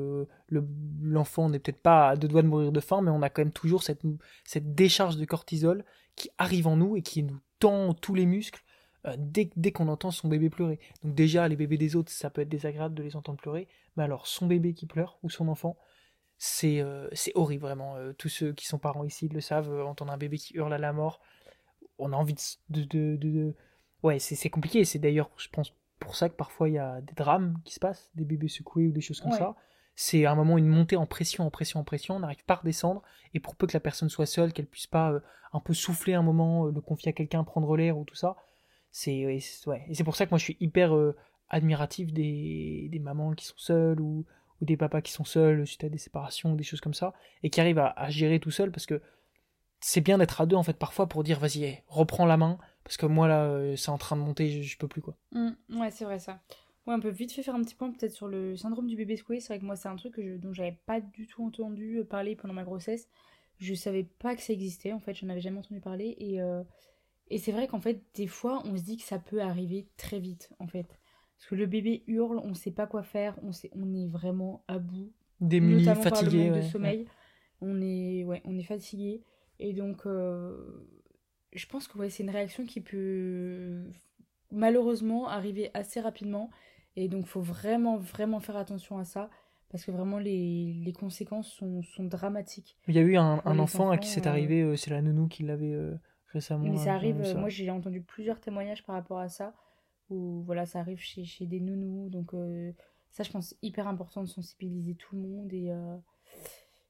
l'enfant 1.02 1.50
n'est 1.50 1.60
peut-être 1.60 1.82
pas 1.82 2.10
à 2.10 2.16
deux 2.16 2.28
doigts 2.28 2.42
de 2.42 2.48
mourir 2.48 2.72
de 2.72 2.80
faim, 2.80 3.02
mais 3.02 3.12
on 3.12 3.22
a 3.22 3.30
quand 3.30 3.42
même 3.42 3.52
toujours 3.52 3.84
cette, 3.84 4.06
décharge 4.76 5.18
de 5.18 5.26
cortisol 5.26 5.84
qui 6.16 6.30
arrive 6.38 6.68
en 6.68 6.78
nous 6.78 6.96
et 6.96 7.02
qui 7.02 7.24
nous 7.24 7.40
tend 7.60 7.94
tous 7.94 8.16
les 8.16 8.26
muscles 8.26 8.64
dès, 9.18 9.50
dès 9.58 9.72
qu'on 9.72 9.90
entend 9.90 10.12
son 10.12 10.30
bébé 10.30 10.50
pleurer. 10.50 10.80
Donc 11.04 11.16
déjà, 11.16 11.48
les 11.50 11.58
bébés 11.58 11.78
des 11.78 11.98
autres, 11.98 12.12
ça 12.12 12.30
peut 12.30 12.42
être 12.42 12.50
désagréable 12.50 12.96
de 12.96 13.04
les 13.04 13.18
entendre 13.18 13.40
pleurer, 13.40 13.68
mais 13.98 14.04
alors 14.04 14.26
son 14.26 14.48
bébé 14.48 14.74
qui 14.74 14.86
pleure, 14.86 15.20
ou 15.22 15.30
son 15.30 15.50
enfant, 15.50 15.78
c'est 16.38 16.82
euh, 16.82 17.10
horrible 17.34 17.64
vraiment. 17.64 17.96
Euh, 17.96 18.14
tous 18.14 18.30
ceux 18.30 18.54
qui 18.54 18.66
sont 18.66 18.78
parents 18.78 19.04
ici 19.04 19.30
le 19.30 19.42
savent, 19.42 19.72
euh, 19.72 19.86
entendre 19.86 20.12
un 20.12 20.18
bébé 20.18 20.38
qui 20.38 20.54
hurle 20.56 20.74
à 20.74 20.78
la 20.78 20.94
mort, 20.94 21.22
on 21.98 22.12
a 22.14 22.16
envie 22.16 22.36
de... 22.70 22.84
de, 22.84 23.16
de, 23.16 23.54
Ouais, 24.04 24.20
c'est 24.20 24.50
compliqué. 24.50 24.86
C'est 24.86 25.00
d'ailleurs, 25.00 25.32
je 25.38 25.48
pense, 25.50 25.74
pour 26.06 26.16
ça 26.16 26.30
que 26.30 26.36
parfois 26.36 26.70
il 26.70 26.76
y 26.76 26.80
a 26.80 27.02
des 27.02 27.14
drames 27.14 27.60
qui 27.66 27.74
se 27.74 27.80
passent, 27.80 28.10
des 28.16 28.24
bébés 28.24 28.48
secoués 28.48 28.88
ou 28.88 28.92
des 28.92 29.02
choses 29.02 29.20
comme 29.20 29.32
ça. 29.34 29.56
C'est 29.98 30.26
à 30.26 30.32
un 30.32 30.36
moment 30.36 30.58
une 30.58 30.68
montée 30.68 30.98
en 30.98 31.06
pression, 31.06 31.46
en 31.46 31.50
pression, 31.50 31.80
en 31.80 31.84
pression, 31.86 32.18
on 32.18 32.20
n'arrive 32.20 32.44
pas 32.44 32.56
à 32.56 32.58
redescendre, 32.58 33.02
et 33.34 33.40
pour 33.40 33.56
peu 33.56 33.66
que 33.66 33.74
la 33.74 33.80
personne 33.80 34.10
soit 34.10 34.26
seule, 34.26 34.52
qu'elle 34.52 34.66
puisse 34.66 34.88
pas 34.88 35.14
un 35.54 35.60
peu 35.62 35.74
souffler 35.74 36.14
un 36.14 36.22
moment, 36.22 36.66
le 36.66 36.82
confier 36.82 37.10
à 37.10 37.14
quelqu'un, 37.14 37.46
prendre 37.46 37.78
l'air 37.78 37.98
ou 37.98 38.04
tout 38.04 38.16
ça, 38.16 38.36
c'est 38.92 39.26
ouais. 39.26 39.86
Et 39.88 39.94
c'est 39.94 40.04
pour 40.04 40.16
ça 40.18 40.26
que 40.26 40.32
moi 40.32 40.38
je 40.38 40.44
suis 40.44 40.58
hyper 40.60 40.94
admiratif 41.50 42.12
des, 42.12 42.90
des 42.92 43.00
mamans 43.00 43.34
qui 43.34 43.46
sont 43.46 43.58
seules 43.58 44.02
ou, 44.02 44.26
ou 44.62 44.66
des 44.66 44.78
papas 44.78 45.02
qui 45.02 45.12
sont 45.12 45.26
seuls 45.26 45.66
suite 45.68 45.84
à 45.84 45.90
des 45.90 45.98
séparations 45.98 46.54
ou 46.54 46.56
des 46.56 46.64
choses 46.64 46.82
comme 46.82 46.94
ça, 46.94 47.14
et 47.44 47.50
qui 47.50 47.62
arrivent 47.62 47.80
à, 47.80 48.10
gérer 48.10 48.40
tout 48.40 48.52
seul, 48.52 48.72
parce 48.72 48.86
que 48.86 49.02
c'est 49.80 50.02
bien 50.02 50.18
d'être 50.18 50.42
à 50.42 50.46
deux 50.46 50.56
en 50.56 50.64
fait 50.64 50.78
parfois 50.78 51.08
pour 51.08 51.24
dire 51.24 51.40
vas-y, 51.40 51.84
reprends 51.88 52.26
la 52.26 52.38
main, 52.38 52.58
parce 52.86 52.96
que 52.96 53.06
moi 53.06 53.28
là 53.28 53.44
euh, 53.46 53.76
c'est 53.76 53.90
en 53.90 53.98
train 53.98 54.16
de 54.16 54.22
monter, 54.22 54.64
je, 54.64 54.78
peux 54.78 54.88
plus 54.88 55.02
quoi. 55.02 55.18
Mmh, 55.32 55.50
ouais, 55.72 55.92
c'est 55.92 56.06
vrai 56.06 56.20
ça. 56.20 56.40
Ouais, 56.88 56.94
on 56.94 57.00
peut 57.00 57.10
vite 57.10 57.32
fait 57.34 57.44
faire 57.44 57.56
un 57.56 57.64
petit 57.64 57.76
point 57.76 57.92
peut-être 57.92 58.14
sur 58.14 58.28
le 58.28 58.56
syndrome 58.56 58.88
du 58.88 58.96
bébé 58.96 59.18
secoué. 59.18 59.40
C'est 59.42 59.54
vrai 59.54 59.60
que 59.60 59.66
moi 59.66 59.76
c'est 59.76 59.90
un 59.90 59.96
truc 59.98 60.14
que 60.14 60.24
je, 60.24 60.38
dont 60.38 60.54
j'avais 60.54 60.78
pas 60.86 61.02
du 61.02 61.28
tout 61.28 61.44
entendu 61.44 61.98
euh, 61.98 62.04
parler 62.06 62.38
pendant 62.38 62.54
ma 62.54 62.64
grossesse. 62.64 63.10
Je 63.58 63.74
savais 63.74 64.04
pas 64.04 64.36
que 64.36 64.42
ça 64.42 64.54
existait 64.54 64.94
en 64.94 65.00
fait, 65.00 65.16
j'en 65.16 65.28
avais 65.28 65.42
jamais 65.42 65.60
entendu 65.60 65.82
parler 65.82 66.16
et 66.20 66.42
euh, 66.42 66.64
et 67.32 67.40
c'est 67.40 67.52
vrai 67.52 67.68
qu'en 67.68 67.80
fait 67.82 68.04
des 68.14 68.28
fois 68.28 68.62
on 68.66 68.78
se 68.78 68.84
dit 68.84 68.98
que 68.98 69.04
ça 69.04 69.18
peut 69.18 69.42
arriver 69.42 69.88
très 69.98 70.20
vite 70.20 70.52
en 70.60 70.68
fait. 70.68 70.88
Parce 71.38 71.50
que 71.50 71.56
le 71.56 71.66
bébé 71.66 72.04
hurle, 72.08 72.40
on 72.44 72.50
ne 72.50 72.54
sait 72.54 72.72
pas 72.72 72.88
quoi 72.88 73.04
faire, 73.04 73.38
on, 73.44 73.52
sait, 73.52 73.70
on 73.74 73.94
est 73.94 74.08
vraiment 74.08 74.64
à 74.68 74.80
bout. 74.80 75.12
Démuni, 75.42 75.84
fatigué. 75.84 76.50
de 76.50 76.62
sommeil. 76.62 77.08
On, 77.62 77.82
est, 77.82 78.24
ouais, 78.24 78.42
on 78.46 78.58
est 78.58 78.64
fatigué. 78.64 79.22
Et 79.60 79.74
donc, 79.74 80.06
euh, 80.06 80.88
je 81.56 81.66
pense 81.68 81.88
que 81.88 82.10
c'est 82.10 82.24
une 82.24 82.30
réaction 82.30 82.66
qui 82.66 82.82
peut 82.82 83.84
malheureusement 84.52 85.28
arriver 85.28 85.72
assez 85.74 86.00
rapidement. 86.00 86.50
Et 86.96 87.08
donc, 87.10 87.26
il 87.26 87.30
faut 87.30 87.42
vraiment, 87.42 87.98
vraiment 87.98 88.40
faire 88.40 88.58
attention 88.58 88.98
à 88.98 89.04
ça. 89.04 89.30
Parce 89.70 89.84
que 89.84 89.92
vraiment, 89.92 90.20
les, 90.20 90.74
les 90.86 90.94
conséquences 90.94 91.52
sont, 91.52 91.82
sont, 91.82 92.06
dramatiques. 92.06 92.78
Il 92.88 92.96
y 92.96 93.00
a 93.00 93.02
eu 93.02 93.18
un, 93.18 93.42
un 93.44 93.60
enfant 93.60 93.90
à 93.90 93.98
qui 93.98 94.08
c'est 94.08 94.28
euh, 94.28 94.30
arrivé, 94.30 94.62
euh, 94.62 94.78
c'est 94.78 94.92
la 94.92 95.02
nounou 95.02 95.28
qui 95.28 95.44
l'avait 95.44 95.76
récemment. 96.28 96.64
Mais 96.64 96.78
ça 96.78 96.94
arrive, 96.94 97.18
moi 97.36 97.50
j'ai 97.50 97.70
entendu 97.72 98.02
plusieurs 98.02 98.40
témoignages 98.40 98.84
par 98.86 98.96
rapport 98.96 99.20
à 99.20 99.28
ça 99.28 99.54
ou 100.10 100.44
voilà, 100.46 100.66
ça 100.66 100.80
arrive 100.80 101.00
chez, 101.00 101.26
chez 101.26 101.46
des 101.46 101.60
nounous. 101.60 102.10
Donc, 102.10 102.34
euh, 102.34 102.72
ça, 103.12 103.24
je 103.24 103.32
pense, 103.32 103.56
hyper 103.62 103.88
important 103.88 104.22
de 104.22 104.28
sensibiliser 104.28 104.96
tout 104.96 105.16
le 105.16 105.22
monde. 105.22 105.54
Et 105.54 105.72
euh, 105.72 105.98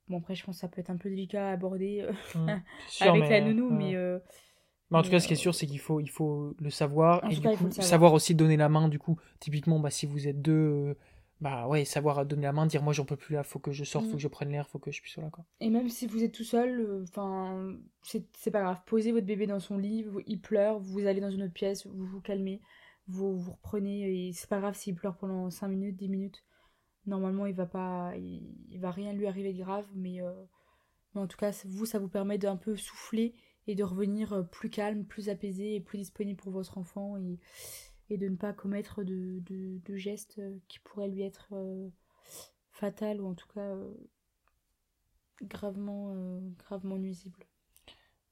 bon, 0.08 0.18
après, 0.18 0.36
je 0.36 0.44
pense 0.44 0.58
que 0.58 0.62
ça 0.62 0.68
peut 0.68 0.82
être 0.82 0.90
un 0.90 0.98
peu 0.98 1.10
délicat 1.10 1.50
à 1.50 1.52
aborder 1.52 2.02
euh, 2.02 2.40
mmh, 2.40 2.62
avec 3.02 3.30
la 3.30 3.42
nounou, 3.42 3.70
mais. 3.70 3.96
Mais 4.92 5.00
en 5.00 5.02
tout 5.02 5.10
cas, 5.10 5.20
ce 5.20 5.28
qui 5.28 5.34
est 5.34 5.38
sûr, 5.38 5.56
c'est 5.56 5.66
qu'il 5.66 5.80
faut, 5.80 6.00
il 6.00 6.10
faut 6.10 6.56
le 6.60 6.70
savoir 6.70 7.24
et 7.26 7.36
du 7.36 7.42
coup, 7.42 7.72
savoir. 7.72 8.14
aussi 8.14 8.36
donner 8.36 8.56
la 8.56 8.70
main. 8.70 8.88
Du 8.88 9.00
coup, 9.00 9.18
typiquement, 9.40 9.80
bah, 9.80 9.90
si 9.90 10.06
vous 10.06 10.28
êtes 10.28 10.42
deux, 10.42 10.96
bah 11.42 11.68
ouais, 11.68 11.86
savoir 11.86 12.26
donner 12.26 12.44
la 12.44 12.54
main, 12.54 12.66
dire 12.66 12.84
moi 12.84 12.94
j'en 12.94 13.04
peux 13.04 13.16
plus 13.16 13.34
là, 13.34 13.44
faut 13.44 13.60
que 13.60 13.72
je 13.72 13.84
sorte, 13.84 14.06
faut 14.06 14.12
mmh. 14.12 14.16
que 14.16 14.22
je 14.22 14.28
prenne 14.28 14.52
l'air, 14.52 14.70
faut 14.70 14.80
que 14.80 14.92
je 14.92 15.02
puisse 15.02 15.18
là 15.18 15.30
quoi. 15.32 15.44
Et 15.60 15.70
même 15.70 15.90
si 15.90 16.06
vous 16.06 16.24
êtes 16.24 16.32
tout 16.32 16.44
seul, 16.44 17.04
enfin, 17.04 17.76
c'est 18.04 18.52
pas 18.52 18.62
grave. 18.62 18.82
Posez 18.86 19.12
votre 19.12 19.26
bébé 19.26 19.48
dans 19.48 19.60
son 19.60 19.78
lit, 19.78 20.06
il 20.28 20.40
pleure, 20.40 20.80
vous 20.80 21.08
allez 21.08 21.20
dans 21.20 21.32
une 21.32 21.44
autre 21.44 21.54
pièce, 21.54 21.88
vous 21.88 22.06
vous 22.06 22.22
calmez 22.22 22.62
vous 23.08 23.38
vous 23.38 23.52
reprenez 23.52 24.28
et 24.28 24.34
c'est 24.34 24.50
pas 24.50 24.60
grave 24.60 24.76
s'il 24.76 24.96
pleure 24.96 25.18
pendant 25.18 25.50
5 25.50 25.68
minutes, 25.68 25.96
10 25.96 26.10
minutes. 26.10 26.44
Normalement, 27.06 27.46
il 27.46 27.54
va 27.54 27.66
pas 27.66 28.14
il, 28.18 28.80
va 28.80 28.92
rien 28.92 29.14
lui 29.14 29.28
arriver 29.28 29.54
de 29.54 29.60
grave 29.60 29.88
mais, 29.94 30.22
euh, 30.22 30.34
mais 31.14 31.22
en 31.22 31.28
tout 31.28 31.38
cas, 31.38 31.52
vous 31.66 31.86
ça 31.86 32.00
vous 32.00 32.08
permet 32.08 32.38
d'un 32.38 32.58
peu 32.58 32.76
souffler 32.76 33.36
et 33.68 33.76
de 33.76 33.84
revenir 33.84 34.34
euh, 34.34 34.44
plus 34.44 34.70
calme, 34.70 35.06
plus 35.06 35.30
apaisé 35.30 35.76
et 35.76 35.80
plus 35.80 35.98
disponible 35.98 36.38
pour 36.38 36.52
votre 36.52 36.78
enfant 36.78 37.18
et, 37.18 37.40
et 38.10 38.18
de 38.18 38.28
ne 38.28 38.36
pas 38.36 38.54
commettre 38.54 39.04
de, 39.04 39.42
de, 39.42 39.96
gestes 39.96 40.42
qui 40.68 40.80
pourraient 40.80 41.10
lui 41.10 41.24
être 41.24 41.50
euh, 41.54 41.90
fatal 42.72 43.22
ou 43.22 43.28
en 43.28 43.36
tout 43.36 43.48
cas 43.54 43.76
gravement 45.42 46.42
gravement 46.58 46.98
nuisibles. 46.98 47.46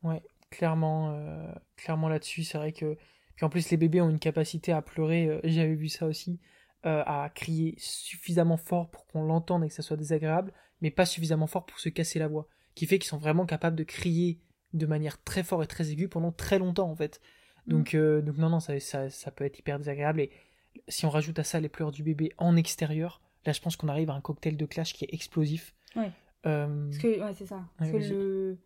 Ouais, 0.04 0.22
clairement 0.50 1.54
clairement 1.76 2.08
là-dessus, 2.08 2.44
c'est 2.44 2.58
vrai 2.58 2.72
que 2.72 2.98
puis 3.36 3.46
en 3.46 3.50
plus, 3.50 3.70
les 3.70 3.78
bébés 3.78 4.02
ont 4.02 4.10
une 4.10 4.20
capacité 4.20 4.72
à 4.72 4.82
pleurer, 4.82 5.28
euh, 5.28 5.40
j'avais 5.44 5.76
vu 5.76 5.90
ça 5.90 6.06
aussi, 6.06 6.40
euh, 6.86 7.04
à 7.06 7.30
crier 7.34 7.76
suffisamment 7.78 8.58
fort 8.58 8.90
pour 8.90 9.06
qu'on 9.08 9.24
l'entende 9.24 9.64
et 9.64 9.70
que 9.70 9.74
ça 9.74 9.82
soit 9.82 9.98
désagréable, 9.98 10.54
mais 10.82 10.92
pas 10.92 11.06
suffisamment 11.06 11.48
fort 11.48 11.66
pour 11.66 11.80
se 11.80 11.90
casser 11.90 12.20
la 12.20 12.28
voix. 12.28 12.48
Qui 12.76 12.86
fait 12.88 13.00
qu'ils 13.00 13.10
sont 13.10 13.18
vraiment 13.18 13.46
capables 13.46 13.76
de 13.76 13.84
crier 13.84 14.42
de 14.74 14.86
manière 14.86 15.22
très 15.24 15.44
fort 15.44 15.64
et 15.64 15.68
très 15.68 15.92
aiguë 15.92 16.08
pendant 16.08 16.32
très 16.32 16.60
longtemps 16.60 16.90
en 16.90 16.96
fait. 16.96 17.22
Donc, 17.68 17.94
mm. 17.94 17.98
euh, 17.98 18.22
donc 18.22 18.38
non, 18.38 18.50
non, 18.50 18.60
ça, 18.60 18.80
ça, 18.80 19.32
peut 19.32 19.46
être 19.46 19.60
hyper 19.60 19.78
désagréable. 19.78 20.22
Et 20.22 20.32
si 20.88 21.06
on 21.06 21.10
rajoute 21.10 21.40
à 21.40 21.44
ça 21.44 21.60
les 21.60 21.70
pleurs 21.70 21.92
du 21.92 22.04
bébé 22.04 22.32
en 22.38 22.56
extérieur, 22.56 23.22
là 23.46 23.54
je 23.54 23.62
pense 23.62 23.76
qu'on 23.76 23.88
arrive 23.88 24.10
à 24.10 24.14
un 24.14 24.22
cocktail 24.22 24.58
de 24.58 24.66
clash 24.66 24.94
qui 24.94 25.06
est 25.06 25.14
explosif. 25.14 25.74
Ouais. 25.96 26.12
Parce 26.42 26.98
que, 26.98 27.22
ouais, 27.22 27.34
c'est 27.34 27.46
ça. 27.46 27.64
Parce 27.78 27.92
que 27.92 27.98
le 27.98 28.58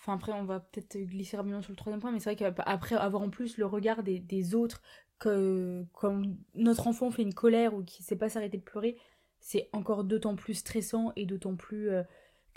Enfin, 0.00 0.14
après, 0.14 0.32
on 0.32 0.44
va 0.44 0.60
peut-être 0.60 0.96
glisser 0.96 1.36
rapidement 1.36 1.60
sur 1.60 1.72
le 1.72 1.76
troisième 1.76 2.00
point, 2.00 2.12
mais 2.12 2.20
c'est 2.20 2.34
vrai 2.34 2.36
qu'après 2.36 2.94
avoir 2.94 3.22
en 3.22 3.30
plus 3.30 3.58
le 3.58 3.66
regard 3.66 4.04
des, 4.04 4.20
des 4.20 4.54
autres, 4.54 4.80
que 5.18 5.84
comme 5.92 6.36
notre 6.54 6.86
enfant 6.86 7.10
fait 7.10 7.22
une 7.22 7.34
colère 7.34 7.74
ou 7.74 7.82
qui 7.82 8.02
sait 8.02 8.16
pas 8.16 8.28
s'arrêter 8.28 8.58
de 8.58 8.62
pleurer, 8.62 8.96
c'est 9.40 9.68
encore 9.72 10.04
d'autant 10.04 10.36
plus 10.36 10.54
stressant 10.54 11.12
et 11.16 11.26
d'autant 11.26 11.56
plus 11.56 11.90
euh, 11.90 12.02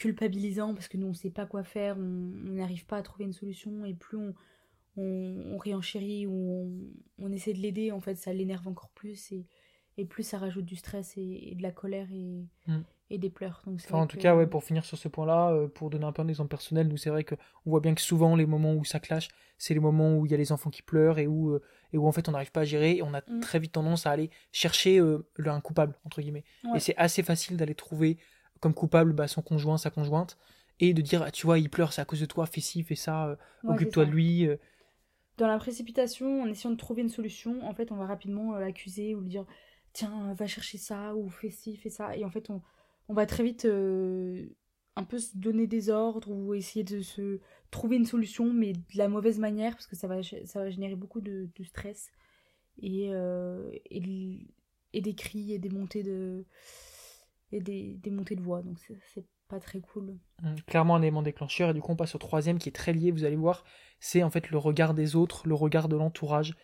culpabilisant 0.01 0.73
parce 0.73 0.87
que 0.87 0.97
nous 0.97 1.07
on 1.07 1.13
sait 1.13 1.29
pas 1.29 1.45
quoi 1.45 1.63
faire, 1.63 1.95
on 1.97 2.01
n'arrive 2.01 2.85
pas 2.85 2.97
à 2.97 3.01
trouver 3.03 3.25
une 3.25 3.33
solution 3.33 3.85
et 3.85 3.93
plus 3.93 4.17
on, 4.17 4.33
on, 4.97 5.53
on 5.53 5.57
réenchérit 5.57 6.25
ou 6.25 6.31
on, 7.19 7.25
on, 7.25 7.31
essaie 7.31 7.53
de 7.53 7.59
l'aider, 7.59 7.91
en 7.91 8.01
fait 8.01 8.15
ça 8.15 8.33
l'énerve 8.33 8.67
encore 8.67 8.89
plus 8.89 9.31
et, 9.31 9.45
et, 9.97 10.05
plus 10.05 10.23
ça 10.23 10.39
rajoute 10.39 10.65
du 10.65 10.75
stress 10.75 11.13
et, 11.17 11.53
de 11.55 11.61
la 11.61 11.71
colère 11.71 12.11
et, 12.11 12.47
mm 12.67 12.81
et 13.11 13.17
des 13.17 13.29
pleurs. 13.29 13.61
Donc 13.65 13.79
en 13.91 14.07
tout 14.07 14.17
cas, 14.17 14.35
ouais, 14.35 14.47
pour 14.47 14.63
finir 14.63 14.85
sur 14.85 14.97
ce 14.97 15.09
point-là, 15.09 15.51
euh, 15.51 15.67
pour 15.67 15.89
donner 15.89 16.05
un 16.05 16.13
peu 16.13 16.21
un 16.21 16.27
exemple 16.29 16.49
personnel, 16.49 16.87
nous 16.87 16.95
c'est 16.95 17.09
vrai 17.09 17.25
que 17.25 17.35
on 17.65 17.71
voit 17.71 17.81
bien 17.81 17.93
que 17.93 18.01
souvent 18.01 18.35
les 18.37 18.45
moments 18.45 18.73
où 18.73 18.85
ça 18.85 18.99
clash, 18.99 19.27
c'est 19.57 19.73
les 19.73 19.81
moments 19.81 20.15
où 20.17 20.25
il 20.25 20.31
y 20.31 20.33
a 20.33 20.37
les 20.37 20.51
enfants 20.53 20.69
qui 20.69 20.81
pleurent 20.81 21.19
et 21.19 21.27
où 21.27 21.51
euh, 21.51 21.61
et 21.91 21.97
où 21.97 22.07
en 22.07 22.11
fait 22.13 22.29
on 22.29 22.31
n'arrive 22.31 22.51
pas 22.51 22.61
à 22.61 22.63
gérer 22.63 22.95
et 22.95 23.03
on 23.03 23.13
a 23.13 23.19
mm. 23.19 23.41
très 23.41 23.59
vite 23.59 23.73
tendance 23.73 24.07
à 24.07 24.11
aller 24.11 24.29
chercher 24.53 24.99
euh, 24.99 25.27
un 25.45 25.59
coupable 25.59 25.93
entre 26.05 26.21
guillemets. 26.21 26.45
Et 26.73 26.79
c'est 26.79 26.95
assez 26.95 27.21
facile 27.21 27.57
d'aller 27.57 27.75
trouver 27.75 28.17
comme 28.61 28.73
coupable 28.73 29.11
bah, 29.11 29.27
son 29.27 29.41
conjoint, 29.41 29.77
sa 29.77 29.89
conjointe 29.89 30.37
et 30.79 30.93
de 30.93 31.01
dire 31.01 31.23
ah, 31.23 31.31
tu 31.31 31.45
vois 31.45 31.59
il 31.59 31.69
pleure, 31.69 31.91
c'est 31.91 32.01
à 32.01 32.05
cause 32.05 32.21
de 32.21 32.25
toi, 32.25 32.45
fais 32.45 32.61
ci, 32.61 32.83
fais 32.83 32.95
ça, 32.95 33.37
occupe-toi 33.63 34.05
de 34.05 34.11
lui. 34.11 34.47
Dans 35.37 35.47
la 35.47 35.57
précipitation, 35.57 36.43
en 36.43 36.47
essayant 36.47 36.71
de 36.71 36.77
trouver 36.77 37.01
une 37.01 37.09
solution, 37.09 37.67
en 37.67 37.73
fait 37.73 37.91
on 37.91 37.97
va 37.97 38.05
rapidement 38.05 38.53
l'accuser 38.57 39.13
ou 39.15 39.21
lui 39.21 39.29
dire 39.29 39.45
tiens 39.91 40.33
va 40.33 40.47
chercher 40.47 40.77
ça 40.77 41.13
ou 41.15 41.29
fais 41.29 41.49
ci, 41.49 41.75
fais 41.75 41.89
ça 41.89 42.15
et 42.15 42.23
en 42.23 42.29
fait 42.29 42.49
on 42.49 42.61
on 43.11 43.13
va 43.13 43.25
très 43.25 43.43
vite 43.43 43.65
euh, 43.65 44.47
un 44.95 45.03
peu 45.03 45.19
se 45.19 45.37
donner 45.37 45.67
des 45.67 45.89
ordres 45.89 46.31
ou 46.31 46.53
essayer 46.53 46.85
de 46.85 47.01
se 47.01 47.39
trouver 47.69 47.97
une 47.97 48.05
solution, 48.05 48.53
mais 48.53 48.71
de 48.71 48.79
la 48.95 49.09
mauvaise 49.09 49.37
manière, 49.37 49.73
parce 49.73 49.87
que 49.87 49.97
ça 49.97 50.07
va, 50.07 50.23
ça 50.23 50.59
va 50.59 50.69
générer 50.69 50.95
beaucoup 50.95 51.19
de, 51.19 51.49
stress 51.63 52.09
et, 52.81 53.09
euh, 53.11 53.69
et, 53.89 54.47
et, 54.93 55.01
des 55.01 55.13
cris 55.13 55.53
et 55.53 55.59
des 55.59 55.69
montées 55.69 56.03
de, 56.03 56.45
et 57.51 57.59
des, 57.61 57.97
des 58.01 58.11
montées 58.11 58.35
de 58.35 58.41
voix. 58.41 58.61
Donc 58.61 58.77
c'est 58.79 59.25
pas 59.47 59.59
très 59.59 59.81
cool. 59.81 60.17
Mmh, 60.41 60.55
clairement 60.67 60.95
un 60.95 61.01
élément 61.01 61.21
déclencheur, 61.21 61.69
et 61.69 61.73
du 61.73 61.81
coup 61.81 61.91
on 61.91 61.95
passe 61.97 62.15
au 62.15 62.19
troisième 62.19 62.57
qui 62.57 62.69
est 62.69 62.73
très 62.73 62.93
lié, 62.93 63.11
vous 63.11 63.25
allez 63.25 63.35
voir, 63.35 63.63
c'est 63.99 64.23
en 64.23 64.29
fait 64.29 64.49
le 64.49 64.57
regard 64.57 64.93
des 64.93 65.15
autres, 65.15 65.47
le 65.47 65.55
regard 65.55 65.87
de 65.89 65.95
l'entourage. 65.97 66.55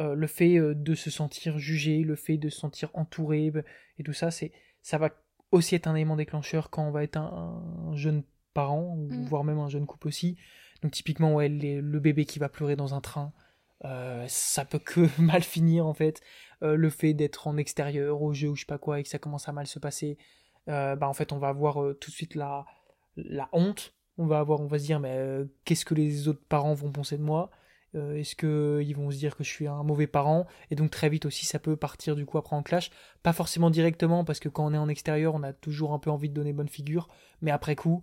Euh, 0.00 0.14
le 0.14 0.26
fait 0.28 0.60
de 0.60 0.94
se 0.94 1.10
sentir 1.10 1.58
jugé, 1.58 2.04
le 2.04 2.14
fait 2.14 2.36
de 2.36 2.48
se 2.48 2.60
sentir 2.60 2.88
entouré, 2.94 3.52
et 3.98 4.02
tout 4.04 4.12
ça, 4.12 4.30
c'est 4.30 4.52
ça 4.80 4.96
va 4.96 5.10
aussi 5.50 5.74
être 5.74 5.88
un 5.88 5.94
élément 5.96 6.14
déclencheur 6.14 6.70
quand 6.70 6.86
on 6.86 6.92
va 6.92 7.02
être 7.02 7.16
un, 7.16 7.90
jeune 7.94 8.22
parent, 8.54 8.94
Mm. 8.96 9.24
voire 9.26 9.42
même 9.42 9.58
un 9.58 9.68
jeune 9.68 9.86
couple 9.86 10.06
aussi. 10.06 10.36
Donc 10.82 10.92
typiquement, 10.92 11.34
ouais, 11.34 11.48
les- 11.48 11.80
le 11.80 11.98
bébé 11.98 12.26
qui 12.26 12.38
va 12.38 12.48
pleurer 12.48 12.76
dans 12.76 12.94
un 12.94 13.00
train, 13.00 13.32
euh, 13.84 14.24
ça 14.28 14.64
peut 14.64 14.78
que 14.78 15.08
mal 15.20 15.42
finir 15.42 15.86
en 15.86 15.94
fait. 15.94 16.20
Euh, 16.62 16.74
le 16.76 16.90
fait 16.90 17.14
d'être 17.14 17.46
en 17.46 17.56
extérieur 17.56 18.20
au 18.22 18.32
jeu 18.32 18.48
ou 18.48 18.56
je 18.56 18.60
sais 18.60 18.66
pas 18.66 18.78
quoi 18.78 18.98
et 18.98 19.02
que 19.02 19.08
ça 19.08 19.18
commence 19.18 19.48
à 19.48 19.52
mal 19.52 19.66
se 19.66 19.78
passer, 19.78 20.18
euh, 20.68 20.96
bah 20.96 21.08
en 21.08 21.12
fait 21.12 21.32
on 21.32 21.38
va 21.38 21.48
avoir 21.48 21.76
tout 22.00 22.10
de 22.10 22.14
suite 22.14 22.34
la, 22.34 22.64
la 23.16 23.48
honte. 23.52 23.94
On 24.18 24.26
va 24.26 24.40
avoir, 24.40 24.60
on 24.60 24.66
va 24.66 24.78
se 24.80 24.84
dire 24.84 24.98
mais 24.98 25.44
qu'est-ce 25.64 25.84
que 25.84 25.94
les 25.94 26.26
autres 26.28 26.42
parents 26.48 26.74
vont 26.74 26.90
penser 26.90 27.16
de 27.18 27.22
moi? 27.22 27.50
Est-ce 27.94 28.36
que 28.36 28.80
ils 28.84 28.94
vont 28.94 29.10
se 29.10 29.16
dire 29.16 29.34
que 29.36 29.42
je 29.42 29.48
suis 29.48 29.66
un 29.66 29.82
mauvais 29.82 30.06
parent? 30.06 30.46
Et 30.70 30.74
donc 30.74 30.90
très 30.90 31.08
vite 31.08 31.24
aussi 31.24 31.46
ça 31.46 31.58
peut 31.58 31.76
partir 31.76 32.16
du 32.16 32.26
coup 32.26 32.36
après 32.36 32.54
en 32.54 32.62
clash. 32.62 32.90
Pas 33.22 33.32
forcément 33.32 33.70
directement 33.70 34.24
parce 34.24 34.40
que 34.40 34.48
quand 34.48 34.66
on 34.66 34.74
est 34.74 34.78
en 34.78 34.88
extérieur 34.88 35.34
on 35.34 35.42
a 35.42 35.52
toujours 35.52 35.92
un 35.92 35.98
peu 35.98 36.10
envie 36.10 36.28
de 36.28 36.34
donner 36.34 36.52
bonne 36.52 36.68
figure, 36.68 37.08
mais 37.40 37.50
après 37.52 37.76
coup 37.76 38.02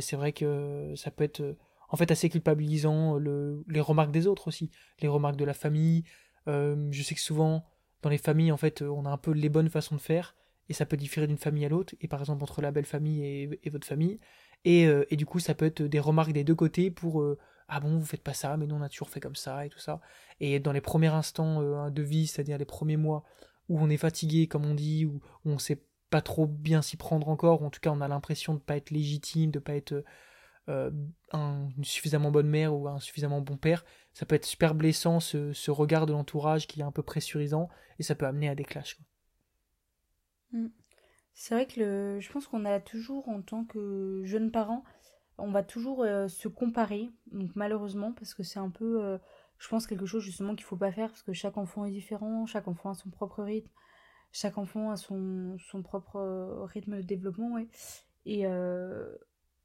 c'est 0.00 0.16
vrai 0.16 0.32
que 0.32 0.92
ça 0.94 1.10
peut 1.10 1.24
être 1.24 1.56
en 1.88 1.96
fait 1.96 2.10
assez 2.10 2.28
culpabilisant 2.28 3.16
le, 3.16 3.64
les 3.68 3.80
remarques 3.80 4.10
des 4.10 4.26
autres 4.26 4.48
aussi, 4.48 4.70
les 5.00 5.08
remarques 5.08 5.36
de 5.36 5.44
la 5.44 5.54
famille. 5.54 6.04
Euh, 6.48 6.88
je 6.90 7.02
sais 7.02 7.14
que 7.14 7.20
souvent 7.20 7.64
dans 8.02 8.10
les 8.10 8.18
familles 8.18 8.52
en 8.52 8.56
fait 8.56 8.82
on 8.82 9.04
a 9.04 9.10
un 9.10 9.16
peu 9.16 9.32
les 9.32 9.48
bonnes 9.48 9.68
façons 9.68 9.96
de 9.96 10.00
faire 10.00 10.36
et 10.68 10.72
ça 10.72 10.86
peut 10.86 10.96
différer 10.96 11.26
d'une 11.26 11.38
famille 11.38 11.64
à 11.64 11.68
l'autre 11.68 11.94
et 12.00 12.08
par 12.08 12.20
exemple 12.20 12.42
entre 12.42 12.60
la 12.60 12.70
belle 12.70 12.84
famille 12.84 13.24
et, 13.24 13.70
votre 13.70 13.86
famille 13.86 14.18
et, 14.64 14.86
euh, 14.86 15.04
et 15.10 15.16
du 15.16 15.26
coup 15.26 15.38
ça 15.38 15.54
peut 15.54 15.66
être 15.66 15.82
des 15.82 16.00
remarques 16.00 16.32
des 16.32 16.44
deux 16.44 16.54
côtés 16.54 16.90
pour 16.90 17.20
euh, 17.20 17.38
ah 17.68 17.80
bon 17.80 17.98
vous 17.98 18.04
faites 18.04 18.22
pas 18.22 18.34
ça 18.34 18.56
mais 18.56 18.66
nous 18.66 18.76
on 18.76 18.82
a 18.82 18.88
toujours 18.88 19.10
fait 19.10 19.20
comme 19.20 19.36
ça 19.36 19.66
et 19.66 19.68
tout 19.68 19.78
ça 19.78 20.00
et 20.40 20.60
dans 20.60 20.72
les 20.72 20.80
premiers 20.80 21.08
instants 21.08 21.62
euh, 21.62 21.90
de 21.90 22.02
vie 22.02 22.26
c'est-à-dire 22.26 22.58
les 22.58 22.64
premiers 22.64 22.96
mois 22.96 23.24
où 23.68 23.80
on 23.80 23.90
est 23.90 23.96
fatigué 23.96 24.46
comme 24.46 24.64
on 24.64 24.74
dit 24.74 25.04
où, 25.04 25.20
où 25.44 25.50
on 25.50 25.58
sait 25.58 25.82
pas 26.10 26.20
trop 26.20 26.46
bien 26.46 26.82
s'y 26.82 26.96
prendre 26.96 27.28
encore 27.28 27.62
ou 27.62 27.66
en 27.66 27.70
tout 27.70 27.80
cas 27.80 27.90
on 27.90 28.00
a 28.00 28.08
l'impression 28.08 28.54
de 28.54 28.60
pas 28.60 28.76
être 28.76 28.90
légitime 28.90 29.50
de 29.50 29.58
pas 29.58 29.74
être 29.74 30.04
euh, 30.68 30.90
un, 31.32 31.68
une 31.76 31.84
suffisamment 31.84 32.30
bonne 32.30 32.48
mère 32.48 32.74
ou 32.74 32.88
un 32.88 32.98
suffisamment 32.98 33.40
bon 33.40 33.56
père 33.56 33.84
ça 34.12 34.26
peut 34.26 34.34
être 34.34 34.44
super 34.44 34.74
blessant 34.74 35.20
ce, 35.20 35.52
ce 35.52 35.70
regard 35.70 36.06
de 36.06 36.12
l'entourage 36.12 36.66
qui 36.66 36.80
est 36.80 36.84
un 36.84 36.92
peu 36.92 37.02
pressurisant 37.02 37.68
et 37.98 38.02
ça 38.02 38.14
peut 38.14 38.26
amener 38.26 38.48
à 38.48 38.54
des 38.54 38.64
clashs 38.64 38.94
quoi. 38.94 39.04
C'est 41.38 41.54
vrai 41.54 41.66
que 41.66 41.80
le... 41.80 42.20
je 42.20 42.32
pense 42.32 42.46
qu'on 42.48 42.64
a 42.64 42.80
toujours, 42.80 43.28
en 43.28 43.42
tant 43.42 43.64
que 43.64 44.22
jeunes 44.24 44.50
parents, 44.50 44.84
on 45.38 45.50
va 45.50 45.62
toujours 45.62 46.02
euh, 46.02 46.28
se 46.28 46.48
comparer, 46.48 47.10
donc 47.30 47.50
malheureusement, 47.54 48.12
parce 48.12 48.32
que 48.32 48.42
c'est 48.42 48.58
un 48.58 48.70
peu, 48.70 49.04
euh, 49.04 49.18
je 49.58 49.68
pense, 49.68 49.86
quelque 49.86 50.06
chose 50.06 50.22
justement 50.22 50.54
qu'il 50.54 50.64
faut 50.64 50.78
pas 50.78 50.92
faire, 50.92 51.10
parce 51.10 51.22
que 51.22 51.34
chaque 51.34 51.58
enfant 51.58 51.84
est 51.84 51.90
différent, 51.90 52.46
chaque 52.46 52.68
enfant 52.68 52.90
a 52.90 52.94
son 52.94 53.10
propre 53.10 53.42
rythme, 53.42 53.70
chaque 54.32 54.56
enfant 54.56 54.90
a 54.90 54.96
son, 54.96 55.58
son 55.58 55.82
propre 55.82 56.64
rythme 56.72 56.96
de 56.96 57.02
développement. 57.02 57.58
Et, 58.24 58.46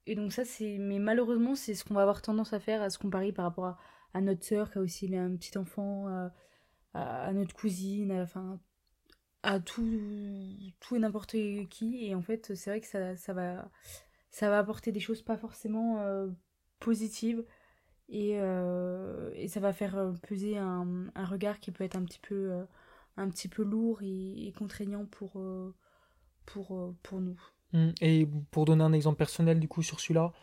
et 0.07 0.15
donc 0.15 0.33
ça, 0.33 0.45
c'est... 0.45 0.77
Mais 0.79 0.99
malheureusement, 0.99 1.55
c'est 1.55 1.75
ce 1.75 1.83
qu'on 1.85 1.93
va 1.95 2.01
avoir 2.03 2.21
tendance 2.21 2.53
à 2.53 2.59
faire, 2.59 2.81
à 2.81 2.89
se 2.89 2.97
comparer 2.99 3.31
par 3.31 3.45
rapport 3.45 3.77
à, 4.13 4.21
notre 4.21 4.43
sœur 4.43 4.71
qui 4.71 4.77
a 4.77 4.81
aussi 4.81 5.15
un 5.15 5.35
petit 5.35 5.57
enfant, 5.57 6.07
à, 6.07 6.31
à- 6.95 7.33
notre 7.33 7.55
cousine, 7.55 8.11
à- 8.11 8.23
enfin 8.23 8.59
à 9.43 9.59
tout, 9.59 9.83
tout 10.79 10.95
et 10.95 10.99
n'importe 10.99 11.35
qui. 11.69 12.05
Et 12.05 12.15
en 12.15 12.21
fait, 12.21 12.55
c'est 12.55 12.69
vrai 12.71 12.81
que 12.81 12.87
ça, 12.87 13.15
ça, 13.15 13.33
va, 13.33 13.69
ça 14.31 14.49
va 14.49 14.59
apporter 14.59 14.91
des 14.91 14.99
choses 14.99 15.21
pas 15.23 15.37
forcément 15.37 15.99
euh, 16.01 16.27
positives. 16.79 17.45
Et, 18.09 18.39
euh, 18.41 19.31
et 19.35 19.47
ça 19.49 19.59
va 19.61 19.73
faire 19.73 19.97
euh, 19.97 20.13
peser 20.27 20.57
un, 20.57 21.07
un 21.15 21.25
regard 21.25 21.59
qui 21.59 21.71
peut 21.71 21.83
être 21.85 21.95
un 21.97 22.05
petit 22.05 22.19
peu, 22.19 22.51
euh, 22.53 22.65
un 23.17 23.29
petit 23.29 23.49
peu 23.49 23.63
lourd 23.63 24.01
et, 24.03 24.47
et 24.47 24.53
contraignant 24.53 25.05
pour, 25.05 25.39
euh, 25.39 25.73
pour, 26.45 26.75
euh, 26.77 26.95
pour 27.03 27.21
nous. 27.21 27.39
Mm. 27.73 27.89
Et 28.01 28.27
pour 28.51 28.65
donner 28.65 28.83
un 28.83 28.93
exemple 28.93 29.17
personnel 29.17 29.59
du 29.59 29.67
coup 29.67 29.83
sur 29.83 29.99
celui-là, 29.99 30.33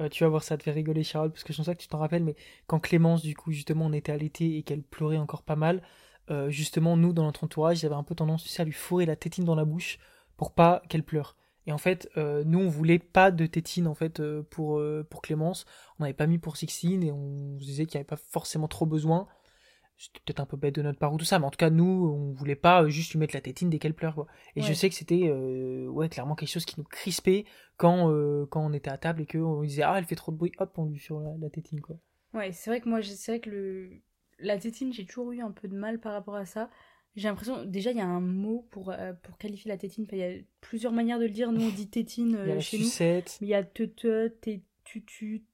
euh, 0.00 0.08
tu 0.08 0.24
vas 0.24 0.28
voir 0.30 0.42
ça 0.42 0.56
te 0.56 0.62
fait 0.62 0.72
rigoler 0.72 1.02
Charles 1.04 1.30
parce 1.30 1.42
que 1.44 1.52
je 1.52 1.58
pense 1.58 1.66
pas 1.66 1.74
que 1.74 1.80
tu 1.80 1.88
t'en 1.88 1.98
rappelles 1.98 2.24
mais 2.24 2.36
quand 2.66 2.78
Clémence 2.80 3.22
du 3.22 3.34
coup 3.34 3.52
justement 3.52 3.86
on 3.86 3.92
était 3.92 4.12
à 4.12 4.16
l'été 4.16 4.58
et 4.58 4.62
qu'elle 4.62 4.82
pleurait 4.82 5.16
encore 5.16 5.42
pas 5.42 5.56
mal, 5.56 5.82
euh, 6.30 6.50
justement 6.50 6.96
nous 6.96 7.12
dans 7.12 7.24
notre 7.24 7.44
entourage 7.44 7.78
j'avais 7.78 7.94
un 7.94 8.02
peu 8.02 8.14
tendance 8.14 8.42
tu 8.42 8.48
sais, 8.48 8.62
à 8.62 8.64
lui 8.64 8.72
fourrer 8.72 9.06
la 9.06 9.16
tétine 9.16 9.44
dans 9.44 9.54
la 9.54 9.64
bouche 9.64 9.98
pour 10.36 10.52
pas 10.52 10.82
qu'elle 10.88 11.02
pleure. 11.02 11.36
Et 11.66 11.72
en 11.72 11.78
fait 11.78 12.10
euh, 12.16 12.44
nous 12.44 12.60
on 12.60 12.68
voulait 12.68 12.98
pas 12.98 13.30
de 13.30 13.46
tétine 13.46 13.86
en 13.88 13.94
fait 13.94 14.22
pour, 14.50 14.82
pour 15.10 15.22
Clémence, 15.22 15.66
on 15.98 16.02
n'avait 16.02 16.14
pas 16.14 16.26
mis 16.26 16.38
pour 16.38 16.56
Sixtine 16.56 17.02
et 17.02 17.12
on 17.12 17.58
se 17.58 17.64
disait 17.64 17.86
qu'il 17.86 17.98
n'y 17.98 18.02
avait 18.02 18.04
pas 18.04 18.16
forcément 18.16 18.68
trop 18.68 18.86
besoin. 18.86 19.26
C'était 19.98 20.20
peut-être 20.26 20.40
un 20.40 20.46
peu 20.46 20.56
bête 20.58 20.74
de 20.74 20.82
notre 20.82 20.98
part 20.98 21.12
ou 21.12 21.16
tout 21.16 21.24
ça, 21.24 21.38
mais 21.38 21.46
en 21.46 21.50
tout 21.50 21.56
cas, 21.56 21.70
nous, 21.70 21.84
on 21.84 22.32
voulait 22.32 22.54
pas 22.54 22.82
euh, 22.82 22.88
juste 22.88 23.12
lui 23.12 23.18
mettre 23.18 23.34
la 23.34 23.40
tétine 23.40 23.70
dès 23.70 23.78
qu'elle 23.78 23.94
pleure, 23.94 24.14
quoi. 24.14 24.26
Et 24.54 24.60
je 24.60 24.72
sais 24.74 24.88
que 24.90 24.94
c'était, 24.94 25.22
euh, 25.28 25.86
ouais, 25.88 26.08
clairement 26.10 26.34
quelque 26.34 26.50
chose 26.50 26.66
qui 26.66 26.74
nous 26.78 26.84
crispait 26.84 27.46
quand, 27.78 28.10
euh, 28.12 28.44
quand 28.46 28.64
on 28.64 28.74
était 28.74 28.90
à 28.90 28.98
table 28.98 29.22
et 29.22 29.26
qu'on 29.26 29.62
disait, 29.62 29.82
ah, 29.82 29.94
elle 29.96 30.04
fait 30.04 30.14
trop 30.14 30.32
de 30.32 30.36
bruit, 30.36 30.52
hop, 30.58 30.72
on 30.76 30.84
lui 30.84 30.98
sur 30.98 31.20
la, 31.20 31.30
la 31.40 31.48
tétine, 31.48 31.80
quoi. 31.80 31.96
Ouais, 32.34 32.52
c'est 32.52 32.68
vrai 32.68 32.80
que 32.82 32.88
moi, 32.88 33.02
c'est 33.02 33.32
vrai 33.32 33.40
que 33.40 33.48
le... 33.48 33.90
la 34.38 34.58
tétine, 34.58 34.92
j'ai 34.92 35.06
toujours 35.06 35.32
eu 35.32 35.40
un 35.40 35.50
peu 35.50 35.66
de 35.68 35.74
mal 35.74 35.98
par 35.98 36.12
rapport 36.12 36.34
à 36.34 36.44
ça. 36.44 36.68
J'ai 37.14 37.28
l'impression, 37.28 37.64
déjà, 37.64 37.92
il 37.92 37.96
y 37.96 38.02
a 38.02 38.06
un 38.06 38.20
mot 38.20 38.68
pour, 38.70 38.90
euh, 38.90 39.14
pour 39.22 39.38
qualifier 39.38 39.70
la 39.70 39.78
tétine. 39.78 40.04
Enfin, 40.04 40.16
il 40.16 40.20
y 40.20 40.24
a 40.24 40.42
plusieurs 40.60 40.92
manières 40.92 41.18
de 41.18 41.24
le 41.24 41.30
dire. 41.30 41.50
Nous, 41.50 41.64
on 41.64 41.70
dit 41.70 41.88
tétine 41.88 42.38
Il 42.42 42.48
y 42.50 42.52
a 42.52 42.60
chez 42.60 42.76
nous. 42.76 42.84
sucette, 42.84 43.38
il 43.40 43.48
y 43.48 43.54
a 43.54 43.64
tu-tu, 43.64 45.44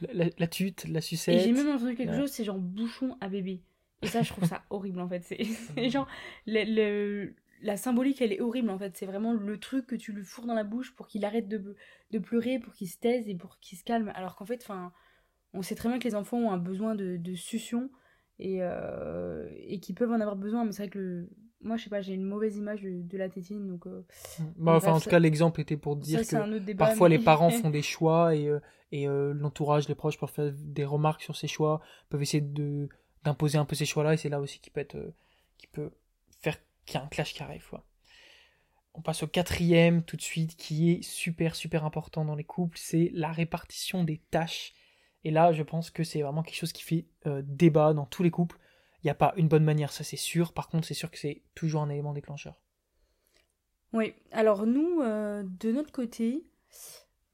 la, 0.00 0.12
la, 0.12 0.30
la 0.38 0.46
tute, 0.48 0.84
la 0.88 1.00
Et 1.28 1.38
sucette. 1.38 1.38
j'ai 1.38 1.52
même 1.52 1.68
entendu 1.68 1.94
quelque 1.96 2.14
Ouais. 2.14 2.14
chose, 2.14 2.30
c'est 2.30 2.44
genre 2.44 2.58
bouchon 2.58 3.16
à 3.20 3.28
bébé. 3.28 3.62
Et 4.02 4.08
ça, 4.08 4.22
je 4.22 4.28
trouve 4.30 4.44
ça 4.44 4.64
horrible 4.70 5.00
en 5.00 5.08
fait. 5.08 5.22
C'est 5.24 5.42
c'est 5.74 5.90
genre, 5.90 6.06
le, 6.46 6.64
le- 6.64 7.34
la 7.62 7.76
symbolique, 7.76 8.20
elle 8.20 8.32
est 8.32 8.40
horrible 8.40 8.70
en 8.70 8.78
fait. 8.78 8.96
C'est 8.96 9.06
vraiment 9.06 9.32
le 9.32 9.58
truc 9.58 9.86
que 9.86 9.96
tu 9.96 10.12
lui 10.12 10.24
fourres 10.24 10.46
dans 10.46 10.54
la 10.54 10.64
bouche 10.64 10.94
pour 10.94 11.06
qu'il 11.08 11.24
arrête 11.24 11.48
de, 11.48 11.74
de 12.10 12.18
pleurer, 12.18 12.58
pour 12.58 12.74
qu'il 12.74 12.88
se 12.88 12.98
taise 12.98 13.28
et 13.28 13.34
pour 13.34 13.58
qu'il 13.60 13.78
se 13.78 13.84
calme. 13.84 14.12
Alors 14.14 14.36
qu'en 14.36 14.44
fait, 14.44 14.60
enfin, 14.62 14.92
on 15.54 15.62
sait 15.62 15.74
très 15.76 15.88
bien 15.88 15.98
que 15.98 16.04
les 16.08 16.14
enfants 16.14 16.38
ont 16.38 16.52
un 16.52 16.58
besoin 16.58 16.94
de, 16.94 17.16
de 17.18 17.34
succion 17.34 17.90
et, 18.38 18.58
euh, 18.62 19.48
et 19.56 19.80
qu'ils 19.80 19.94
peuvent 19.94 20.12
en 20.12 20.20
avoir 20.20 20.36
besoin. 20.36 20.64
Mais 20.64 20.72
c'est 20.72 20.84
vrai 20.84 20.90
que 20.90 20.98
le... 20.98 21.30
moi, 21.62 21.76
je 21.76 21.84
sais 21.84 21.90
pas, 21.90 22.00
j'ai 22.00 22.14
une 22.14 22.24
mauvaise 22.24 22.56
image 22.56 22.82
de, 22.82 23.02
de 23.02 23.18
la 23.18 23.28
tétine. 23.28 23.66
Donc, 23.66 23.86
euh, 23.86 24.04
Bah, 24.56 24.76
enfin, 24.76 24.90
Bref, 24.90 24.96
en 24.96 25.00
tout 25.00 25.10
cas, 25.10 25.18
l'exemple 25.18 25.60
était 25.60 25.76
pour 25.76 25.96
dire 25.96 26.24
ça, 26.24 26.42
que 26.42 26.58
débat. 26.58 26.86
parfois 26.86 27.08
mais- 27.08 27.18
les 27.18 27.24
parents 27.24 27.50
font 27.50 27.70
des 27.70 27.82
choix 27.82 28.34
et, 28.36 28.48
euh, 28.48 28.60
et 28.92 29.08
euh, 29.08 29.32
l'entourage, 29.34 29.88
les 29.88 29.94
proches 29.94 30.18
peuvent 30.18 30.30
faire 30.30 30.52
des 30.54 30.84
remarques 30.84 31.22
sur 31.22 31.34
ces 31.36 31.48
choix, 31.48 31.80
peuvent 32.08 32.22
essayer 32.22 32.40
de 32.42 32.88
d'imposer 33.24 33.58
un 33.58 33.64
peu 33.64 33.74
ces 33.74 33.86
choix-là 33.86 34.14
et 34.14 34.16
c'est 34.16 34.28
là 34.28 34.38
aussi 34.40 34.60
qui 34.60 34.70
peut 34.70 34.80
être 34.80 34.94
euh, 34.94 35.12
qui 35.58 35.66
peut 35.66 35.90
faire 36.38 36.56
qu'il 36.84 36.94
y 36.94 36.98
a 36.98 37.04
un 37.04 37.08
clash 37.08 37.34
qui 37.34 37.42
arrive 37.42 37.66
quoi. 37.68 37.84
On 38.94 39.02
passe 39.02 39.24
au 39.24 39.26
quatrième 39.26 40.04
tout 40.04 40.16
de 40.16 40.22
suite 40.22 40.56
qui 40.56 40.92
est 40.92 41.02
super 41.02 41.56
super 41.56 41.84
important 41.84 42.24
dans 42.24 42.36
les 42.36 42.44
couples, 42.44 42.78
c'est 42.80 43.10
la 43.14 43.32
répartition 43.32 44.04
des 44.04 44.18
tâches. 44.30 44.74
Et 45.24 45.32
là, 45.32 45.52
je 45.52 45.64
pense 45.64 45.90
que 45.90 46.04
c'est 46.04 46.22
vraiment 46.22 46.44
quelque 46.44 46.56
chose 46.56 46.72
qui 46.72 46.84
fait 46.84 47.06
débat 47.42 47.92
dans 47.94 48.06
tous 48.06 48.22
les 48.22 48.30
couples. 48.30 48.58
N'y 49.06 49.10
a 49.10 49.14
pas 49.14 49.34
une 49.36 49.46
bonne 49.46 49.62
manière, 49.62 49.92
ça 49.92 50.02
c'est 50.02 50.16
sûr. 50.16 50.52
Par 50.52 50.68
contre, 50.68 50.84
c'est 50.88 50.92
sûr 50.94 51.12
que 51.12 51.18
c'est 51.18 51.42
toujours 51.54 51.82
un 51.82 51.90
élément 51.90 52.12
déclencheur. 52.12 52.60
Oui, 53.92 54.14
alors 54.32 54.66
nous, 54.66 55.00
euh, 55.00 55.44
de 55.60 55.70
notre 55.70 55.92
côté, 55.92 56.44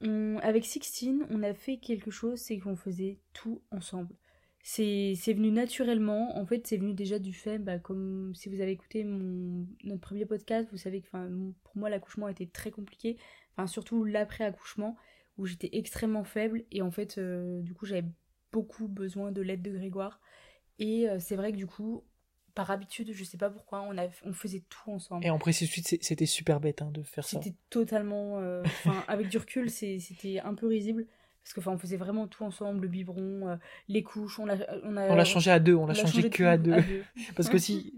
on- 0.02 0.38
avec 0.42 0.66
Sixtine, 0.66 1.26
on 1.30 1.42
a 1.42 1.54
fait 1.54 1.78
quelque 1.78 2.10
chose, 2.10 2.38
c'est 2.38 2.58
qu'on 2.58 2.76
faisait 2.76 3.20
tout 3.32 3.62
ensemble. 3.70 4.14
C'est 4.62 5.14
venu 5.28 5.50
naturellement, 5.50 6.36
en 6.36 6.44
fait 6.44 6.66
c'est 6.66 6.76
venu 6.76 6.92
déjà 6.92 7.18
du 7.18 7.32
fait, 7.32 7.58
bah, 7.58 7.78
comme 7.78 8.34
si 8.34 8.50
vous 8.50 8.60
avez 8.60 8.72
écouté 8.72 9.02
mon, 9.02 9.66
notre 9.82 10.02
premier 10.02 10.26
podcast, 10.26 10.68
vous 10.70 10.76
savez 10.76 11.00
que 11.00 11.08
pour 11.10 11.76
moi 11.76 11.88
l'accouchement 11.88 12.28
était 12.28 12.46
très 12.46 12.70
compliqué, 12.70 13.16
enfin 13.56 13.66
surtout 13.66 14.04
l'après-accouchement, 14.04 14.96
où 15.38 15.46
j'étais 15.46 15.70
extrêmement 15.72 16.22
faible, 16.22 16.64
et 16.70 16.82
en 16.82 16.90
fait 16.92 17.16
euh, 17.18 17.60
du 17.62 17.72
coup 17.74 17.86
j'avais 17.86 18.04
beaucoup 18.52 18.88
besoin 18.88 19.32
de 19.32 19.40
l'aide 19.40 19.62
de 19.62 19.72
Grégoire. 19.72 20.20
Et 20.78 21.08
euh, 21.08 21.18
c'est 21.20 21.36
vrai 21.36 21.52
que 21.52 21.56
du 21.56 21.66
coup, 21.66 22.04
par 22.54 22.70
habitude, 22.70 23.12
je 23.12 23.24
sais 23.24 23.38
pas 23.38 23.50
pourquoi, 23.50 23.82
on, 23.82 23.96
a, 23.98 24.06
on 24.24 24.32
faisait 24.32 24.62
tout 24.68 24.90
ensemble. 24.90 25.24
Et 25.24 25.30
en 25.30 25.38
précise 25.38 25.70
tout 25.70 25.80
de 25.80 25.86
suite, 25.86 26.04
c'était 26.04 26.26
super 26.26 26.60
bête 26.60 26.82
hein, 26.82 26.90
de 26.92 27.02
faire 27.02 27.24
ça. 27.26 27.40
C'était 27.42 27.56
totalement. 27.70 28.38
euh, 28.40 28.62
avec 29.08 29.28
du 29.28 29.38
recul, 29.38 29.70
c'était 29.70 30.40
un 30.40 30.54
peu 30.54 30.66
risible. 30.66 31.06
Parce 31.42 31.54
que, 31.54 31.60
enfin, 31.60 31.72
on 31.72 31.78
faisait 31.78 31.96
vraiment 31.96 32.28
tout 32.28 32.44
ensemble, 32.44 32.82
le 32.82 32.88
biberon, 32.88 33.48
euh, 33.48 33.56
les 33.88 34.02
couches, 34.04 34.38
on 34.38 34.46
l'a 34.46 34.56
on 34.84 34.96
a, 34.96 35.08
On 35.08 35.14
l'a 35.16 35.24
changé 35.24 35.50
à 35.50 35.58
deux, 35.58 35.74
on 35.74 35.86
l'a 35.86 35.94
changé, 35.94 36.30
que 36.30 36.36
tout 36.36 36.44
à 36.44 36.56
deux. 36.56 36.80
deux. 36.82 37.02
Parce 37.36 37.48
que 37.48 37.58
si. 37.58 37.92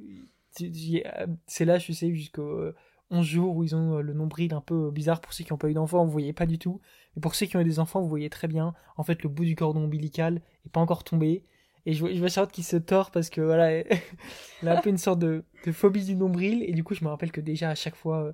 euh, 0.63 1.27
C'est 1.47 1.65
là, 1.65 1.79
je 1.79 1.93
sais, 1.93 2.15
jusqu'aux 2.15 2.43
euh, 2.43 2.75
11 3.11 3.27
jours 3.27 3.57
où 3.57 3.63
ils 3.65 3.75
ont 3.77 3.99
euh, 3.99 4.01
le 4.01 4.15
nombril 4.15 4.55
un 4.55 4.63
peu 4.63 4.91
bizarre. 4.91 5.21
Pour 5.21 5.33
ceux 5.35 5.45
qui 5.45 5.53
n'ont 5.53 5.59
pas 5.59 5.69
eu 5.69 5.75
d'enfants, 5.75 6.05
vous 6.07 6.11
voyez 6.11 6.33
pas 6.33 6.47
du 6.47 6.59
tout. 6.59 6.81
Mais 7.17 7.21
pour 7.21 7.35
ceux 7.35 7.45
qui 7.47 7.57
ont 7.57 7.61
eu 7.61 7.65
des 7.65 7.81
enfants, 7.81 8.01
vous 8.01 8.09
voyez 8.09 8.31
très 8.31 8.49
bien. 8.49 8.73
En 8.97 9.03
fait, 9.03 9.23
le 9.23 9.29
bout 9.29 9.45
du 9.45 9.57
cordon 9.57 9.85
ombilical 9.85 10.41
est 10.65 10.71
pas 10.71 10.81
encore 10.81 11.05
tombé. 11.05 11.45
Et 11.87 11.92
je 11.92 12.01
vois, 12.01 12.12
je 12.12 12.18
vois 12.18 12.29
Charlotte 12.29 12.53
qui 12.53 12.62
se 12.62 12.77
tord 12.77 13.11
parce 13.11 13.29
que 13.31 13.40
voilà, 13.40 13.70
elle, 14.62 14.68
a 14.68 14.79
un 14.79 14.81
peu 14.81 14.90
une 14.90 14.99
sorte 14.99 15.18
de, 15.18 15.44
de 15.66 15.73
phobie 15.73 16.05
du 16.05 16.14
nombril. 16.16 16.62
Et 16.62 16.73
du 16.73 16.83
coup, 16.85 16.94
je 16.94 17.05
me 17.05 17.11
rappelle 17.11 17.33
que 17.33 17.40
déjà 17.40 17.70
à 17.70 17.75
chaque 17.75 17.94
fois, 17.97 18.25
euh, 18.25 18.33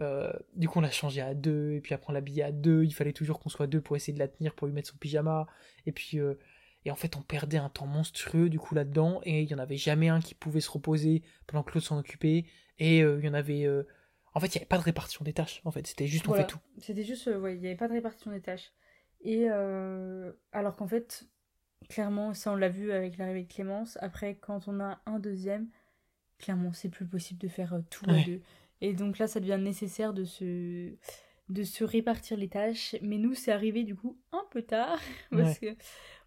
euh, 0.00 0.32
du 0.54 0.68
coup, 0.68 0.78
on 0.78 0.82
l'a 0.82 0.90
changé 0.90 1.20
à 1.20 1.34
deux. 1.34 1.72
Et 1.72 1.80
puis 1.80 1.94
après, 1.94 2.10
on 2.10 2.12
l'a 2.12 2.18
habillé 2.18 2.42
à 2.44 2.52
deux. 2.52 2.84
Il 2.84 2.92
fallait 2.92 3.12
toujours 3.12 3.40
qu'on 3.40 3.48
soit 3.48 3.66
deux 3.66 3.80
pour 3.80 3.96
essayer 3.96 4.12
de 4.12 4.18
la 4.18 4.28
tenir, 4.28 4.54
pour 4.54 4.66
lui 4.66 4.74
mettre 4.74 4.88
son 4.90 4.96
pyjama. 4.98 5.46
Et 5.86 5.92
puis. 5.92 6.18
euh, 6.18 6.34
et 6.84 6.90
en 6.90 6.96
fait, 6.96 7.14
on 7.16 7.22
perdait 7.22 7.58
un 7.58 7.68
temps 7.68 7.86
monstrueux 7.86 8.48
du 8.48 8.58
coup 8.58 8.74
là-dedans, 8.74 9.20
et 9.22 9.42
il 9.42 9.48
y 9.48 9.54
en 9.54 9.58
avait 9.60 9.76
jamais 9.76 10.08
un 10.08 10.18
qui 10.18 10.34
pouvait 10.34 10.60
se 10.60 10.68
reposer 10.68 11.22
pendant 11.46 11.62
que 11.62 11.72
l'autre 11.74 11.86
s'en 11.86 11.96
occupait. 11.96 12.44
Et 12.80 13.04
euh, 13.04 13.20
il 13.20 13.24
y 13.24 13.28
en 13.28 13.34
avait, 13.34 13.68
En 14.34 14.40
fait, 14.40 14.46
il 14.48 14.58
n'y 14.58 14.62
avait 14.62 14.66
pas 14.66 14.78
de 14.78 14.82
répartition 14.82 15.24
des 15.24 15.32
tâches. 15.32 15.60
En 15.64 15.70
fait, 15.70 15.86
c'était 15.86 16.08
juste 16.08 16.26
Voilà. 16.26 16.42
on 16.42 16.46
fait 16.48 16.52
tout. 16.52 16.58
C'était 16.78 17.04
juste, 17.04 17.28
ouais, 17.28 17.54
il 17.54 17.60
n'y 17.60 17.68
avait 17.68 17.76
pas 17.76 17.86
de 17.86 17.92
répartition 17.92 18.32
des 18.32 18.40
tâches. 18.40 18.72
Et 19.20 19.46
euh, 19.48 20.32
alors 20.50 20.74
qu'en 20.74 20.88
fait, 20.88 21.24
clairement, 21.88 22.34
ça 22.34 22.52
on 22.52 22.56
l'a 22.56 22.68
vu 22.68 22.92
avec 22.92 23.16
l'arrivée 23.18 23.44
de 23.44 23.52
Clémence. 23.52 23.98
Après, 24.00 24.34
quand 24.36 24.68
on 24.68 24.80
a 24.80 25.00
un 25.06 25.18
deuxième, 25.18 25.68
clairement, 26.38 26.72
c'est 26.72 26.88
plus 26.88 27.06
possible 27.06 27.40
de 27.40 27.48
faire 27.48 27.74
euh, 27.74 27.80
tout 27.90 28.04
à 28.08 28.12
Ouais. 28.14 28.24
deux. 28.24 28.40
Et 28.80 28.94
donc 28.94 29.18
là, 29.18 29.26
ça 29.28 29.38
devient 29.40 29.58
nécessaire 29.60 30.12
de 30.12 30.24
se, 30.24 30.92
de 31.48 31.62
se 31.62 31.84
répartir 31.84 32.36
les 32.36 32.48
tâches. 32.48 32.96
Mais 33.02 33.16
nous, 33.18 33.34
c'est 33.34 33.52
arrivé 33.52 33.84
du 33.84 33.94
coup 33.94 34.18
un 34.32 34.42
peu 34.50 34.62
tard. 34.62 34.98
Parce 35.30 35.58
que 35.58 35.76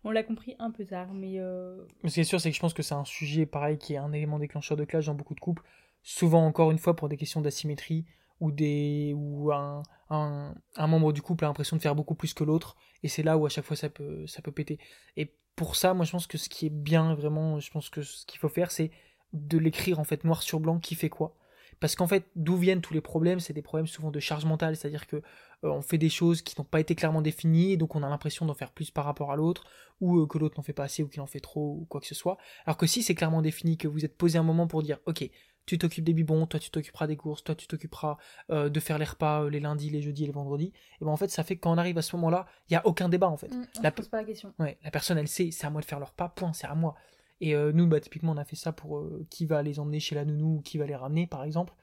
on 0.04 0.12
l'a 0.12 0.24
compris 0.24 0.56
un 0.60 0.72
peu 0.72 0.86
tard. 0.86 1.14
Mais 1.14 1.40
euh, 1.40 1.84
ce 2.06 2.14
qui 2.14 2.20
est 2.22 2.24
sûr, 2.24 2.40
c'est 2.40 2.50
que 2.52 2.56
je 2.56 2.62
pense 2.62 2.74
que 2.74 2.84
c'est 2.84 2.94
un 2.96 3.04
sujet 3.06 3.46
pareil 3.46 3.78
qui 3.78 3.94
est 3.94 3.98
un 3.98 4.14
élément 4.14 4.40
déclencheur 4.40 4.78
de 4.78 4.86
clash 4.86 5.08
dans 5.08 5.16
beaucoup 5.16 5.36
de 5.36 5.40
couples. 5.40 5.64
Souvent, 6.04 6.46
encore 6.46 6.72
une 6.72 6.78
fois, 6.78 6.96
pour 6.96 7.10
des 7.10 7.18
questions 7.18 7.42
d'asymétrie 7.42 8.06
ou 8.46 8.52
des 8.52 9.14
ou 9.16 9.52
un, 9.52 9.82
un, 10.10 10.54
un 10.76 10.88
membre 10.88 11.12
du 11.14 11.22
couple 11.22 11.46
a 11.46 11.48
l'impression 11.48 11.76
de 11.78 11.82
faire 11.82 11.96
beaucoup 11.96 12.16
plus 12.16 12.34
que 12.34 12.44
l'autre 12.44 12.76
et 13.04 13.08
c'est 13.08 13.24
là 13.24 13.38
où 13.38 13.46
à 13.46 13.50
chaque 13.50 13.66
fois 13.66 13.76
ça 13.76 13.90
peut 13.90 14.26
ça 14.28 14.42
peut 14.42 14.52
péter. 14.52 14.80
Et 15.18 15.34
pour 15.56 15.76
ça, 15.76 15.94
moi 15.94 16.06
je 16.06 16.12
pense 16.12 16.28
que 16.28 16.38
ce 16.38 16.50
qui 16.50 16.68
est 16.68 16.70
bien 16.70 17.16
vraiment, 17.16 17.60
je 17.60 17.72
pense 17.72 17.90
que 17.90 18.02
ce 18.02 18.26
qu'il 18.26 18.40
faut 18.40 18.50
faire 18.50 18.72
c'est 18.72 18.92
de 19.34 19.58
l'écrire 19.58 20.00
en 20.00 20.04
fait 20.04 20.24
noir 20.24 20.44
sur 20.44 20.60
blanc 20.60 20.80
qui 20.80 20.96
fait 20.96 21.10
quoi. 21.10 21.36
Parce 21.80 21.96
qu'en 21.96 22.08
fait, 22.08 22.26
d'où 22.36 22.56
viennent 22.56 22.80
tous 22.80 22.94
les 22.94 23.02
problèmes 23.02 23.42
C'est 23.42 23.52
des 23.52 23.62
problèmes 23.62 23.88
souvent 23.88 24.10
de 24.10 24.20
charge 24.20 24.46
mentale, 24.46 24.78
c'est-à-dire 24.78 25.08
que 25.08 25.18
euh, 25.18 25.22
on 25.64 25.82
fait 25.82 25.98
des 25.98 26.10
choses 26.10 26.42
qui 26.42 26.56
n'ont 26.58 26.66
pas 26.66 26.80
été 26.80 26.96
clairement 26.96 27.22
définies, 27.22 27.74
et 27.74 27.78
donc 27.78 27.96
on 27.96 28.04
a 28.04 28.08
l'impression 28.10 28.46
d'en 28.46 28.54
faire 28.54 28.72
plus 28.72 28.92
par 28.92 29.04
rapport 29.04 29.32
à 29.32 29.36
l'autre, 29.36 29.66
ou 30.00 30.20
euh, 30.20 30.26
que 30.26 30.38
l'autre 30.38 30.58
n'en 30.58 30.64
fait 30.64 30.74
pas 30.74 30.86
assez, 30.86 31.04
ou 31.04 31.10
qu'il 31.10 31.22
en 31.22 31.28
fait 31.28 31.42
trop, 31.42 31.78
ou 31.82 31.86
quoi 31.90 32.00
que 32.00 32.08
ce 32.08 32.16
soit. 32.16 32.38
Alors 32.66 32.78
que 32.78 32.88
si 32.88 33.04
c'est 33.04 33.16
clairement 33.16 33.42
défini, 33.42 33.78
que 33.78 33.90
vous 33.90 34.06
êtes 34.06 34.18
posé 34.18 34.38
un 34.38 34.44
moment 34.44 34.68
pour 34.68 34.84
dire, 34.84 35.00
ok, 35.06 35.30
tu 35.66 35.78
t'occupes 35.78 36.04
des 36.04 36.14
bibons, 36.14 36.46
toi 36.46 36.60
tu 36.60 36.70
t'occuperas 36.70 37.08
des 37.08 37.18
courses, 37.18 37.44
toi 37.44 37.56
tu 37.56 37.68
t'occuperas 37.68 38.18
euh, 38.52 38.70
de 38.70 38.80
faire 38.80 38.98
les 38.98 39.06
repas 39.06 39.44
euh, 39.44 39.50
les 39.50 39.60
lundis, 39.60 39.90
les 39.90 40.02
jeudis 40.02 40.24
et 40.24 40.28
les 40.28 40.32
vendredis, 40.34 40.74
et 41.02 41.06
ben 41.06 41.12
en 41.12 41.18
fait 41.18 41.30
ça 41.30 41.44
fait 41.44 41.56
que 41.56 41.62
quand 41.62 41.74
on 41.74 41.78
arrive 41.78 41.98
à 41.98 42.02
ce 42.02 42.16
moment-là, 42.18 42.46
il 42.70 42.74
y 42.74 42.76
a 42.76 42.86
aucun 42.86 43.10
débat 43.10 43.28
en 43.30 43.38
fait. 43.38 43.50
on 43.52 43.82
La 43.82 43.90
se 43.90 43.96
pose 43.96 44.08
pas 44.10 44.18
la 44.18 44.24
question. 44.26 44.54
Ouais, 44.60 44.78
la 44.84 44.92
personne 44.92 45.18
elle 45.18 45.28
sait, 45.28 45.50
c'est 45.52 45.66
à 45.66 45.70
moi 45.70 45.82
de 45.82 45.86
faire 45.86 46.00
leur 46.00 46.10
repas, 46.10 46.30
point, 46.30 46.54
c'est 46.54 46.68
à 46.68 46.76
moi. 46.76 46.96
Et 47.42 47.54
euh, 47.54 47.74
nous, 47.74 47.86
bah, 47.86 48.00
typiquement, 48.00 48.32
on 48.32 48.38
a 48.38 48.46
fait 48.46 48.56
ça 48.56 48.72
pour 48.72 48.98
euh, 48.98 49.26
qui 49.30 49.46
va 49.46 49.62
les 49.62 49.78
emmener 49.80 50.00
chez 50.00 50.16
la 50.16 50.24
nounou 50.24 50.58
ou 50.58 50.62
qui 50.62 50.78
va 50.78 50.86
les 50.86 50.96
ramener, 50.96 51.28
par 51.28 51.44
exemple. 51.44 51.74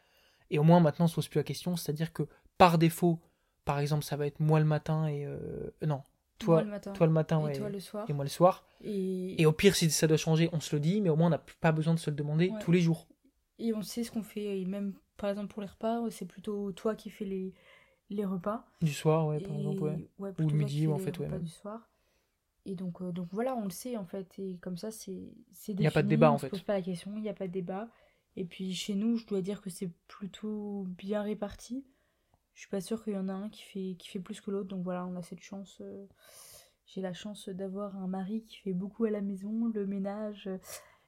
Et 0.49 0.59
au 0.59 0.63
moins, 0.63 0.81
maintenant, 0.81 1.05
on 1.05 1.09
se 1.09 1.15
pose 1.15 1.29
plus 1.29 1.39
la 1.41 1.45
question, 1.45 1.77
c'est-à-dire 1.77 2.11
que 2.15 2.23
par 2.57 2.79
défaut, 2.79 3.21
par 3.67 3.79
exemple, 3.79 4.03
ça 4.03 4.17
va 4.17 4.27
être 4.27 4.41
moi 4.41 4.61
le 4.61 4.65
matin 4.65 5.07
et. 5.09 5.27
euh, 5.27 5.71
non, 5.87 6.01
toi, 6.39 6.55
Moi, 6.57 6.63
le 6.65 6.71
matin. 6.71 6.93
toi 6.95 7.07
le 7.07 7.13
matin 7.13 7.41
et 7.41 7.45
ouais, 7.45 7.53
toi 7.53 7.69
le 7.69 7.81
soir. 7.81 8.07
et 8.09 8.13
moi 8.15 8.25
le 8.25 8.31
soir. 8.31 8.65
Et, 8.83 9.41
Et 9.43 9.45
au 9.45 9.53
pire, 9.53 9.77
si 9.77 9.91
ça 9.91 10.07
doit 10.07 10.17
changer, 10.17 10.49
on 10.55 10.61
se 10.61 10.75
le 10.75 10.81
dit, 10.81 11.03
mais 11.03 11.11
au 11.11 11.17
moins, 11.17 11.27
on 11.27 11.31
n'a 11.31 11.45
pas 11.61 11.71
besoin 11.73 11.93
de 11.93 11.99
se 11.99 12.09
le 12.09 12.17
demander 12.17 12.49
Ouais. 12.49 12.59
tous 12.63 12.73
les 12.73 12.81
jours. 12.81 13.07
Et 13.59 13.73
on 13.75 13.83
sait 13.83 14.05
ce 14.05 14.11
qu'on 14.11 14.23
fait, 14.23 14.61
et 14.61 14.65
même 14.67 14.95
par 15.17 15.31
exemple 15.31 15.53
pour 15.53 15.63
les 15.63 15.69
repas, 15.69 16.11
c'est 16.11 16.27
plutôt 16.27 16.73
toi 16.73 16.95
qui 16.97 17.11
fais 17.11 17.25
les, 17.25 17.55
les 18.11 18.25
repas. 18.25 18.67
Du 18.83 18.93
soir, 18.93 19.27
ouais, 19.29 19.41
par 19.41 19.53
Et- 19.53 19.57
exemple, 19.57 19.83
ouais. 19.85 19.99
ouais, 20.19 20.33
plutôt 20.33 20.57
le 20.57 20.65
midi, 20.65 20.87
en 20.89 20.99
fait, 20.99 21.19
ouais, 21.19 21.27
repas 21.27 21.37
même. 21.37 21.43
du 21.45 21.49
soir. 21.51 21.91
Et 22.67 22.75
donc, 22.77 23.03
euh, 23.03 23.13
donc 23.13 23.29
voilà, 23.33 23.57
on 23.57 23.65
le 23.65 23.71
sait 23.71 23.97
en 23.97 24.07
fait, 24.07 24.39
et 24.39 24.59
comme 24.59 24.77
ça 24.77 24.91
c'est 24.91 25.33
c'est 25.53 25.75
Y 25.79 25.87
a 25.87 25.91
pas 25.91 26.03
de 26.03 26.09
débat, 26.09 26.31
on 26.31 26.35
en 26.35 26.39
se 26.39 26.47
fait. 26.47 26.51
pose 26.51 26.63
pas 26.63 26.75
la 26.75 26.83
question, 26.83 27.13
il 27.17 27.23
n'y 27.23 27.29
a 27.29 27.35
pas 27.35 27.49
de 27.49 27.53
débat. 27.53 27.89
Et 28.37 28.45
puis 28.45 28.75
chez 28.75 28.95
nous, 28.95 29.17
je 29.17 29.27
dois 29.27 29.43
dire 29.43 29.61
que 29.63 29.71
c'est 29.71 29.91
plutôt 30.09 30.85
bien 30.89 31.23
réparti. 31.23 31.85
Je 32.55 32.61
suis 32.63 32.71
pas 32.71 32.81
sûre 32.83 33.05
qu'il 33.05 33.15
y 33.15 33.19
en 33.19 33.29
a 33.29 33.35
un 33.35 33.49
qui 33.51 33.63
fait, 33.65 33.97
qui 33.99 34.09
fait 34.11 34.21
plus 34.21 34.41
que 34.41 34.51
l'autre, 34.51 34.69
donc 34.69 34.85
voilà, 34.85 35.07
on 35.07 35.17
a 35.17 35.23
cette 35.23 35.43
chance. 35.43 35.79
euh, 35.83 36.07
J'ai 36.87 37.01
la 37.01 37.13
chance 37.15 37.49
d'avoir 37.49 37.97
un 37.97 38.07
mari 38.09 38.45
qui 38.45 38.59
fait 38.59 38.73
beaucoup 38.75 39.05
à 39.05 39.11
la 39.11 39.21
maison, 39.23 39.67
le 39.75 39.87
ménage, 39.87 40.49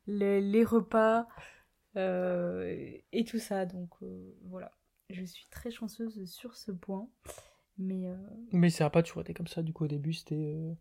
le- 0.06 0.40
les 0.40 0.64
repas 0.64 1.26
et 1.96 3.24
tout 3.26 3.38
ça. 3.38 3.66
Donc 3.66 3.90
euh, 4.02 4.34
voilà, 4.44 4.72
je 5.10 5.24
suis 5.24 5.46
très 5.50 5.70
chanceuse 5.70 6.24
sur 6.30 6.56
ce 6.56 6.72
point. 6.72 7.08
Mais 7.78 8.06
euh, 8.06 8.16
Mais 8.52 8.70
ça 8.70 8.84
n'a 8.84 8.90
pas 8.90 9.02
toujours 9.02 9.22
été 9.22 9.34
comme 9.34 9.48
ça, 9.48 9.62
du 9.62 9.72
coup, 9.72 9.84
au 9.84 9.88
début, 9.88 10.12
c'était. 10.12 10.34
euh, 10.36 10.72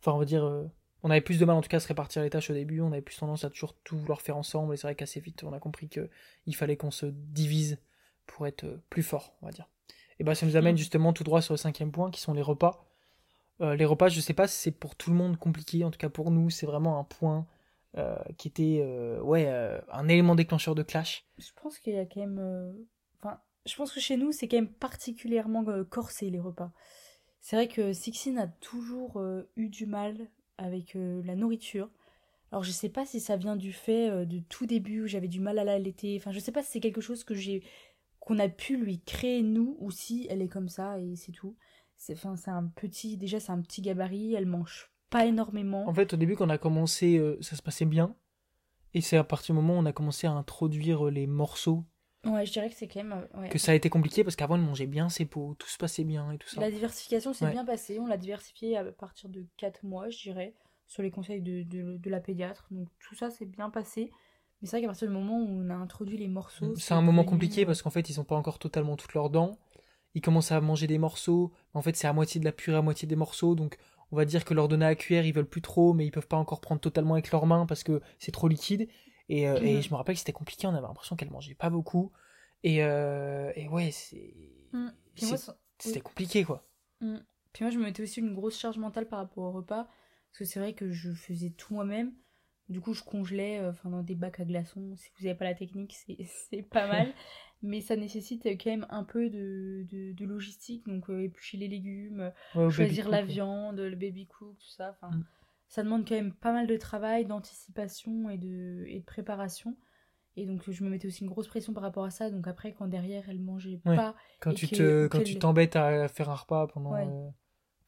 Enfin, 0.00 0.12
on 0.12 0.18
va 0.18 0.24
dire. 0.24 0.44
euh, 0.44 0.64
On 1.04 1.10
avait 1.10 1.20
plus 1.20 1.38
de 1.38 1.44
mal, 1.44 1.54
en 1.56 1.60
tout 1.60 1.68
cas, 1.68 1.76
à 1.76 1.80
se 1.80 1.86
répartir 1.88 2.22
les 2.22 2.30
tâches 2.30 2.50
au 2.50 2.54
début. 2.54 2.80
On 2.80 2.90
avait 2.92 3.00
plus 3.02 3.16
tendance 3.16 3.44
à 3.44 3.50
toujours 3.50 3.74
tout 3.84 3.96
vouloir 3.96 4.20
faire 4.22 4.36
ensemble. 4.36 4.74
Et 4.74 4.76
c'est 4.76 4.86
vrai 4.88 4.96
qu'assez 4.96 5.20
vite, 5.20 5.44
on 5.44 5.52
a 5.52 5.60
compris 5.60 5.88
que 5.88 6.10
il 6.46 6.56
fallait 6.56 6.76
qu'on 6.76 6.90
se 6.90 7.06
divise 7.06 7.78
pour 8.26 8.46
être 8.48 8.64
euh, 8.64 8.82
plus 8.90 9.02
fort, 9.04 9.36
on 9.42 9.46
va 9.46 9.52
dire. 9.52 9.68
Et 10.18 10.24
bah, 10.24 10.34
ça 10.34 10.46
nous 10.46 10.56
amène 10.56 10.72
Mhm. 10.74 10.78
justement 10.78 11.12
tout 11.12 11.22
droit 11.24 11.42
sur 11.42 11.54
le 11.54 11.58
cinquième 11.58 11.92
point, 11.92 12.10
qui 12.10 12.20
sont 12.20 12.34
les 12.34 12.42
repas. 12.42 12.84
Euh, 13.60 13.76
les 13.76 13.84
repas, 13.84 14.08
je 14.08 14.20
sais 14.20 14.34
pas 14.34 14.48
si 14.48 14.58
c'est 14.58 14.70
pour 14.72 14.96
tout 14.96 15.10
le 15.10 15.16
monde 15.16 15.36
compliqué. 15.36 15.84
En 15.84 15.90
tout 15.92 15.98
cas, 15.98 16.08
pour 16.08 16.32
nous, 16.32 16.50
c'est 16.50 16.66
vraiment 16.66 16.98
un 16.98 17.04
point 17.04 17.46
euh, 17.98 18.16
qui 18.38 18.48
était. 18.48 18.80
euh, 18.82 19.20
ouais, 19.20 19.46
euh, 19.48 19.78
un 19.90 20.08
élément 20.08 20.34
déclencheur 20.34 20.74
de 20.74 20.82
clash. 20.82 21.26
je 21.38 21.50
pense 21.60 21.78
qu'il 21.78 21.94
y 21.94 21.98
a 21.98 22.06
quand 22.06 22.20
même. 22.20 22.86
Enfin, 23.20 23.40
je 23.66 23.76
pense 23.76 23.92
que 23.92 24.00
chez 24.00 24.16
nous, 24.16 24.32
c'est 24.32 24.48
quand 24.48 24.56
même 24.56 24.72
particulièrement 24.72 25.64
corsé 25.84 26.30
les 26.30 26.40
repas. 26.40 26.72
C'est 27.40 27.56
vrai 27.56 27.68
que 27.68 27.92
Sixine 27.92 28.38
a 28.38 28.46
toujours 28.46 29.22
eu 29.56 29.68
du 29.68 29.86
mal 29.86 30.30
avec 30.58 30.94
la 30.94 31.34
nourriture. 31.34 31.90
Alors 32.50 32.62
je 32.62 32.70
sais 32.70 32.90
pas 32.90 33.04
si 33.04 33.18
ça 33.18 33.36
vient 33.36 33.56
du 33.56 33.72
fait 33.72 34.26
de 34.26 34.38
tout 34.38 34.66
début 34.66 35.02
où 35.02 35.06
j'avais 35.06 35.28
du 35.28 35.40
mal 35.40 35.58
à 35.58 35.64
l'allaiter. 35.64 36.16
Enfin, 36.18 36.32
je 36.32 36.38
sais 36.38 36.52
pas 36.52 36.62
si 36.62 36.72
c'est 36.72 36.80
quelque 36.80 37.00
chose 37.00 37.24
que 37.24 37.34
j'ai 37.34 37.62
qu'on 38.20 38.38
a 38.38 38.48
pu 38.48 38.76
lui 38.76 39.00
créer 39.00 39.42
nous 39.42 39.76
ou 39.80 39.90
si 39.90 40.28
elle 40.30 40.42
est 40.42 40.48
comme 40.48 40.68
ça 40.68 41.00
et 41.00 41.16
c'est 41.16 41.32
tout. 41.32 41.56
C'est 41.96 42.12
enfin 42.12 42.36
c'est 42.36 42.50
un 42.50 42.66
petit 42.68 43.16
déjà 43.16 43.40
c'est 43.40 43.52
un 43.52 43.60
petit 43.60 43.82
gabarit, 43.82 44.34
elle 44.34 44.46
mange 44.46 44.91
pas 45.12 45.26
énormément. 45.26 45.86
En 45.88 45.94
fait, 45.94 46.12
au 46.14 46.16
début, 46.16 46.34
quand 46.34 46.46
on 46.46 46.50
a 46.50 46.58
commencé, 46.58 47.18
euh, 47.18 47.38
ça 47.40 47.54
se 47.54 47.62
passait 47.62 47.84
bien. 47.84 48.16
Et 48.94 49.00
c'est 49.00 49.16
à 49.16 49.24
partir 49.24 49.54
du 49.54 49.60
moment 49.60 49.74
où 49.74 49.78
on 49.82 49.86
a 49.86 49.92
commencé 49.92 50.26
à 50.26 50.32
introduire 50.32 51.06
euh, 51.06 51.10
les 51.10 51.26
morceaux 51.26 51.84
Ouais, 52.24 52.46
je 52.46 52.52
dirais 52.52 52.68
que 52.68 52.76
c'est 52.76 52.86
quand 52.86 53.02
même 53.02 53.26
euh, 53.34 53.40
ouais. 53.40 53.48
que 53.48 53.58
ça 53.58 53.72
a 53.72 53.74
été 53.74 53.88
compliqué 53.90 54.22
parce 54.22 54.36
qu'avant, 54.36 54.54
elle 54.56 54.62
mangeait 54.62 54.86
bien 54.86 55.08
ses 55.08 55.24
pots, 55.24 55.56
tout 55.58 55.66
se 55.68 55.76
passait 55.78 56.04
bien 56.04 56.30
et 56.32 56.38
tout 56.38 56.48
ça. 56.48 56.60
La 56.60 56.70
diversification 56.70 57.32
s'est 57.32 57.46
Ouais. 57.46 57.50
bien 57.52 57.64
passée. 57.64 57.98
On 57.98 58.06
l'a 58.06 58.16
diversifié 58.16 58.76
à 58.76 58.84
partir 58.84 59.28
de 59.28 59.44
4 59.56 59.84
mois, 59.84 60.08
je 60.08 60.18
dirais, 60.22 60.54
sur 60.86 61.02
les 61.02 61.10
conseils 61.10 61.42
de, 61.42 61.62
de, 61.64 61.96
de 61.96 62.10
la 62.10 62.20
pédiatre. 62.20 62.66
Donc 62.70 62.88
tout 63.00 63.14
ça 63.16 63.30
s'est 63.30 63.46
bien 63.46 63.70
passé. 63.70 64.12
Mais 64.60 64.68
c'est 64.68 64.76
vrai 64.76 64.82
qu'à 64.82 64.86
partir 64.88 65.08
du 65.08 65.14
moment 65.14 65.38
où 65.38 65.48
on 65.48 65.68
a 65.70 65.74
introduit 65.74 66.16
les 66.16 66.28
morceaux. 66.28 66.74
C'est 66.76 66.94
un 66.94 67.02
moment 67.02 67.24
compliqué 67.24 67.66
parce 67.66 67.82
qu'en 67.82 67.90
fait, 67.90 68.08
ils 68.08 68.20
ont 68.20 68.24
pas 68.24 68.36
encore 68.36 68.60
totalement 68.60 68.96
toutes 68.96 69.14
leurs 69.14 69.28
dents. 69.30 69.58
Ils 70.14 70.20
commencent 70.20 70.52
à 70.52 70.60
manger 70.60 70.86
des 70.86 70.98
morceaux. 70.98 71.50
En 71.74 71.82
fait, 71.82 71.96
c'est 71.96 72.06
à 72.06 72.12
moitié 72.12 72.38
de 72.38 72.44
la 72.44 72.52
purée, 72.52 72.76
à 72.76 72.82
moitié 72.82 73.08
des 73.08 73.16
morceaux. 73.16 73.56
Donc, 73.56 73.78
on 74.12 74.16
va 74.16 74.24
dire 74.24 74.44
que 74.44 74.54
leur 74.54 74.68
donner 74.68 74.86
à 74.86 74.94
cuire, 74.94 75.24
ils 75.26 75.32
veulent 75.34 75.48
plus 75.48 75.62
trop, 75.62 75.94
mais 75.94 76.06
ils 76.06 76.10
peuvent 76.12 76.28
pas 76.28 76.36
encore 76.36 76.60
prendre 76.60 76.80
totalement 76.80 77.14
avec 77.14 77.30
leurs 77.32 77.46
mains 77.46 77.66
parce 77.66 77.82
que 77.84 78.00
c'est 78.18 78.32
trop 78.32 78.48
liquide. 78.48 78.88
Et, 79.28 79.48
euh, 79.48 79.60
et 79.62 79.76
Mhm. 79.76 79.82
je 79.82 79.90
me 79.90 79.96
rappelle 79.96 80.14
que 80.14 80.20
c'était 80.20 80.32
compliqué. 80.32 80.66
On 80.66 80.74
avait 80.74 80.86
l'impression 80.86 81.16
qu'elle 81.16 81.30
mangeait 81.30 81.54
pas 81.54 81.70
beaucoup. 81.70 82.12
Et, 82.62 82.84
euh, 82.84 83.52
et 83.56 83.68
ouais, 83.68 83.90
c'est. 83.90 84.34
Mm. 84.72 84.88
C'était 85.78 85.98
oui. 85.98 86.02
compliqué, 86.02 86.44
quoi. 86.44 86.64
Mm. 87.00 87.16
Puis 87.52 87.64
moi, 87.64 87.70
je 87.70 87.78
me 87.78 87.84
mettais 87.84 88.02
aussi 88.02 88.20
une 88.20 88.34
grosse 88.34 88.58
charge 88.58 88.78
mentale 88.78 89.08
par 89.08 89.18
rapport 89.18 89.44
au 89.44 89.52
repas. 89.52 89.84
Parce 90.30 90.38
que 90.38 90.44
c'est 90.44 90.60
vrai 90.60 90.72
que 90.74 90.90
je 90.92 91.12
faisais 91.12 91.50
tout 91.50 91.74
moi-même. 91.74 92.12
Du 92.72 92.80
coup, 92.80 92.94
je 92.94 93.02
congelais 93.04 93.58
euh, 93.60 93.70
enfin, 93.70 93.90
dans 93.90 94.02
des 94.02 94.14
bacs 94.16 94.40
à 94.40 94.44
glaçons. 94.44 94.94
Si 94.96 95.10
vous 95.18 95.24
n'avez 95.26 95.38
pas 95.38 95.44
la 95.44 95.54
technique, 95.54 95.94
c'est 95.94 96.62
pas 96.70 96.86
mal. 96.88 97.12
Mais 97.62 97.80
ça 97.80 97.94
nécessite 97.94 98.44
quand 98.44 98.70
même 98.70 98.86
un 98.90 99.04
peu 99.04 99.30
de, 99.30 99.86
de, 99.88 100.12
de 100.12 100.24
logistique. 100.24 100.84
Donc, 100.88 101.08
euh, 101.10 101.22
éplucher 101.22 101.56
les 101.58 101.68
légumes, 101.68 102.32
Ouais, 102.56 102.70
choisir 102.70 103.08
la 103.08 103.20
cook, 103.20 103.30
viande, 103.30 103.78
le 103.78 103.94
baby 103.94 104.26
cook, 104.26 104.56
tout 104.58 104.68
ça. 104.70 104.90
Enfin, 104.90 105.14
Mm. 105.16 105.24
Ça 105.68 105.82
demande 105.82 106.06
quand 106.06 106.14
même 106.16 106.34
pas 106.34 106.52
mal 106.52 106.66
de 106.66 106.76
travail, 106.76 107.24
d'anticipation 107.24 108.28
et 108.28 108.36
de, 108.36 108.84
et 108.88 109.00
de 109.00 109.04
préparation. 109.06 109.74
Et 110.36 110.44
donc 110.44 110.70
je 110.70 110.84
me 110.84 110.90
mettais 110.90 111.06
aussi 111.08 111.22
une 111.24 111.30
grosse 111.30 111.48
pression 111.48 111.72
par 111.72 111.82
rapport 111.82 112.04
à 112.04 112.10
ça. 112.10 112.28
Donc 112.30 112.46
après, 112.46 112.72
quand 112.74 112.86
derrière 112.88 113.28
elle 113.30 113.40
mangeait 113.40 113.80
Ouais. 113.86 113.96
pas 113.96 114.14
Quand 114.40 114.52
tu 114.52 114.66
que- 114.68 114.74
te, 114.76 115.06
quand 115.06 115.22
tu 115.22 115.38
t'embêtes 115.38 115.74
à 115.76 116.08
faire 116.08 116.28
un 116.28 116.34
repas 116.34 116.66
pendant. 116.66 116.92
Ouais. 116.92 117.06